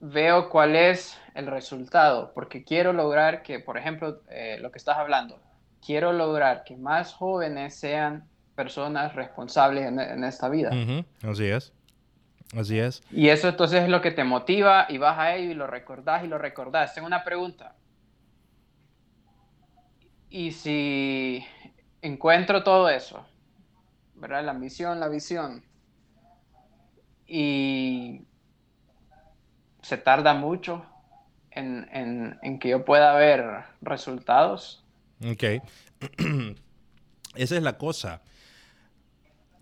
veo 0.00 0.48
cuál 0.48 0.76
es 0.76 1.18
el 1.34 1.46
resultado, 1.46 2.32
porque 2.34 2.64
quiero 2.64 2.92
lograr 2.92 3.42
que, 3.42 3.60
por 3.60 3.78
ejemplo, 3.78 4.22
eh, 4.30 4.58
lo 4.60 4.70
que 4.72 4.78
estás 4.78 4.96
hablando, 4.96 5.40
quiero 5.84 6.12
lograr 6.12 6.64
que 6.64 6.76
más 6.76 7.12
jóvenes 7.12 7.74
sean 7.74 8.28
personas 8.54 9.14
responsables 9.14 9.86
en, 9.86 10.24
esta 10.24 10.48
vida. 10.48 10.70
Así 11.22 11.44
es. 11.44 11.72
Así 12.56 12.78
es. 12.78 13.02
Y 13.10 13.28
eso 13.28 13.48
entonces 13.48 13.82
es 13.82 13.88
lo 13.88 14.00
que 14.00 14.10
te 14.10 14.24
motiva 14.24 14.86
y 14.88 14.98
vas 14.98 15.18
a 15.18 15.36
ello 15.36 15.50
y 15.50 15.54
lo 15.54 15.66
recordás 15.66 16.24
y 16.24 16.28
lo 16.28 16.38
recordás. 16.38 16.94
Tengo 16.94 17.06
una 17.06 17.22
pregunta. 17.22 17.76
Y 20.30 20.52
si 20.52 21.44
encuentro 22.02 22.62
todo 22.64 22.88
eso, 22.88 23.26
¿verdad? 24.14 24.44
La 24.44 24.54
misión, 24.54 24.98
la 24.98 25.08
visión, 25.08 25.62
y 27.28 28.22
se 29.82 29.98
tarda 29.98 30.34
mucho 30.34 30.84
en, 31.50 32.58
que 32.60 32.70
yo 32.70 32.84
pueda 32.84 33.14
ver 33.14 33.64
resultados. 33.80 34.84
Ok. 35.24 35.62
Esa 37.34 37.56
es 37.56 37.62
la 37.62 37.76
cosa. 37.76 38.22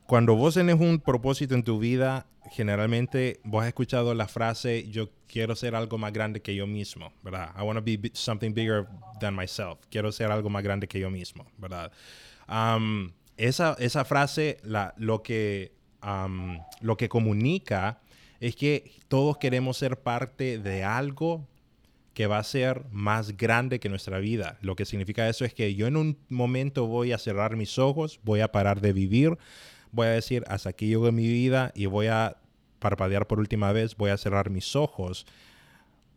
Cuando 0.06 0.36
vos 0.36 0.54
tenés 0.54 0.80
un 0.80 1.00
propósito 1.00 1.54
en 1.54 1.64
tu 1.64 1.78
vida, 1.78 2.26
generalmente 2.50 3.40
vos 3.42 3.62
has 3.62 3.68
escuchado 3.68 4.14
la 4.14 4.28
frase 4.28 4.88
yo 4.88 5.08
quiero 5.26 5.56
ser 5.56 5.74
algo 5.74 5.98
más 5.98 6.12
grande 6.12 6.40
que 6.40 6.54
yo 6.54 6.66
mismo, 6.66 7.12
¿verdad? 7.22 7.50
I 7.58 7.62
want 7.62 7.78
to 7.78 7.84
be 7.84 8.10
something 8.14 8.54
bigger 8.54 8.86
than 9.20 9.34
myself. 9.34 9.80
Quiero 9.90 10.12
ser 10.12 10.30
algo 10.30 10.48
más 10.48 10.62
grande 10.62 10.86
que 10.86 11.00
yo 11.00 11.10
mismo, 11.10 11.46
¿verdad? 11.58 11.90
esa, 13.36 13.76
esa, 13.80 14.04
frase 14.04 14.58
la, 14.62 14.94
lo, 14.96 15.22
que, 15.22 15.72
lo 16.80 16.96
que 16.96 17.08
comunica 17.08 18.00
es 18.40 18.54
que 18.54 18.92
todos 19.08 19.38
queremos 19.38 19.76
ser 19.76 20.00
parte 20.00 20.58
de 20.58 20.84
algo 20.84 21.46
que 22.14 22.26
va 22.26 22.38
a 22.38 22.44
ser 22.44 22.86
más 22.90 23.36
grande 23.36 23.78
que 23.78 23.90
nuestra 23.90 24.18
vida. 24.18 24.56
Lo 24.62 24.74
que 24.74 24.86
significa 24.86 25.28
eso 25.28 25.44
es 25.44 25.52
que 25.52 25.74
yo 25.74 25.86
en 25.86 25.96
un 25.96 26.18
momento 26.28 26.86
voy 26.86 27.12
a 27.12 27.18
cerrar 27.18 27.56
mis 27.56 27.78
ojos, 27.78 28.20
voy 28.22 28.40
a 28.40 28.52
parar 28.52 28.80
de 28.80 28.94
vivir, 28.94 29.36
voy 29.92 30.06
a 30.06 30.10
decir, 30.10 30.42
hasta 30.46 30.70
aquí 30.70 30.86
llego 30.86 31.12
mi 31.12 31.26
vida 31.26 31.72
y 31.74 31.86
voy 31.86 32.06
a 32.06 32.38
parpadear 32.78 33.26
por 33.26 33.38
última 33.38 33.72
vez, 33.72 33.96
voy 33.96 34.10
a 34.10 34.16
cerrar 34.16 34.48
mis 34.48 34.76
ojos. 34.76 35.26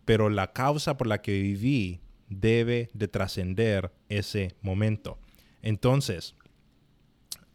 Pero 0.05 0.29
la 0.29 0.53
causa 0.53 0.95
por 0.95 1.07
la 1.07 1.21
que 1.21 1.33
viví 1.33 1.99
debe 2.29 2.89
de 2.93 3.07
trascender 3.07 3.91
ese 4.07 4.55
momento. 4.61 5.17
Entonces, 5.61 6.35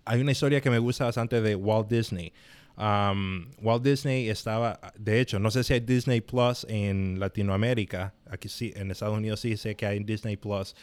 hay 0.04 0.20
una 0.20 0.32
historia 0.32 0.60
que 0.60 0.70
me 0.70 0.78
gusta 0.78 1.04
bastante 1.04 1.40
de 1.40 1.54
Walt 1.54 1.88
Disney. 1.88 2.32
Um, 2.76 3.46
Walt 3.62 3.84
Disney 3.84 4.28
estaba, 4.28 4.80
de 4.98 5.20
hecho, 5.20 5.38
no 5.38 5.50
sé 5.50 5.62
si 5.62 5.74
hay 5.74 5.80
Disney 5.80 6.20
Plus 6.20 6.66
en 6.68 7.20
Latinoamérica. 7.20 8.14
Aquí 8.28 8.48
sí, 8.48 8.72
en 8.74 8.90
Estados 8.90 9.16
Unidos 9.16 9.40
sí 9.40 9.56
sé 9.56 9.74
que 9.76 9.86
hay 9.86 10.00
Disney 10.00 10.36
Plus. 10.36 10.74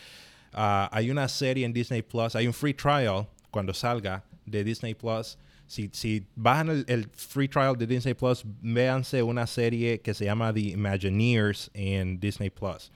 Uh, 0.53 0.87
hay 0.91 1.11
una 1.11 1.27
serie 1.27 1.65
en 1.65 1.73
Disney 1.73 2.01
Plus, 2.01 2.35
hay 2.35 2.47
un 2.47 2.53
free 2.53 2.73
trial 2.73 3.27
cuando 3.51 3.73
salga 3.73 4.23
de 4.45 4.63
Disney 4.63 4.93
Plus. 4.93 5.37
Si, 5.67 5.89
si 5.93 6.25
bajan 6.35 6.83
el, 6.87 7.09
free 7.13 7.47
trial 7.47 7.77
de 7.77 7.87
Disney 7.87 8.13
Plus, 8.13 8.43
véanse 8.61 9.23
una 9.23 9.47
serie 9.47 10.01
que 10.01 10.13
se 10.13 10.25
llama 10.25 10.53
The 10.53 10.59
Imagineers 10.59 11.71
en 11.73 12.19
Disney 12.19 12.49
Plus. 12.49 12.91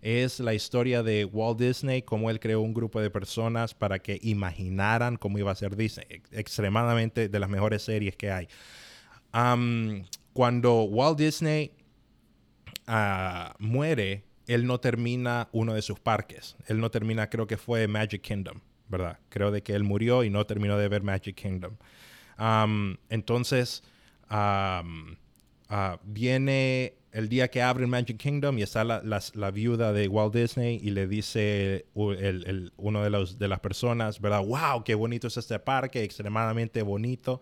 Es 0.00 0.40
la 0.40 0.54
historia 0.54 1.02
de 1.02 1.24
Walt 1.24 1.58
Disney, 1.58 2.02
cómo 2.02 2.30
él 2.30 2.40
creó 2.40 2.60
un 2.60 2.74
grupo 2.74 3.00
de 3.00 3.10
personas 3.10 3.74
para 3.74 3.98
que 3.98 4.18
imaginaran 4.22 5.16
cómo 5.16 5.38
iba 5.38 5.50
a 5.50 5.54
ser 5.54 5.76
Disney. 5.76 6.22
Extremadamente 6.32 7.28
de 7.28 7.38
las 7.38 7.48
mejores 7.48 7.82
series 7.82 8.16
que 8.16 8.30
hay. 8.30 8.48
cuando 10.32 10.82
Walt 10.82 11.18
Disney 11.18 11.72
ah, 12.86 13.54
muere, 13.58 14.24
él 14.46 14.66
no 14.66 14.80
termina 14.80 15.48
uno 15.52 15.74
de 15.74 15.82
sus 15.82 15.98
parques. 15.98 16.56
Él 16.66 16.80
no 16.80 16.90
termina, 16.90 17.28
creo 17.28 17.46
que 17.46 17.56
fue 17.56 17.86
Magic 17.88 18.22
Kingdom. 18.22 18.60
¿verdad? 18.88 19.18
Creo 19.28 19.50
de 19.50 19.62
que 19.62 19.74
él 19.74 19.84
murió 19.84 20.24
y 20.24 20.30
no 20.30 20.44
terminó 20.46 20.76
de 20.76 20.88
ver 20.88 21.02
Magic 21.02 21.36
Kingdom. 21.36 21.76
entonces, 23.08 23.82
ah, 25.68 26.00
viene 26.04 26.94
el 27.12 27.28
día 27.28 27.48
que 27.48 27.62
abre 27.62 27.86
Magic 27.86 28.18
Kingdom 28.18 28.58
y 28.58 28.62
está 28.62 28.84
la, 28.84 29.50
viuda 29.50 29.92
de 29.92 30.08
Walt 30.08 30.34
Disney 30.34 30.78
y 30.82 30.90
le 30.90 31.06
dice 31.06 31.86
uno 31.94 33.02
de, 33.02 33.10
los, 33.10 33.38
de 33.38 33.48
las 33.48 33.60
personas, 33.60 34.20
¿verdad? 34.20 34.44
¡Wow! 34.44 34.84
¡Qué 34.84 34.94
bonito 34.94 35.26
es 35.28 35.36
este 35.36 35.58
parque! 35.58 36.02
Extremadamente 36.02 36.82
bonito. 36.82 37.40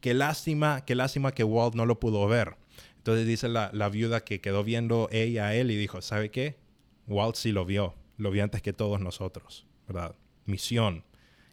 Qué 0.00 0.14
lástima, 0.14 0.84
qué 0.84 0.94
lástima 0.94 1.32
que 1.32 1.44
Walt 1.44 1.74
no 1.74 1.86
lo 1.86 1.98
pudo 1.98 2.26
ver. 2.28 2.56
Entonces 2.98 3.26
dice 3.26 3.48
la, 3.48 3.70
la 3.72 3.88
viuda 3.88 4.24
que 4.24 4.40
quedó 4.40 4.62
viendo 4.62 5.08
ella 5.10 5.48
a 5.48 5.54
él 5.54 5.70
y 5.70 5.76
dijo, 5.76 6.02
¿sabe 6.02 6.30
qué? 6.30 6.58
Walt 7.06 7.36
sí 7.36 7.52
lo 7.52 7.64
vio. 7.64 7.94
Lo 8.16 8.30
vio 8.30 8.44
antes 8.44 8.62
que 8.62 8.72
todos 8.72 9.00
nosotros, 9.00 9.66
¿verdad? 9.86 10.14
misión. 10.48 11.04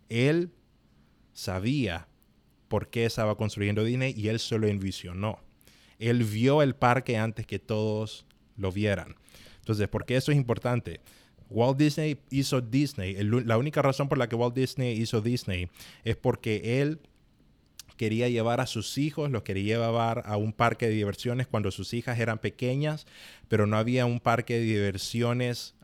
Él 0.10 0.52
sabía 1.34 2.08
por 2.68 2.90
qué 2.90 3.06
estaba 3.06 3.38
construyendo 3.38 3.84
Disney 3.84 4.14
y 4.18 4.30
él 4.30 4.40
se 4.40 4.58
lo 4.58 4.68
envisionó. 4.68 5.40
Él 6.00 6.24
vio 6.24 6.62
el 6.62 6.76
parque 6.76 7.18
antes 7.18 7.46
que 7.46 7.60
todos 7.60 8.26
lo 8.58 8.72
vieran. 8.72 9.16
Entonces, 9.60 9.88
¿por 9.88 10.06
qué 10.06 10.16
eso 10.16 10.32
es 10.32 10.38
importante? 10.38 11.02
Walt 11.50 11.78
Disney 11.78 12.20
hizo 12.30 12.62
Disney. 12.62 13.16
la 13.24 13.58
única 13.58 13.82
razón 13.82 14.10
por 14.10 14.18
la 14.18 14.28
que 14.28 14.36
Walt 14.36 14.56
Disney 14.56 15.00
hizo 15.00 15.22
Disney 15.22 15.70
es 16.04 16.16
porque 16.16 16.82
él 16.82 17.00
quería 17.98 18.28
llevar 18.30 18.62
a 18.62 18.68
sus 18.68 18.98
hijos, 18.98 19.32
los 19.32 19.44
quería 19.44 19.78
llevar 19.78 20.24
a 20.26 20.38
un 20.38 20.54
parque 20.54 20.88
de 20.88 20.94
diversiones 20.94 21.48
cuando 21.48 21.72
sus 21.72 21.94
hijas 21.94 22.20
eran 22.20 22.40
pequeñas, 22.40 23.06
pero 23.48 23.68
no 23.68 23.78
había 23.78 24.06
un 24.06 24.20
parque 24.20 24.56
de 24.56 24.66
diversiones 24.66 25.76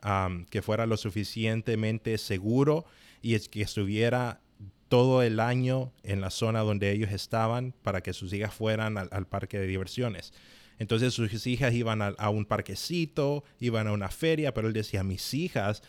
que 0.50 0.62
fuera 0.62 0.86
lo 0.86 0.96
suficientemente 0.96 2.18
seguro 2.18 2.84
y 3.22 3.38
que 3.38 3.62
estuviera 3.62 4.41
todo 4.92 5.22
el 5.22 5.40
año 5.40 5.90
en 6.02 6.20
la 6.20 6.28
zona 6.28 6.60
donde 6.60 6.92
ellos 6.92 7.12
estaban 7.12 7.72
para 7.82 8.02
que 8.02 8.12
sus 8.12 8.30
hijas 8.34 8.52
fueran 8.52 8.98
al, 8.98 9.26
parque 9.26 9.58
de 9.58 9.66
diversiones. 9.66 10.34
Entonces 10.78 11.14
sus 11.14 11.46
hijas 11.46 11.72
iban 11.72 12.02
a, 12.02 12.28
un 12.28 12.44
parquecito, 12.44 13.42
iban 13.58 13.86
a 13.86 13.92
una 13.92 14.10
feria, 14.10 14.52
pero 14.52 14.68
él 14.68 14.74
decía, 14.74 15.02
mis 15.02 15.32
hijas, 15.32 15.82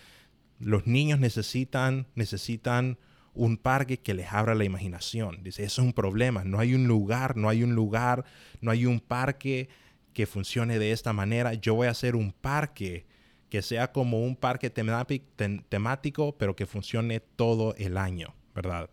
los 0.58 0.88
niños 0.88 1.20
necesitan, 1.20 2.08
necesitan 2.16 2.98
un 3.34 3.58
parque 3.58 4.00
que 4.00 4.14
les 4.14 4.32
abra 4.32 4.56
la 4.56 4.64
imaginación. 4.64 5.44
Dice, 5.44 5.66
eso 5.66 5.82
es 5.82 5.86
un 5.86 5.92
problema, 5.92 6.46
no 6.46 6.60
hay 6.60 6.74
un 6.74 6.88
lugar, 6.88 7.36
no 7.36 7.50
hay 7.50 7.62
un 7.62 7.76
lugar, 7.76 8.24
no 8.62 8.72
hay 8.72 8.86
un 8.86 9.02
parque 9.02 9.68
que 10.14 10.26
funcione 10.26 10.80
de 10.80 10.94
esta 10.94 11.12
manera. 11.12 11.56
Yo 11.56 11.76
voy 11.76 11.88
a 11.88 11.92
hacer 11.92 12.16
un 12.16 12.32
parque 12.32 13.06
que 13.50 13.62
sea 13.62 13.92
como 13.92 14.24
un 14.24 14.38
parque 14.38 14.70
temático, 14.70 16.38
pero 16.38 16.56
que 16.56 16.66
funcione 16.66 17.20
todo 17.20 17.76
el 17.76 17.98
año, 17.98 18.34
¿verdad? 18.56 18.90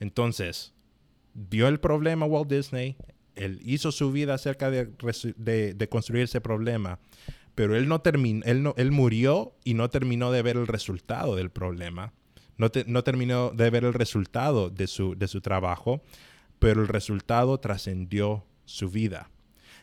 Entonces, 0.00 0.72
vio 1.34 1.68
el 1.68 1.80
problema 1.80 2.26
Walt 2.26 2.50
Disney, 2.50 2.96
él 3.34 3.60
hizo 3.64 3.92
su 3.92 4.12
vida 4.12 4.34
acerca 4.34 4.70
de, 4.70 4.86
de, 4.86 5.88
construir 5.88 6.24
ese 6.24 6.40
problema, 6.40 7.00
pero 7.54 7.76
él 7.76 7.88
no 7.88 8.00
terminó, 8.00 8.44
él, 8.46 8.62
no, 8.62 8.74
él 8.76 8.92
murió 8.92 9.54
y 9.64 9.74
no 9.74 9.90
terminó 9.90 10.30
de 10.30 10.42
ver 10.42 10.56
el 10.56 10.66
resultado 10.66 11.34
del 11.36 11.50
problema, 11.50 12.12
no, 12.56 12.70
no 12.86 13.02
terminó 13.02 13.50
de 13.50 13.70
ver 13.70 13.84
el 13.84 13.94
resultado 13.94 14.70
de 14.70 14.86
su, 14.86 15.16
de 15.16 15.26
su 15.26 15.40
trabajo, 15.40 16.02
pero 16.58 16.80
el 16.80 16.88
resultado 16.88 17.58
trascendió 17.58 18.44
su 18.64 18.88
vida. 18.88 19.30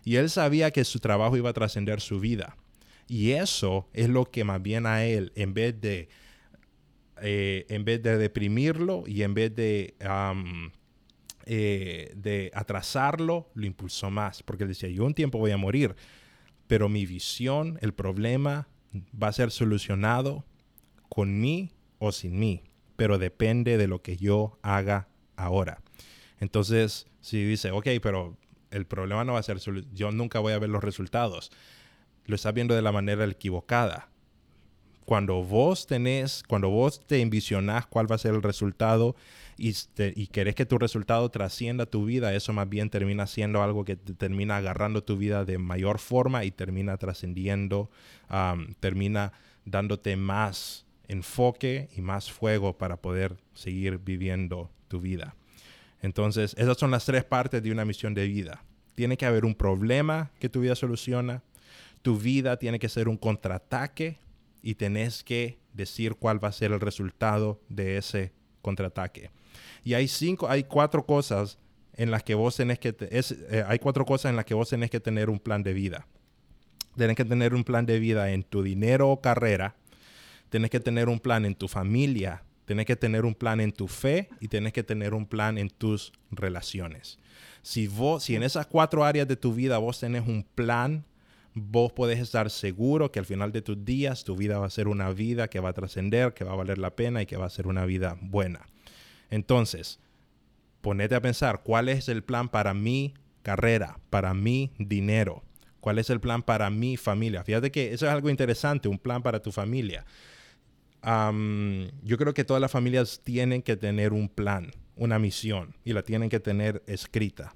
Y 0.04 0.16
él 0.16 0.30
sabía 0.30 0.72
que 0.72 0.84
su 0.84 1.00
trabajo 1.00 1.38
iba 1.38 1.50
a 1.50 1.54
trascender 1.54 2.02
su 2.02 2.20
vida. 2.20 2.58
Y 3.08 3.32
eso 3.32 3.88
es 3.94 4.10
lo 4.10 4.26
que 4.26 4.44
más 4.44 4.62
bien 4.62 4.86
a 4.86 5.04
él, 5.04 5.32
en 5.36 5.54
vez 5.54 5.80
de, 5.80 6.10
eh, 7.22 7.66
en 7.70 7.86
vez 7.86 8.02
de 8.02 8.18
deprimirlo 8.18 9.04
y 9.06 9.24
en 9.24 9.34
vez 9.34 9.56
de, 9.56 9.96
eh, 11.46 12.14
de 12.16 12.52
atrasarlo, 12.54 13.50
lo 13.54 13.66
impulsó 13.66 14.10
más. 14.10 14.44
Porque 14.44 14.66
decía, 14.66 14.90
yo 14.90 15.06
un 15.06 15.14
tiempo 15.14 15.38
voy 15.38 15.52
a 15.52 15.58
morir, 15.58 15.96
pero 16.68 16.90
mi 16.90 17.06
visión, 17.06 17.78
el 17.82 17.94
problema 17.94 18.68
va 19.22 19.28
a 19.28 19.34
ser 19.34 19.52
solucionado 19.52 20.46
con 21.10 21.40
mí 21.40 21.72
o 22.00 22.12
sin 22.12 22.40
mí. 22.40 22.64
Pero 22.96 23.18
depende 23.18 23.78
de 23.78 23.88
lo 23.88 24.02
que 24.02 24.18
yo 24.18 24.60
haga 24.62 25.08
ahora. 25.36 25.82
Entonces, 26.40 27.08
si 27.20 27.44
dice, 27.44 27.72
ok, 27.72 27.88
pero 28.02 28.38
el 28.72 28.86
problema 28.86 29.24
no 29.24 29.34
va 29.34 29.40
a 29.40 29.44
ser, 29.44 29.60
yo 29.94 30.12
nunca 30.12 30.40
voy 30.40 30.54
a 30.54 30.60
ver 30.60 30.70
los 30.70 30.84
resultados 30.84 31.52
lo 32.26 32.36
estás 32.36 32.54
viendo 32.54 32.76
de 32.76 32.82
la 32.82 32.92
manera 32.92 33.26
equivocada. 33.26 34.10
Cuando 35.12 35.44
vos 35.44 35.88
tenés, 35.88 36.42
cuando 36.48 36.70
vos 36.70 37.06
te 37.06 37.20
envisionás 37.20 37.86
cuál 37.86 38.10
va 38.10 38.16
a 38.16 38.18
ser 38.18 38.34
el 38.34 38.42
resultado 38.42 39.18
y, 39.58 39.76
y 39.98 40.28
querés 40.28 40.56
que 40.56 40.66
tu 40.66 40.78
resultado 40.78 41.28
trascienda 41.28 41.86
tu 41.86 42.06
vida, 42.06 42.34
eso 42.34 42.54
más 42.54 42.70
bien 42.70 42.90
termina 42.90 43.28
siendo 43.28 43.62
algo 43.62 43.84
que 43.84 43.98
termina 43.98 44.56
agarrando 44.56 45.04
tu 45.04 45.18
vida 45.18 45.44
de 45.44 45.58
mayor 45.58 46.00
forma 46.00 46.46
y 46.46 46.52
termina 46.52 46.96
trascendiendo, 46.96 47.92
termina 48.80 49.34
dándote 49.66 50.16
más 50.16 50.86
enfoque 51.10 51.90
y 51.94 52.00
más 52.00 52.32
fuego 52.32 52.78
para 52.78 52.96
poder 52.96 53.36
seguir 53.54 53.98
viviendo 53.98 54.72
tu 54.88 55.02
vida. 55.02 55.36
Entonces, 56.02 56.56
esas 56.58 56.78
son 56.78 56.90
las 56.90 57.04
tres 57.04 57.26
partes 57.26 57.62
de 57.62 57.74
una 57.74 57.84
misión 57.84 58.14
de 58.14 58.28
vida. 58.28 58.64
Tiene 58.96 59.18
que 59.18 59.26
haber 59.26 59.44
un 59.44 59.56
problema 59.56 60.32
que 60.40 60.48
tu 60.48 60.62
vida 60.62 60.76
soluciona, 60.76 61.44
tu 62.02 62.18
vida 62.18 62.56
tiene 62.56 62.80
que 62.80 62.88
ser 62.88 63.10
un 63.10 63.18
contraataque 63.18 64.22
y 64.62 64.76
tenés 64.76 65.24
que 65.24 65.60
decir 65.74 66.16
cuál 66.16 66.44
va 66.44 66.50
a 66.50 66.54
ser 66.54 66.72
el 66.72 66.80
resultado 66.80 67.62
de 67.70 67.98
ese 67.98 68.34
contraataque. 68.62 69.32
Y 69.84 69.94
hay 69.94 70.08
cinco, 70.08 70.50
hay 70.50 70.64
cuatro 70.64 71.06
cosas 71.06 71.58
en 71.94 72.12
las 72.12 72.24
que 72.24 72.36
vos 72.36 72.56
tenés 72.56 72.80
que, 72.80 72.96
eh, 73.00 73.64
hay 73.68 73.80
cuatro 73.80 74.06
cosas 74.06 74.30
en 74.30 74.36
las 74.36 74.46
que 74.46 74.54
vos 74.54 74.70
tenés 74.70 74.90
que 74.90 75.00
tener 75.00 75.30
un 75.30 75.40
plan 75.40 75.64
de 75.64 75.74
vida. 75.74 76.08
Tenés 76.96 77.16
que 77.16 77.26
tener 77.26 77.54
un 77.54 77.64
plan 77.64 77.86
de 77.86 78.00
vida 78.00 78.32
en 78.32 78.44
tu 78.44 78.64
dinero 78.64 79.10
o 79.10 79.22
carrera. 79.22 79.76
Tenés 80.50 80.70
que 80.70 80.80
tener 80.80 81.10
un 81.10 81.20
plan 81.20 81.46
en 81.46 81.56
tu 81.56 81.68
familia. 81.68 82.44
Tenés 82.66 82.86
que 82.86 82.96
tener 82.96 83.26
un 83.26 83.34
plan 83.34 83.60
en 83.60 83.72
tu 83.72 83.88
fe 83.88 84.30
y 84.40 84.48
tenés 84.48 84.74
que 84.74 84.84
tener 84.84 85.14
un 85.14 85.26
plan 85.26 85.58
en 85.58 85.70
tus 85.70 86.12
relaciones. 86.30 87.18
Si 87.62 87.88
vos, 87.88 88.24
si 88.24 88.36
en 88.36 88.44
esas 88.44 88.68
cuatro 88.68 89.04
áreas 89.04 89.28
de 89.28 89.36
tu 89.36 89.54
vida 89.54 89.78
vos 89.78 90.00
tenés 90.00 90.28
un 90.28 90.44
plan 90.44 91.06
vos 91.54 91.92
podés 91.92 92.20
estar 92.20 92.50
seguro 92.50 93.12
que 93.12 93.20
al 93.20 93.26
final 93.26 93.52
de 93.52 93.62
tus 93.62 93.84
días 93.84 94.24
tu 94.24 94.36
vida 94.36 94.58
va 94.58 94.66
a 94.66 94.70
ser 94.70 94.88
una 94.88 95.12
vida 95.12 95.50
que 95.50 95.60
va 95.60 95.70
a 95.70 95.74
trascender, 95.74 96.34
que 96.34 96.44
va 96.44 96.54
a 96.54 96.56
valer 96.56 96.78
la 96.78 96.96
pena 96.96 97.22
y 97.22 97.26
que 97.26 97.38
va 97.38 97.46
a 97.46 97.50
ser 97.50 97.68
una 97.68 97.86
vida 97.86 98.18
buena. 98.22 98.68
Entonces, 99.30 100.00
ponete 100.82 101.16
a 101.16 101.22
pensar 101.22 101.62
cuál 101.64 101.90
es 101.90 102.10
el 102.10 102.24
plan 102.24 102.50
para 102.50 102.74
mi 102.74 103.14
carrera, 103.42 104.00
para 104.10 104.34
mi 104.34 104.72
dinero? 104.78 105.44
¿Cuál 105.80 106.00
es 106.00 106.10
el 106.10 106.20
plan 106.20 106.44
para 106.44 106.70
mi 106.70 106.98
familia? 106.98 107.44
Fíjate 107.44 107.72
que 107.72 107.94
eso 107.94 108.06
es 108.06 108.12
algo 108.12 108.30
interesante, 108.30 108.88
un 108.88 109.00
plan 109.00 109.24
para 109.24 109.42
tu 109.42 109.52
familia. 109.52 110.06
yo 111.04 112.18
creo 112.18 112.34
que 112.34 112.44
todas 112.44 112.62
las 112.62 112.72
familias 112.72 113.22
tienen 113.24 113.64
que 113.64 113.76
tener 113.76 114.14
un 114.14 114.30
plan, 114.30 114.72
una 114.96 115.18
misión, 115.18 115.76
y 115.84 115.94
la 115.94 116.04
tienen 116.04 116.30
que 116.30 116.40
tener 116.40 116.84
escrita. 116.86 117.56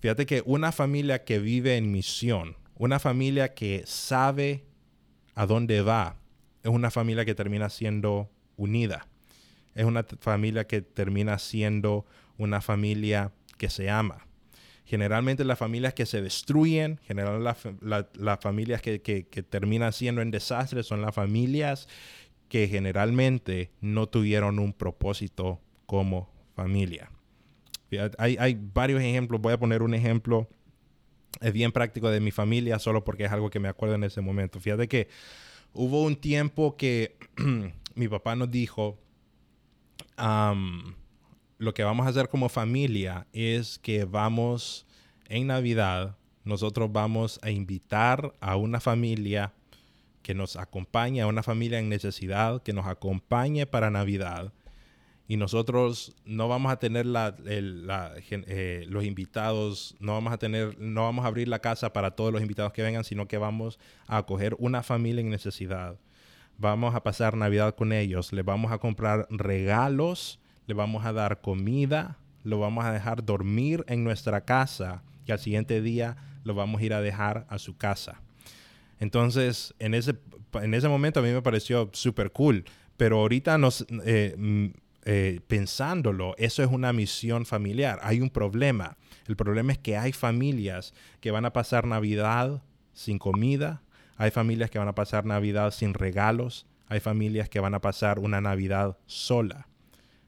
Fíjate 0.00 0.26
que 0.26 0.42
una 0.44 0.72
familia 0.72 1.24
que 1.24 1.38
vive 1.38 1.76
en 1.76 1.92
misión, 1.92 2.56
una 2.76 2.98
familia 2.98 3.54
que 3.54 3.82
sabe 3.86 4.64
a 5.34 5.46
dónde 5.46 5.82
va, 5.82 6.16
es 6.62 6.70
una 6.70 6.90
familia 6.90 7.24
que 7.24 7.34
termina 7.34 7.68
siendo 7.68 8.30
unida. 8.56 9.06
Es 9.74 9.84
una 9.84 10.04
familia 10.20 10.66
que 10.66 10.82
termina 10.82 11.38
siendo 11.38 12.06
una 12.38 12.60
familia 12.60 13.32
que 13.58 13.68
se 13.68 13.90
ama. 13.90 14.26
Generalmente 14.84 15.44
las 15.44 15.58
familias 15.58 15.94
que 15.94 16.06
se 16.06 16.20
destruyen, 16.20 17.00
generalmente 17.04 17.74
las 17.80 18.40
familias 18.40 18.82
que, 18.82 19.00
que, 19.00 19.42
terminan 19.42 19.92
siendo 19.92 20.20
en 20.20 20.30
desastre 20.30 20.82
son 20.82 21.00
las 21.00 21.14
familias 21.14 21.88
que 22.48 22.68
generalmente 22.68 23.70
no 23.80 24.06
tuvieron 24.08 24.58
un 24.58 24.72
propósito 24.72 25.60
como 25.86 26.30
familia. 26.54 27.10
Hay, 28.18 28.58
varios 28.74 29.00
ejemplos, 29.00 29.40
voy 29.40 29.52
a 29.52 29.58
poner 29.58 29.82
un 29.82 29.94
ejemplo, 29.94 30.48
es 31.40 31.52
bien 31.52 31.72
práctico 31.72 32.10
de 32.10 32.20
mi 32.20 32.30
familia, 32.30 32.78
solo 32.78 33.04
porque 33.04 33.24
es 33.24 33.32
algo 33.32 33.50
que 33.50 33.60
me 33.60 33.68
acuerdo 33.68 33.94
en 33.94 34.04
ese 34.04 34.20
momento. 34.20 34.60
Fíjate 34.60 34.88
que 34.88 35.08
hubo 35.72 36.02
un 36.02 36.16
tiempo 36.16 36.76
que 36.76 37.16
mi 37.94 38.08
papá 38.08 38.36
nos 38.36 38.50
dijo, 38.50 38.98
lo 40.16 41.74
que 41.74 41.84
vamos 41.84 42.06
a 42.06 42.10
hacer 42.10 42.28
como 42.28 42.48
familia 42.48 43.26
es 43.32 43.78
que 43.78 44.04
vamos 44.04 44.86
en 45.28 45.48
Navidad, 45.48 46.16
nosotros 46.44 46.92
vamos 46.92 47.40
a 47.42 47.50
invitar 47.50 48.34
a 48.40 48.56
una 48.56 48.80
familia 48.80 49.52
que 50.22 50.34
nos 50.34 50.56
acompañe, 50.56 51.20
a 51.20 51.26
una 51.26 51.42
familia 51.42 51.78
en 51.78 51.88
necesidad, 51.88 52.62
que 52.62 52.72
nos 52.72 52.86
acompañe 52.86 53.66
para 53.66 53.90
Navidad 53.90 54.52
y 55.26 55.36
nosotros 55.36 56.14
no 56.26 56.48
vamos 56.48 56.70
a 56.70 56.78
tener 56.78 57.06
eh, 57.46 58.84
los 58.88 59.04
invitados, 59.04 59.96
no 59.98 60.12
vamos 60.12 60.32
a 60.32 60.38
tener, 60.38 60.78
no 60.78 61.04
vamos 61.04 61.24
a 61.24 61.28
abrir 61.28 61.48
la 61.48 61.60
casa 61.60 61.92
para 61.92 62.10
todos 62.10 62.32
los 62.32 62.42
invitados 62.42 62.72
que 62.72 62.82
vengan, 62.82 63.04
sino 63.04 63.26
que 63.26 63.38
vamos 63.38 63.78
a 64.06 64.18
acoger 64.18 64.54
una 64.58 64.82
familia 64.82 65.22
en 65.22 65.30
necesidad. 65.30 65.98
Vamos 66.58 66.94
a 66.94 67.02
pasar 67.02 67.36
Navidad 67.36 67.74
con 67.74 67.92
ellos, 67.92 68.32
les 68.32 68.44
vamos 68.44 68.70
a 68.70 68.78
comprar 68.78 69.26
regalos, 69.30 70.40
les 70.66 70.76
vamos 70.76 71.04
a 71.06 71.12
dar 71.12 71.40
comida, 71.40 72.18
lo 72.44 72.58
vamos 72.58 72.84
a 72.84 72.92
dejar 72.92 73.24
dormir 73.24 73.82
en 73.88 74.04
nuestra 74.04 74.42
casa 74.42 75.02
y 75.26 75.32
al 75.32 75.38
siguiente 75.38 75.80
día 75.80 76.16
lo 76.44 76.54
vamos 76.54 76.82
a 76.82 76.84
ir 76.84 76.92
a 76.92 77.00
dejar 77.00 77.46
a 77.48 77.58
su 77.58 77.76
casa. 77.76 78.20
Entonces, 79.00 79.74
en 79.78 79.94
ese, 79.94 80.14
en 80.52 80.74
ese 80.74 80.88
momento 80.88 81.20
a 81.20 81.22
mí 81.22 81.30
me 81.30 81.42
pareció 81.42 81.88
súper 81.92 82.30
cool, 82.30 82.64
pero 82.96 83.18
ahorita 83.18 83.58
nos, 83.58 83.86
eh, 84.04 84.72
eh, 85.04 85.40
pensándolo, 85.46 86.34
eso 86.38 86.62
es 86.62 86.70
una 86.70 86.92
misión 86.92 87.44
familiar. 87.44 87.98
Hay 88.02 88.20
un 88.20 88.30
problema. 88.30 88.96
El 89.26 89.36
problema 89.36 89.72
es 89.72 89.78
que 89.78 89.96
hay 89.96 90.12
familias 90.12 90.94
que 91.20 91.30
van 91.30 91.44
a 91.44 91.52
pasar 91.52 91.86
Navidad 91.86 92.62
sin 92.92 93.18
comida, 93.18 93.82
hay 94.16 94.30
familias 94.30 94.70
que 94.70 94.78
van 94.78 94.88
a 94.88 94.94
pasar 94.94 95.26
Navidad 95.26 95.72
sin 95.72 95.92
regalos, 95.92 96.66
hay 96.86 97.00
familias 97.00 97.48
que 97.48 97.60
van 97.60 97.74
a 97.74 97.80
pasar 97.80 98.18
una 98.18 98.40
Navidad 98.40 98.98
sola. 99.06 99.68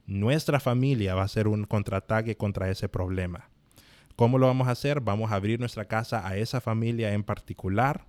Nuestra 0.05 0.59
familia 0.59 1.15
va 1.15 1.23
a 1.23 1.27
ser 1.27 1.47
un 1.47 1.65
contraataque 1.65 2.37
contra 2.37 2.69
ese 2.69 2.87
problema. 2.87 3.49
¿Cómo 4.15 4.37
lo 4.37 4.47
vamos 4.47 4.67
a 4.67 4.71
hacer? 4.71 5.01
Vamos 5.01 5.31
a 5.31 5.35
abrir 5.35 5.59
nuestra 5.59 5.85
casa 5.85 6.27
a 6.27 6.37
esa 6.37 6.61
familia 6.61 7.13
en 7.13 7.23
particular. 7.23 8.05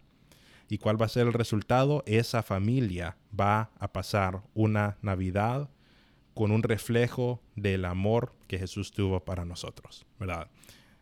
¿Y 0.68 0.78
cuál 0.78 1.00
va 1.00 1.06
a 1.06 1.10
ser 1.10 1.26
el 1.26 1.32
resultado? 1.32 2.02
Esa 2.06 2.42
familia 2.42 3.16
va 3.38 3.70
a 3.78 3.92
pasar 3.92 4.42
una 4.54 4.98
Navidad 5.02 5.70
con 6.38 6.52
un 6.52 6.62
reflejo 6.62 7.42
del 7.56 7.84
amor 7.84 8.32
que 8.46 8.60
Jesús 8.60 8.92
tuvo 8.92 9.24
para 9.24 9.44
nosotros, 9.44 10.06
¿verdad? 10.20 10.48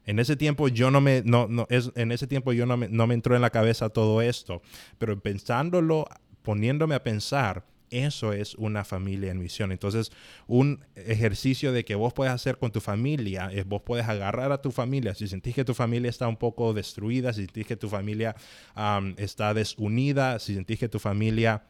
En 0.07 0.18
ese 0.18 0.34
tiempo 0.34 0.68
yo 0.68 0.91
no 0.91 1.03
me, 1.03 1.20
no, 1.26 1.47
no, 1.47 1.66
es, 1.68 1.93
en 1.95 2.11
ese 2.11 2.26
tiempo 2.26 2.55
yo 2.55 2.64
no 2.64 2.78
me, 2.78 2.89
no 2.89 3.07
me 3.07 3.12
entró 3.12 3.37
en 3.37 3.43
la 3.43 3.51
cabeza 3.51 3.91
todo 3.91 4.22
esto, 4.22 4.62
pero 4.97 5.20
pensándolo, 5.20 6.07
poniéndome 6.41 6.95
a 6.95 7.03
pensar, 7.03 7.66
eso 7.91 8.32
es 8.32 8.55
una 8.55 8.82
familia 8.82 9.30
en 9.30 9.39
misión. 9.39 9.72
Entonces, 9.72 10.11
un 10.47 10.82
ejercicio 10.95 11.70
de 11.70 11.84
que 11.84 11.97
vos 11.97 12.14
puedes 12.14 12.32
hacer 12.32 12.57
con 12.57 12.72
tu 12.72 12.80
familia 12.80 13.51
es 13.53 13.66
vos 13.66 13.82
puedes 13.82 14.09
agarrar 14.09 14.53
a 14.53 14.62
tu 14.62 14.70
familia. 14.70 15.14
Si 15.14 15.28
sentís 15.28 15.55
que 15.55 15.66
tu 15.66 15.74
familia 15.74 16.09
está 16.09 16.28
un 16.28 16.39
poco 16.39 16.72
destruida, 16.72 17.34
si 17.34 17.43
sentís 17.43 17.66
que 17.66 17.76
tu 17.76 17.91
familia 17.91 18.34
está 19.18 19.53
desunida, 19.53 20.39
si 20.39 20.55
sentís 20.55 20.78
que 20.78 20.89
tu 20.89 20.99
familia 20.99 21.64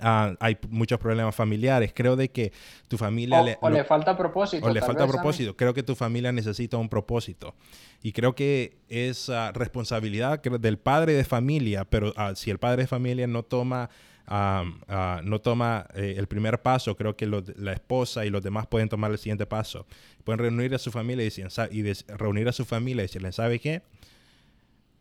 Ah, 0.00 0.34
hay 0.40 0.58
muchos 0.70 0.98
problemas 0.98 1.34
familiares. 1.34 1.92
Creo 1.94 2.16
de 2.16 2.30
que 2.30 2.52
tu 2.88 2.98
familia... 2.98 3.40
O 3.60 3.70
le, 3.70 3.84
falta 3.84 4.16
propósito. 4.16 4.66
O 4.66 4.70
le 4.70 4.80
falta 4.80 5.06
propósito. 5.06 5.56
Creo 5.56 5.72
que 5.72 5.82
tu 5.82 5.94
familia 5.94 6.32
necesita 6.32 6.76
un 6.76 6.88
propósito. 6.88 7.54
Y 8.02 8.12
creo 8.12 8.34
que 8.34 8.76
es 8.88 9.28
uh, 9.28 9.52
responsabilidad 9.52 10.42
del 10.42 10.78
padre 10.78 11.14
de 11.14 11.24
familia, 11.24 11.84
pero 11.84 12.12
ah, 12.16 12.32
si 12.34 12.50
el 12.50 12.58
padre 12.58 12.82
de 12.82 12.86
familia 12.86 13.26
no 13.26 13.42
toma... 13.44 13.90
no 14.26 15.40
toma 15.40 15.86
eh, 15.94 16.14
el 16.16 16.26
primer 16.26 16.62
paso, 16.62 16.96
creo 16.96 17.14
que 17.14 17.26
la 17.26 17.72
esposa 17.72 18.24
y 18.24 18.30
los 18.30 18.42
demás 18.42 18.66
pueden 18.66 18.88
tomar 18.88 19.10
el 19.10 19.18
siguiente 19.18 19.46
paso. 19.46 19.86
Pueden 20.24 20.38
reunir 20.38 20.74
a 20.74 20.78
su 20.78 20.90
familia 20.90 21.24
y, 21.26 21.80
y 21.80 21.92
reunir 22.08 22.48
a 22.48 22.52
su 22.52 22.64
familia 22.64 23.02
y 23.02 23.06
decirle, 23.06 23.32
¿sabe 23.32 23.60
qué? 23.60 23.82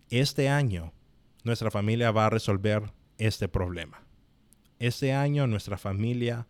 Este 0.10 0.50
año 0.50 0.92
nuestra 1.44 1.72
familia 1.72 2.12
va 2.12 2.26
a 2.26 2.30
resolver 2.30 2.92
este 3.18 3.48
problema 3.48 4.03
este 4.88 5.14
año 5.14 5.48
nuestra 5.48 5.78
familia 5.78 6.46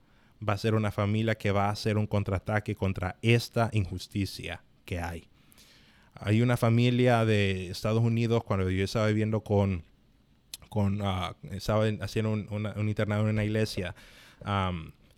va 0.48 0.54
a 0.54 0.58
ser 0.58 0.74
una 0.74 0.92
familia 0.92 1.36
que 1.36 1.52
va 1.52 1.68
a 1.68 1.72
hacer 1.72 1.98
un 1.98 2.08
contraataque 2.08 2.76
contra 2.76 3.16
esta 3.22 3.70
injusticia 3.74 4.64
que 4.86 5.00
hay. 5.00 5.28
Hay 6.16 6.42
una 6.42 6.58
familia 6.58 7.26
de 7.26 7.70
Estados 7.70 8.04
Unidos, 8.04 8.44
cuando 8.44 8.70
yo 8.72 8.84
estaba 8.84 9.08
viviendo 9.08 9.42
con, 9.42 9.84
con 10.70 11.02
ah, 11.04 11.36
estaba 11.52 11.86
haciendo 12.02 12.32
un, 12.32 12.88
internado 12.88 13.24
en 13.24 13.30
una 13.30 13.44
iglesia, 13.44 13.94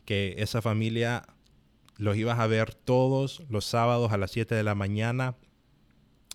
que 0.03 0.35
esa 0.37 0.61
familia 0.61 1.25
los 1.97 2.17
ibas 2.17 2.39
a 2.39 2.47
ver 2.47 2.73
todos 2.73 3.43
los 3.49 3.63
sábados 3.63 4.11
a 4.11 4.17
las 4.17 4.31
7 4.31 4.55
de 4.55 4.63
la 4.63 4.75
mañana 4.75 5.35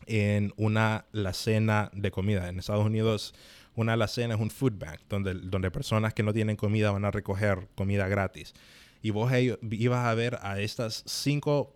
en 0.07 0.55
una 0.57 1.05
la 1.13 1.35
cena 1.35 1.91
de 1.93 2.11
comida. 2.11 2.49
En 2.49 2.59
Estados 2.59 2.87
Unidos 2.87 3.35
una 3.81 3.95
alacena 3.95 4.35
es 4.35 4.41
un 4.41 4.51
food 4.51 4.75
bank, 4.79 5.01
donde, 5.09 5.35
donde 5.35 5.71
personas 5.71 6.15
que 6.15 6.23
no 6.23 6.33
tienen 6.33 6.57
comida 6.57 6.91
van 6.91 7.05
a 7.05 7.11
recoger 7.11 7.69
comida 7.75 8.09
gratis. 8.09 8.55
Y 9.03 9.11
vos 9.11 9.33
ibas 9.71 10.07
a 10.07 10.15
ver 10.15 10.39
a 10.43 10.61
estas 10.61 11.03
cinco 11.07 11.73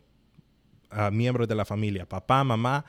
ah, 0.91 1.11
miembros 1.11 1.49
de 1.49 1.55
la 1.55 1.65
familia, 1.65 2.09
papá, 2.09 2.45
mamá, 2.45 2.85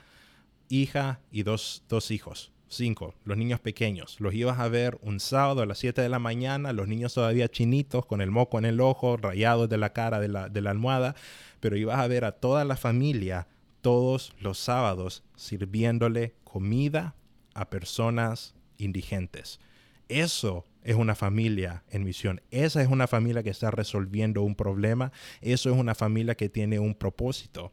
hija 0.70 1.22
y 1.32 1.44
dos, 1.44 1.84
dos 1.88 2.12
hijos. 2.12 2.52
Cinco, 2.68 3.14
los 3.24 3.38
niños 3.38 3.60
pequeños. 3.60 4.20
Los 4.20 4.34
ibas 4.34 4.60
a 4.60 4.68
ver 4.68 4.98
un 5.02 5.20
sábado 5.20 5.62
a 5.62 5.66
las 5.66 5.78
7 5.78 6.02
de 6.02 6.10
la 6.10 6.20
mañana, 6.20 6.74
los 6.74 6.88
niños 6.88 7.14
todavía 7.14 7.48
chinitos, 7.48 8.06
con 8.06 8.22
el 8.22 8.32
moco 8.32 8.58
en 8.58 8.66
el 8.66 8.82
ojo, 8.82 9.18
rayados 9.18 9.70
de 9.70 9.78
la 9.78 9.94
cara 9.94 10.20
de 10.20 10.28
la, 10.28 10.50
de 10.50 10.62
la 10.62 10.72
almohada, 10.72 11.16
pero 11.60 11.78
ibas 11.78 12.00
a 12.00 12.08
ver 12.08 12.26
a 12.26 12.34
toda 12.34 12.66
la 12.66 12.76
familia 12.76 13.48
todos 13.82 14.34
los 14.40 14.58
sábados 14.58 15.24
sirviéndole 15.36 16.34
comida 16.44 17.16
a 17.54 17.70
personas 17.70 18.56
indigentes. 18.78 19.60
Eso 20.08 20.66
es 20.84 20.96
una 20.96 21.16
familia 21.16 21.84
en 21.90 22.04
misión. 22.04 22.42
Esa 22.52 22.82
es 22.82 22.88
una 22.88 23.08
familia 23.08 23.42
que 23.42 23.50
está 23.50 23.72
resolviendo 23.72 24.44
un 24.44 24.56
problema. 24.56 25.12
Eso 25.42 25.72
es 25.72 25.76
una 25.76 25.96
familia 25.96 26.36
que 26.36 26.50
tiene 26.50 26.80
un 26.80 26.94
propósito. 26.94 27.72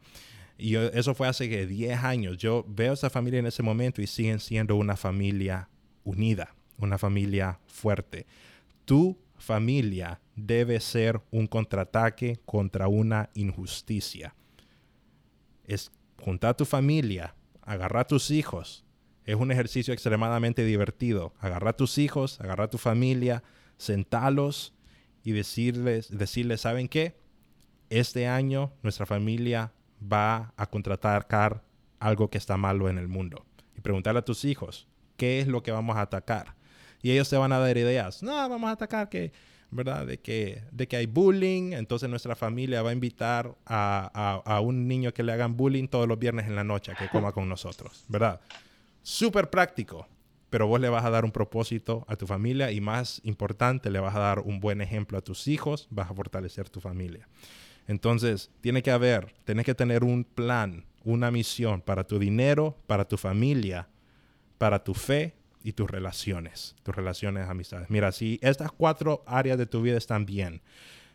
Y 0.57 0.75
eso 0.75 1.13
fue 1.13 1.27
hace 1.27 1.47
10 1.65 2.03
años. 2.03 2.37
Yo 2.37 2.65
veo 2.67 2.93
esa 2.93 3.09
familia 3.09 3.39
en 3.39 3.45
ese 3.45 3.63
momento 3.63 4.01
y 4.01 4.07
siguen 4.07 4.39
siendo 4.39 4.75
una 4.75 4.95
familia 4.95 5.69
unida, 6.03 6.55
una 6.77 6.97
familia 6.97 7.59
fuerte. 7.67 8.25
Tu 8.85 9.17
familia 9.37 10.21
debe 10.35 10.79
ser 10.79 11.21
un 11.31 11.47
contraataque 11.47 12.39
contra 12.45 12.87
una 12.87 13.29
injusticia. 13.33 14.33
Es 15.65 15.91
juntar 16.19 16.51
a 16.51 16.57
tu 16.57 16.65
familia, 16.65 17.35
agarrar 17.61 18.01
a 18.01 18.07
tus 18.07 18.31
hijos, 18.31 18.85
es 19.25 19.35
un 19.35 19.51
ejercicio 19.51 19.93
extremadamente 19.93 20.65
divertido. 20.65 21.33
Agarra 21.39 21.71
a 21.71 21.77
tus 21.77 21.97
hijos, 21.97 22.39
agarra 22.41 22.65
a 22.65 22.69
tu 22.69 22.77
familia, 22.77 23.43
sentalos 23.77 24.73
y 25.23 25.31
decirles, 25.31 26.15
decirles, 26.15 26.61
¿saben 26.61 26.87
qué? 26.87 27.15
Este 27.89 28.27
año 28.27 28.73
nuestra 28.81 29.05
familia 29.05 29.71
va 30.01 30.53
a 30.57 30.65
contraatacar 30.65 31.63
algo 31.99 32.29
que 32.29 32.37
está 32.37 32.57
malo 32.57 32.89
en 32.89 32.97
el 32.97 33.07
mundo. 33.07 33.45
Y 33.77 33.81
preguntarle 33.81 34.19
a 34.19 34.25
tus 34.25 34.45
hijos, 34.45 34.87
¿qué 35.15 35.39
es 35.39 35.47
lo 35.47 35.63
que 35.63 35.71
vamos 35.71 35.95
a 35.95 36.01
atacar? 36.01 36.55
Y 37.01 37.11
ellos 37.11 37.29
te 37.29 37.37
van 37.37 37.51
a 37.51 37.59
dar 37.59 37.77
ideas. 37.77 38.23
No, 38.23 38.33
vamos 38.49 38.69
a 38.69 38.73
atacar 38.73 39.09
que 39.09 39.31
¿verdad? 39.73 40.05
De 40.05 40.19
que, 40.19 40.63
de 40.71 40.87
que 40.87 40.95
hay 40.97 41.05
bullying, 41.05 41.73
entonces 41.73 42.09
nuestra 42.09 42.35
familia 42.35 42.81
va 42.81 42.91
a 42.91 42.93
invitar 42.93 43.55
a, 43.65 44.41
a, 44.45 44.59
un 44.59 44.87
niño 44.87 45.13
que 45.13 45.23
le 45.23 45.33
hagan 45.33 45.57
bullying 45.57 45.87
todos 45.87 46.07
los 46.07 46.19
viernes 46.19 46.47
en 46.47 46.55
la 46.55 46.63
noche 46.63 46.91
a 46.91 46.95
que 46.95 47.09
coma 47.09 47.31
con 47.31 47.49
nosotros, 47.49 48.05
¿verdad? 48.07 48.39
Súper 49.03 49.49
práctico, 49.49 50.07
pero 50.49 50.65
vos 50.65 50.79
le 50.79 50.89
vas 50.89 51.03
a 51.03 51.09
dar 51.09 51.25
un 51.25 51.31
propósito 51.31 52.05
a 52.07 52.15
tu 52.15 52.25
familia 52.25 52.71
y 52.71 52.79
más 52.79 53.21
importante, 53.23 53.89
le 53.89 53.99
vas 53.99 54.15
a 54.15 54.19
dar 54.19 54.39
un 54.39 54.59
buen 54.59 54.81
ejemplo 54.81 55.17
a 55.17 55.21
tus 55.21 55.47
hijos, 55.47 55.87
vas 55.91 56.09
a 56.09 56.13
fortalecer 56.13 56.69
tu 56.69 56.79
familia. 56.79 57.27
Entonces, 57.87 58.49
tiene 58.61 58.81
que 58.81 58.91
haber, 58.91 59.33
tienes 59.43 59.65
que 59.65 59.75
tener 59.75 60.03
un 60.03 60.23
plan, 60.23 60.85
una 61.03 61.31
misión 61.31 61.81
para 61.81 62.05
tu 62.05 62.17
dinero, 62.17 62.77
para 62.87 63.05
tu 63.05 63.17
familia, 63.17 63.89
para 64.57 64.83
tu 64.83 64.93
fe 64.93 65.35
y 65.63 65.73
tus 65.73 65.89
relaciones, 65.89 66.75
tus 66.83 66.95
relaciones, 66.95 67.49
amistades. 67.49 67.89
Mira, 67.89 68.11
si 68.13 68.39
estas 68.41 68.71
cuatro 68.71 69.23
áreas 69.25 69.57
de 69.57 69.65
tu 69.65 69.81
vida 69.81 69.97
están 69.97 70.25
bien, 70.25 70.61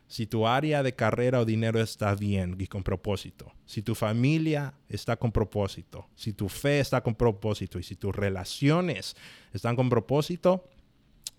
si 0.09 0.27
tu 0.27 0.47
área 0.47 0.83
de 0.83 0.95
carrera 0.95 1.41
o 1.41 1.45
dinero 1.45 1.81
está 1.81 2.15
bien 2.15 2.57
y 2.59 2.67
con 2.67 2.83
propósito, 2.83 3.53
si 3.67 3.83
tu 3.83 3.95
familia 3.95 4.75
está 4.89 5.17
con 5.17 5.31
propósito, 5.31 6.09
si 6.17 6.33
tu 6.33 6.49
fe 6.49 6.81
está 6.81 7.03
con 7.03 7.15
propósito 7.15 7.79
y 7.79 7.83
si 7.83 7.95
tus 7.95 8.17
relaciones 8.17 9.17
están 9.53 9.77
con 9.77 9.91
propósito, 9.91 10.65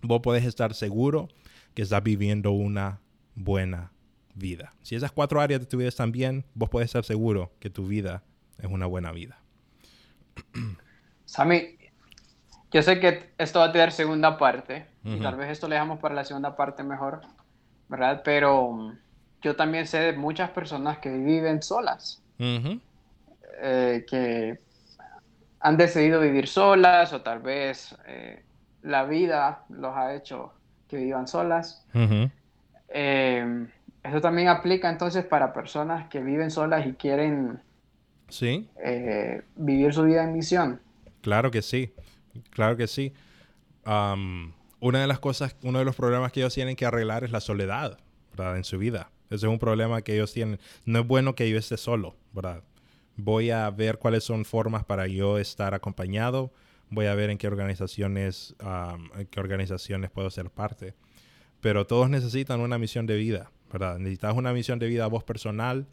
vos 0.01 0.21
podés 0.21 0.45
estar 0.45 0.73
seguro 0.75 1.27
que 1.73 1.81
estás 1.81 2.03
viviendo 2.03 2.51
una 2.51 3.01
buena 3.33 3.91
vida. 4.35 4.71
Si 4.83 4.95
esas 4.95 5.11
cuatro 5.11 5.41
áreas 5.41 5.59
de 5.61 5.65
tu 5.65 5.77
vida 5.77 5.89
están 5.89 6.11
bien, 6.11 6.45
vos 6.53 6.69
podés 6.69 6.85
estar 6.85 7.03
seguro 7.03 7.51
que 7.59 7.71
tu 7.71 7.87
vida 7.87 8.23
es 8.59 8.69
una 8.69 8.85
buena 8.85 9.11
vida. 9.11 9.39
Sammy, 11.25 11.77
yo 12.71 12.83
sé 12.83 12.99
que 12.99 13.31
esto 13.39 13.59
va 13.59 13.65
a 13.65 13.71
tener 13.71 13.91
segunda 13.91 14.37
parte, 14.37 14.85
y 15.03 15.19
tal 15.19 15.37
vez 15.37 15.49
esto 15.49 15.67
le 15.67 15.75
dejamos 15.75 15.99
para 15.99 16.13
la 16.13 16.23
segunda 16.23 16.55
parte 16.55 16.83
mejor, 16.83 17.21
¿verdad? 17.89 18.21
Pero 18.23 18.71
mm, 18.71 18.97
yo 19.41 19.55
también 19.55 19.85
sé 19.87 19.99
de 19.99 20.13
muchas 20.13 20.51
personas 20.51 20.99
que 20.99 21.09
viven 21.09 21.61
solas, 21.61 22.21
eh, 22.39 24.05
que 24.09 24.59
han 25.59 25.75
decidido 25.75 26.21
vivir 26.21 26.47
solas 26.47 27.11
o 27.11 27.21
tal 27.21 27.39
vez 27.39 27.95
eh, 28.07 28.43
la 28.83 29.03
vida 29.03 29.65
los 29.69 29.95
ha 29.95 30.15
hecho 30.15 30.53
que 30.87 30.97
vivan 30.97 31.27
solas. 31.27 31.85
Eh, 32.87 33.67
eso 34.03 34.21
también 34.21 34.47
aplica 34.47 34.89
entonces 34.89 35.25
para 35.25 35.51
personas 35.51 36.07
que 36.09 36.21
viven 36.21 36.49
solas 36.49 36.85
y 36.85 36.93
quieren 36.93 37.61
¿Sí? 38.29 38.69
vivir 39.55 39.93
su 39.93 40.03
vida 40.03 40.23
en 40.23 40.33
misión. 40.33 40.81
Claro 41.21 41.51
que 41.51 41.61
sí, 41.61 41.93
claro 42.51 42.77
que 42.77 42.87
sí. 42.87 43.13
Una 44.79 45.01
de 45.01 45.07
las 45.07 45.19
cosas, 45.19 45.55
uno 45.63 45.79
de 45.79 45.85
los 45.85 45.95
problemas 45.95 46.31
que 46.31 46.39
ellos 46.41 46.53
tienen 46.53 46.75
que 46.75 46.85
arreglar 46.85 47.23
es 47.23 47.31
la 47.31 47.41
soledad, 47.41 47.99
¿verdad? 48.31 48.57
En 48.57 48.63
su 48.63 48.77
vida. 48.77 49.11
Ese 49.25 49.45
es 49.45 49.51
un 49.51 49.59
problema 49.59 50.01
que 50.01 50.15
ellos 50.15 50.33
tienen. 50.33 50.59
No 50.85 50.99
es 50.99 51.07
bueno 51.07 51.35
que 51.35 51.49
yo 51.49 51.57
esté 51.57 51.77
solo, 51.77 52.15
¿verdad? 52.33 52.63
Voy 53.15 53.51
a 53.51 53.69
ver 53.69 53.99
cuáles 53.99 54.23
son 54.23 54.45
formas 54.45 54.85
para 54.85 55.07
yo 55.07 55.37
estar 55.37 55.73
acompañado. 55.73 56.53
Voy 56.89 57.05
a 57.05 57.15
ver 57.15 57.29
en 57.29 57.37
qué 57.37 57.47
organizaciones, 57.47 58.55
qué 59.29 59.39
organizaciones 59.39 60.09
puedo 60.09 60.29
ser 60.29 60.49
parte. 60.49 60.95
Pero 61.61 61.85
todos 61.85 62.09
necesitan 62.09 62.61
una 62.61 62.77
misión 62.77 63.05
de 63.05 63.17
vida, 63.17 63.51
¿verdad? 63.71 63.99
Necesitas 63.99 64.35
una 64.35 64.53
misión 64.53 64.79
de 64.79 64.87
vida 64.87 65.03
a 65.03 65.07
vos 65.07 65.23
personal. 65.23 65.87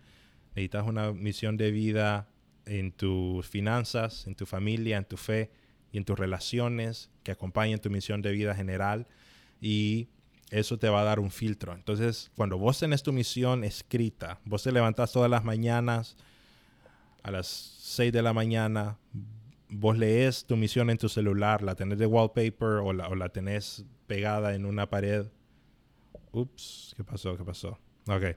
Necesitas 0.50 0.86
una 0.86 1.12
misión 1.12 1.56
de 1.56 1.72
vida 1.72 2.28
en 2.64 2.92
tus 2.92 3.46
finanzas, 3.46 4.26
en 4.26 4.36
tu 4.36 4.46
familia, 4.46 4.96
en 4.96 5.04
tu 5.04 5.16
fe 5.16 5.50
en 5.98 6.04
tus 6.04 6.18
relaciones 6.18 7.10
que 7.22 7.32
acompañen 7.32 7.80
tu 7.80 7.90
misión 7.90 8.22
de 8.22 8.32
vida 8.32 8.54
general 8.54 9.06
y 9.60 10.08
eso 10.50 10.78
te 10.78 10.88
va 10.88 11.00
a 11.00 11.04
dar 11.04 11.18
un 11.18 11.30
filtro. 11.30 11.74
Entonces, 11.74 12.30
cuando 12.36 12.58
vos 12.58 12.78
tenés 12.78 13.02
tu 13.02 13.12
misión 13.12 13.64
escrita, 13.64 14.40
vos 14.44 14.62
te 14.62 14.72
levantás 14.72 15.12
todas 15.12 15.30
las 15.30 15.44
mañanas 15.44 16.16
a 17.22 17.30
las 17.30 17.46
6 17.46 18.12
de 18.12 18.22
la 18.22 18.32
mañana, 18.32 18.98
vos 19.68 19.98
lees 19.98 20.44
tu 20.44 20.56
misión 20.56 20.90
en 20.90 20.98
tu 20.98 21.08
celular, 21.08 21.62
la 21.62 21.74
tenés 21.74 21.98
de 21.98 22.06
wallpaper 22.06 22.78
o 22.84 22.92
la, 22.92 23.08
o 23.08 23.16
la 23.16 23.28
tenés 23.30 23.84
pegada 24.06 24.54
en 24.54 24.64
una 24.64 24.88
pared. 24.88 25.26
Ups, 26.30 26.94
¿qué 26.96 27.02
pasó? 27.02 27.36
¿Qué 27.36 27.44
pasó? 27.44 27.78
Ok 28.06 28.36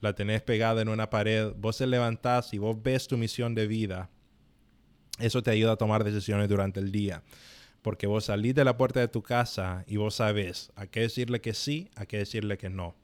la 0.00 0.14
tenés 0.14 0.42
pegada 0.42 0.82
en 0.82 0.88
una 0.88 1.10
pared, 1.10 1.52
vos 1.56 1.78
te 1.78 1.86
levantás 1.86 2.52
y 2.54 2.58
vos 2.58 2.82
ves 2.82 3.06
tu 3.06 3.16
misión 3.16 3.54
de 3.54 3.66
vida, 3.66 4.10
eso 5.18 5.42
te 5.42 5.50
ayuda 5.50 5.72
a 5.72 5.76
tomar 5.76 6.04
decisiones 6.04 6.48
durante 6.48 6.80
el 6.80 6.92
día. 6.92 7.22
Porque 7.82 8.06
vos 8.06 8.26
salís 8.26 8.54
de 8.54 8.64
la 8.64 8.76
puerta 8.76 9.00
de 9.00 9.08
tu 9.08 9.22
casa 9.22 9.84
y 9.86 9.96
vos 9.96 10.14
sabes 10.14 10.70
a 10.76 10.86
qué 10.86 11.00
decirle 11.00 11.40
que 11.40 11.54
sí, 11.54 11.90
a 11.96 12.06
qué 12.06 12.18
decirle 12.18 12.58
que 12.58 12.68
no. 12.68 12.94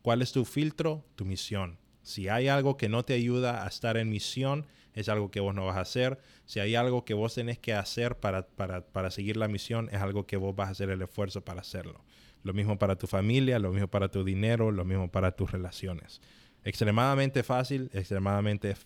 ¿Cuál 0.00 0.22
es 0.22 0.32
tu 0.32 0.44
filtro? 0.44 1.04
Tu 1.14 1.24
misión. 1.24 1.78
Si 2.02 2.28
hay 2.28 2.48
algo 2.48 2.76
que 2.76 2.88
no 2.88 3.04
te 3.04 3.14
ayuda 3.14 3.64
a 3.64 3.68
estar 3.68 3.96
en 3.96 4.08
misión, 4.08 4.66
es 4.94 5.08
algo 5.08 5.30
que 5.30 5.40
vos 5.40 5.54
no 5.54 5.66
vas 5.66 5.76
a 5.76 5.82
hacer. 5.82 6.18
Si 6.46 6.60
hay 6.60 6.74
algo 6.74 7.04
que 7.04 7.14
vos 7.14 7.34
tenés 7.34 7.58
que 7.58 7.74
hacer 7.74 8.18
para, 8.18 8.46
para, 8.46 8.86
para 8.86 9.10
seguir 9.10 9.36
la 9.36 9.48
misión, 9.48 9.88
es 9.92 10.00
algo 10.00 10.26
que 10.26 10.36
vos 10.36 10.56
vas 10.56 10.68
a 10.68 10.72
hacer 10.72 10.90
el 10.90 11.02
esfuerzo 11.02 11.44
para 11.44 11.60
hacerlo. 11.60 12.02
Lo 12.42 12.54
mismo 12.54 12.78
para 12.78 12.96
tu 12.96 13.06
familia, 13.06 13.58
lo 13.58 13.70
mismo 13.70 13.88
para 13.88 14.08
tu 14.08 14.24
dinero, 14.24 14.72
lo 14.72 14.84
mismo 14.84 15.10
para 15.10 15.32
tus 15.36 15.52
relaciones 15.52 16.20
extremadamente 16.64 17.42
fácil, 17.42 17.90
extremadamente 17.92 18.76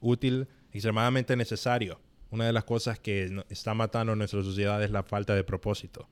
útil, 0.00 0.48
extremadamente 0.78 1.36
necesario. 1.36 2.00
Una 2.30 2.46
de 2.46 2.52
las 2.52 2.64
cosas 2.64 2.98
que 2.98 3.44
está 3.48 3.74
matando 3.74 4.12
a 4.12 4.16
nuestra 4.16 4.42
sociedad 4.42 4.82
es 4.82 4.90
la 4.90 5.02
falta 5.02 5.34
de 5.34 5.44
propósito. 5.44 6.08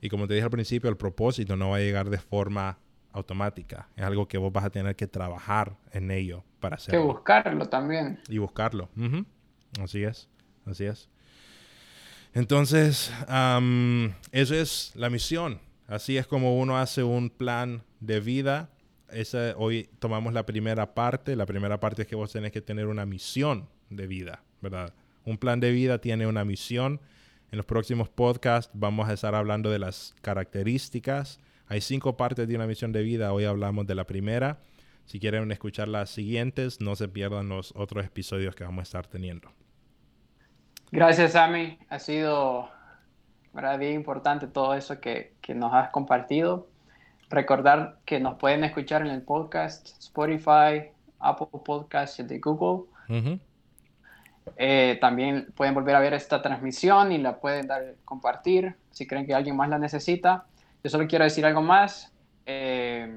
Y 0.00 0.08
como 0.08 0.26
te 0.26 0.34
dije 0.34 0.44
al 0.44 0.50
principio, 0.50 0.88
el 0.88 0.96
propósito 0.96 1.56
no 1.56 1.70
va 1.70 1.76
a 1.76 1.80
llegar 1.80 2.08
de 2.08 2.18
forma 2.18 2.78
automática. 3.12 3.88
Es 3.96 4.04
algo 4.04 4.28
que 4.28 4.38
vos 4.38 4.52
vas 4.52 4.64
a 4.64 4.70
tener 4.70 4.96
que 4.96 5.06
trabajar 5.06 5.76
en 5.92 6.10
ello 6.10 6.44
para 6.60 6.76
hacerlo. 6.76 7.00
Que 7.00 7.06
buscarlo 7.06 7.68
también. 7.68 8.20
Y 8.28 8.38
buscarlo. 8.38 8.88
Así 9.82 10.02
es. 10.02 10.28
Así 10.64 10.84
es. 10.84 11.08
Entonces, 12.32 13.12
eso 14.32 14.54
es 14.54 14.92
la 14.94 15.10
misión. 15.10 15.60
Así 15.88 16.16
es 16.16 16.26
como 16.26 16.58
uno 16.58 16.78
hace 16.78 17.02
un 17.02 17.30
plan 17.30 17.82
de 18.00 18.20
vida 18.20 18.70
hoy 19.56 19.88
tomamos 19.98 20.32
la 20.32 20.46
primera 20.46 20.94
parte. 20.94 21.36
La 21.36 21.46
primera 21.46 21.80
parte 21.80 22.02
es 22.02 22.08
que 22.08 22.16
vos 22.16 22.32
tenés 22.32 22.52
que 22.52 22.60
tener 22.60 22.86
una 22.86 23.06
misión 23.06 23.68
de 23.90 24.06
vida, 24.06 24.42
¿verdad? 24.60 24.94
Un 25.24 25.38
plan 25.38 25.60
de 25.60 25.70
vida 25.72 25.98
tiene 26.00 26.26
una 26.26 26.44
misión. 26.44 27.00
En 27.50 27.56
los 27.56 27.66
próximos 27.66 28.08
podcasts 28.08 28.70
vamos 28.74 29.08
a 29.08 29.14
estar 29.14 29.34
hablando 29.34 29.70
de 29.70 29.78
las 29.78 30.14
características. 30.20 31.40
Hay 31.66 31.80
cinco 31.80 32.16
partes 32.16 32.48
de 32.48 32.54
una 32.54 32.66
misión 32.66 32.92
de 32.92 33.02
vida. 33.02 33.32
Hoy 33.32 33.44
hablamos 33.44 33.86
de 33.86 33.94
la 33.94 34.04
primera. 34.04 34.58
Si 35.04 35.18
quieren 35.18 35.50
escuchar 35.52 35.88
las 35.88 36.10
siguientes, 36.10 36.80
no 36.80 36.94
se 36.94 37.08
pierdan 37.08 37.48
los 37.48 37.72
otros 37.74 38.04
episodios 38.04 38.54
que 38.54 38.64
vamos 38.64 38.80
a 38.80 38.82
estar 38.82 39.06
teniendo. 39.06 39.50
Gracias, 40.90 41.32
Sammy. 41.32 41.78
Ha 41.88 41.98
sido 41.98 42.68
¿verdad? 43.52 43.78
bien 43.78 43.94
importante 43.94 44.46
todo 44.46 44.74
eso 44.74 45.00
que, 45.00 45.34
que 45.40 45.54
nos 45.54 45.72
has 45.72 45.90
compartido. 45.90 46.68
Recordar 47.30 47.98
que 48.04 48.20
nos 48.20 48.36
pueden 48.36 48.64
escuchar 48.64 49.02
en 49.02 49.08
el 49.08 49.22
podcast 49.22 49.88
Spotify, 49.98 50.90
Apple 51.18 51.48
Podcasts 51.64 52.18
y 52.20 52.22
de 52.22 52.38
Google. 52.38 52.86
Eh, 54.56 54.96
también 55.00 55.52
pueden 55.54 55.74
volver 55.74 55.94
a 55.94 56.00
ver 56.00 56.14
esta 56.14 56.40
transmisión 56.40 57.12
y 57.12 57.18
la 57.18 57.38
pueden 57.38 57.66
dar 57.66 57.96
compartir 58.04 58.76
si 58.90 59.06
creen 59.06 59.26
que 59.26 59.34
alguien 59.34 59.56
más 59.56 59.68
la 59.68 59.78
necesita. 59.78 60.46
Yo 60.82 60.90
solo 60.90 61.06
quiero 61.06 61.24
decir 61.24 61.44
algo 61.44 61.60
más. 61.60 62.12
Eh, 62.46 63.12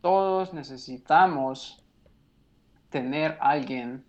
todos 0.00 0.52
necesitamos 0.52 1.82
tener 2.90 3.36
alguien 3.40 4.04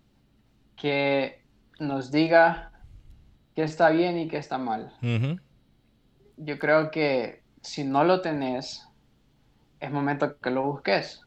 que 0.76 1.42
nos 1.78 2.10
diga 2.10 2.72
qué 3.54 3.62
está 3.62 3.90
bien 3.90 4.18
y 4.18 4.28
qué 4.28 4.38
está 4.38 4.58
mal. 4.58 4.92
Yo 6.36 6.58
creo 6.58 6.90
que 6.90 7.42
si 7.60 7.84
no 7.84 8.04
lo 8.04 8.22
tenés, 8.22 8.88
es 9.80 9.90
momento 9.90 10.38
que 10.38 10.50
lo 10.50 10.62
busques. 10.62 11.22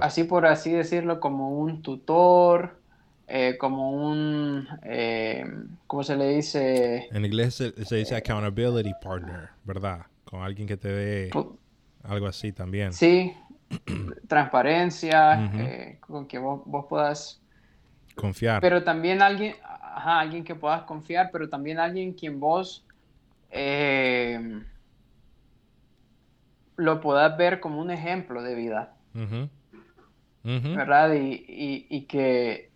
así 0.00 0.24
por 0.24 0.46
así 0.46 0.72
decirlo, 0.72 1.20
como 1.20 1.50
un 1.50 1.82
tutor, 1.82 2.80
eh, 3.32 3.56
como 3.58 3.92
un, 3.92 4.66
eh, 4.82 5.44
¿cómo 5.86 6.02
se 6.02 6.16
le 6.16 6.34
dice? 6.34 7.08
En 7.12 7.24
inglés 7.24 7.54
se, 7.54 7.70
dice 7.70 8.16
accountability 8.16 8.92
partner, 9.00 9.50
¿verdad? 9.62 10.06
Con 10.24 10.42
alguien 10.42 10.66
que 10.66 10.76
te 10.76 10.88
dé 10.88 11.30
algo 12.02 12.26
así 12.26 12.52
también. 12.52 12.92
Sí, 12.92 13.32
transparencia, 14.28 15.48
eh, 15.54 15.98
con 16.00 16.26
que 16.26 16.38
vos, 16.38 16.62
puedas... 16.88 17.40
Confiar. 18.16 18.60
Pero 18.60 18.82
también 18.82 19.22
alguien, 19.22 19.54
ajá, 19.62 20.18
alguien 20.18 20.42
que 20.42 20.56
puedas 20.56 20.82
confiar, 20.82 21.30
pero 21.32 21.48
también 21.48 21.78
alguien 21.78 22.12
quien 22.12 22.40
vos 22.40 22.84
lo 26.80 27.00
puedas 27.00 27.36
ver 27.36 27.60
como 27.60 27.80
un 27.80 27.90
ejemplo 27.90 28.42
de 28.42 28.54
vida. 28.54 28.94
¿Verdad? 30.42 31.12
Y, 31.14 32.06
que 32.08 32.70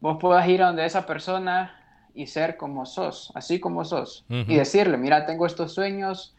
vos 0.00 0.18
puedas 0.20 0.48
ir 0.48 0.62
a 0.62 0.68
donde 0.68 0.86
esa 0.86 1.04
persona 1.06 1.74
y 2.14 2.26
ser 2.26 2.56
como 2.56 2.86
sos, 2.86 3.32
así 3.34 3.60
como 3.60 3.84
sos. 3.84 4.24
Y 4.28 4.56
decirle, 4.56 4.96
mira, 4.96 5.26
tengo 5.26 5.46
estos 5.46 5.74
sueños, 5.74 6.36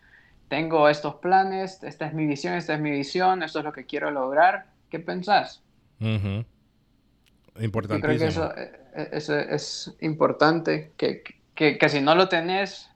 tengo 0.48 0.88
estos 0.90 1.16
planes, 1.16 1.84
esta 1.84 2.08
es 2.08 2.14
mi 2.14 2.26
visión, 2.26 2.54
esta 2.54 2.74
es 2.74 2.80
mi 2.80 2.92
visión, 2.92 3.44
esto 3.44 3.60
es 3.60 3.66
lo 3.66 3.74
que 3.74 3.86
quiero 3.86 4.10
lograr. 4.12 4.68
¿Qué 4.90 5.00
pensás? 5.00 5.62
Importantísimo. 7.60 8.02
creo 8.02 8.18
que 8.18 8.26
eso, 8.26 8.56
eh, 8.56 8.72
eh, 8.96 9.48
es 9.52 9.96
importante, 10.00 10.94
que, 10.98 11.90
si 11.90 12.02
no 12.02 12.16
lo 12.16 12.30
tenés, 12.30 12.90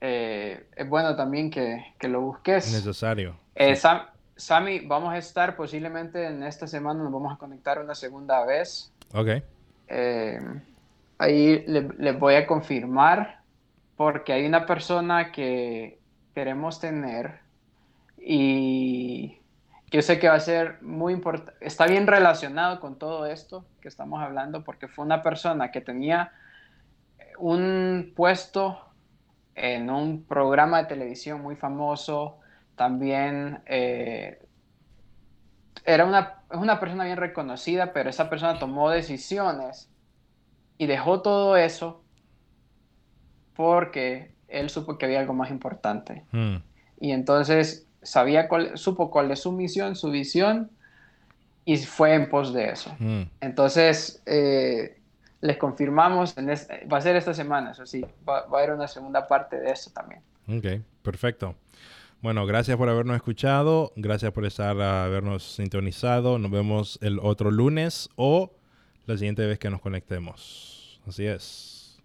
eh, 0.00 0.66
es 0.76 0.88
bueno 0.88 1.16
también 1.16 1.50
que, 1.50 1.94
lo 2.08 2.20
busques. 2.20 2.72
Necesario. 2.72 3.36
Sammy, 4.36 4.80
vamos 4.80 5.12
a 5.12 5.18
estar 5.18 5.54
posiblemente 5.54 6.26
en 6.26 6.42
esta 6.42 6.66
semana, 6.66 7.02
nos 7.02 7.12
vamos 7.12 7.32
a 7.32 7.36
conectar 7.36 7.78
una 7.78 7.94
segunda 7.94 8.44
vez. 8.46 8.92
Ok. 9.12 9.28
ahí 11.18 11.64
les 11.66 12.18
voy 12.18 12.34
a 12.36 12.46
confirmar, 12.46 13.40
porque 13.96 14.32
hay 14.32 14.46
una 14.46 14.64
persona 14.64 15.30
que 15.30 15.98
queremos 16.34 16.80
tener 16.80 17.40
y 18.16 19.40
yo 19.90 20.02
sé 20.02 20.18
que 20.18 20.28
va 20.28 20.34
a 20.34 20.40
ser 20.40 20.80
muy 20.82 21.12
importante, 21.12 21.52
está 21.60 21.86
bien 21.86 22.06
relacionado 22.06 22.80
con 22.80 22.98
todo 22.98 23.26
esto 23.26 23.64
que 23.80 23.88
estamos 23.88 24.22
hablando, 24.22 24.62
porque 24.62 24.88
fue 24.88 25.04
una 25.04 25.22
persona 25.22 25.70
que 25.72 25.80
tenía 25.80 26.32
un 27.38 28.12
puesto 28.14 28.78
en 29.60 29.90
un 29.90 30.24
programa 30.24 30.82
de 30.82 30.88
televisión 30.88 31.42
muy 31.42 31.56
famoso, 31.56 32.38
también 32.76 33.60
eh, 33.66 34.40
era 35.84 36.06
una, 36.06 36.42
una 36.52 36.80
persona 36.80 37.04
bien 37.04 37.18
reconocida, 37.18 37.92
pero 37.92 38.08
esa 38.10 38.30
persona 38.30 38.58
tomó 38.58 38.90
decisiones 38.90 39.90
y 40.78 40.86
dejó 40.86 41.20
todo 41.20 41.56
eso 41.56 42.02
porque 43.54 44.34
él 44.48 44.70
supo 44.70 44.96
que 44.96 45.04
había 45.04 45.20
algo 45.20 45.34
más 45.34 45.50
importante. 45.50 46.24
Hmm. 46.32 46.56
Y 46.98 47.12
entonces 47.12 47.86
sabía 48.02 48.48
cuál, 48.48 48.78
supo 48.78 49.10
cuál 49.10 49.30
es 49.30 49.40
su 49.40 49.52
misión, 49.52 49.94
su 49.94 50.10
visión, 50.10 50.70
y 51.64 51.76
fue 51.76 52.14
en 52.14 52.28
pos 52.28 52.52
de 52.52 52.70
eso. 52.70 52.94
Mm. 52.98 53.22
Entonces, 53.40 54.22
eh, 54.26 54.99
les 55.40 55.56
confirmamos, 55.56 56.34
va 56.36 56.98
a 56.98 57.00
ser 57.00 57.16
esta 57.16 57.32
semana, 57.32 57.72
eso 57.72 57.86
sí, 57.86 58.04
va, 58.28 58.40
a 58.40 58.44
haber 58.44 58.72
una 58.72 58.88
segunda 58.88 59.26
parte 59.26 59.58
de 59.58 59.70
esto 59.70 59.90
también. 59.90 60.22
Ok, 60.48 60.84
perfecto. 61.02 61.54
Bueno, 62.22 62.44
gracias 62.44 62.76
por 62.76 62.88
habernos 62.90 63.16
escuchado, 63.16 63.92
gracias 63.96 64.32
por 64.32 64.44
estar, 64.44 64.78
habernos 64.80 65.54
sintonizado. 65.54 66.38
Nos 66.38 66.50
vemos 66.50 66.98
el 67.00 67.18
otro 67.18 67.50
lunes 67.50 68.10
o 68.16 68.52
la 69.06 69.16
siguiente 69.16 69.46
vez 69.46 69.58
que 69.58 69.70
nos 69.70 69.80
conectemos. 69.80 71.00
Así 71.06 71.26
es. 71.26 71.98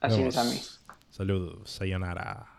Así 0.00 0.22
es, 0.22 0.36
a 0.36 0.44
mí. 0.44 0.60
Saludos, 1.10 1.70
sayonara. 1.70 2.53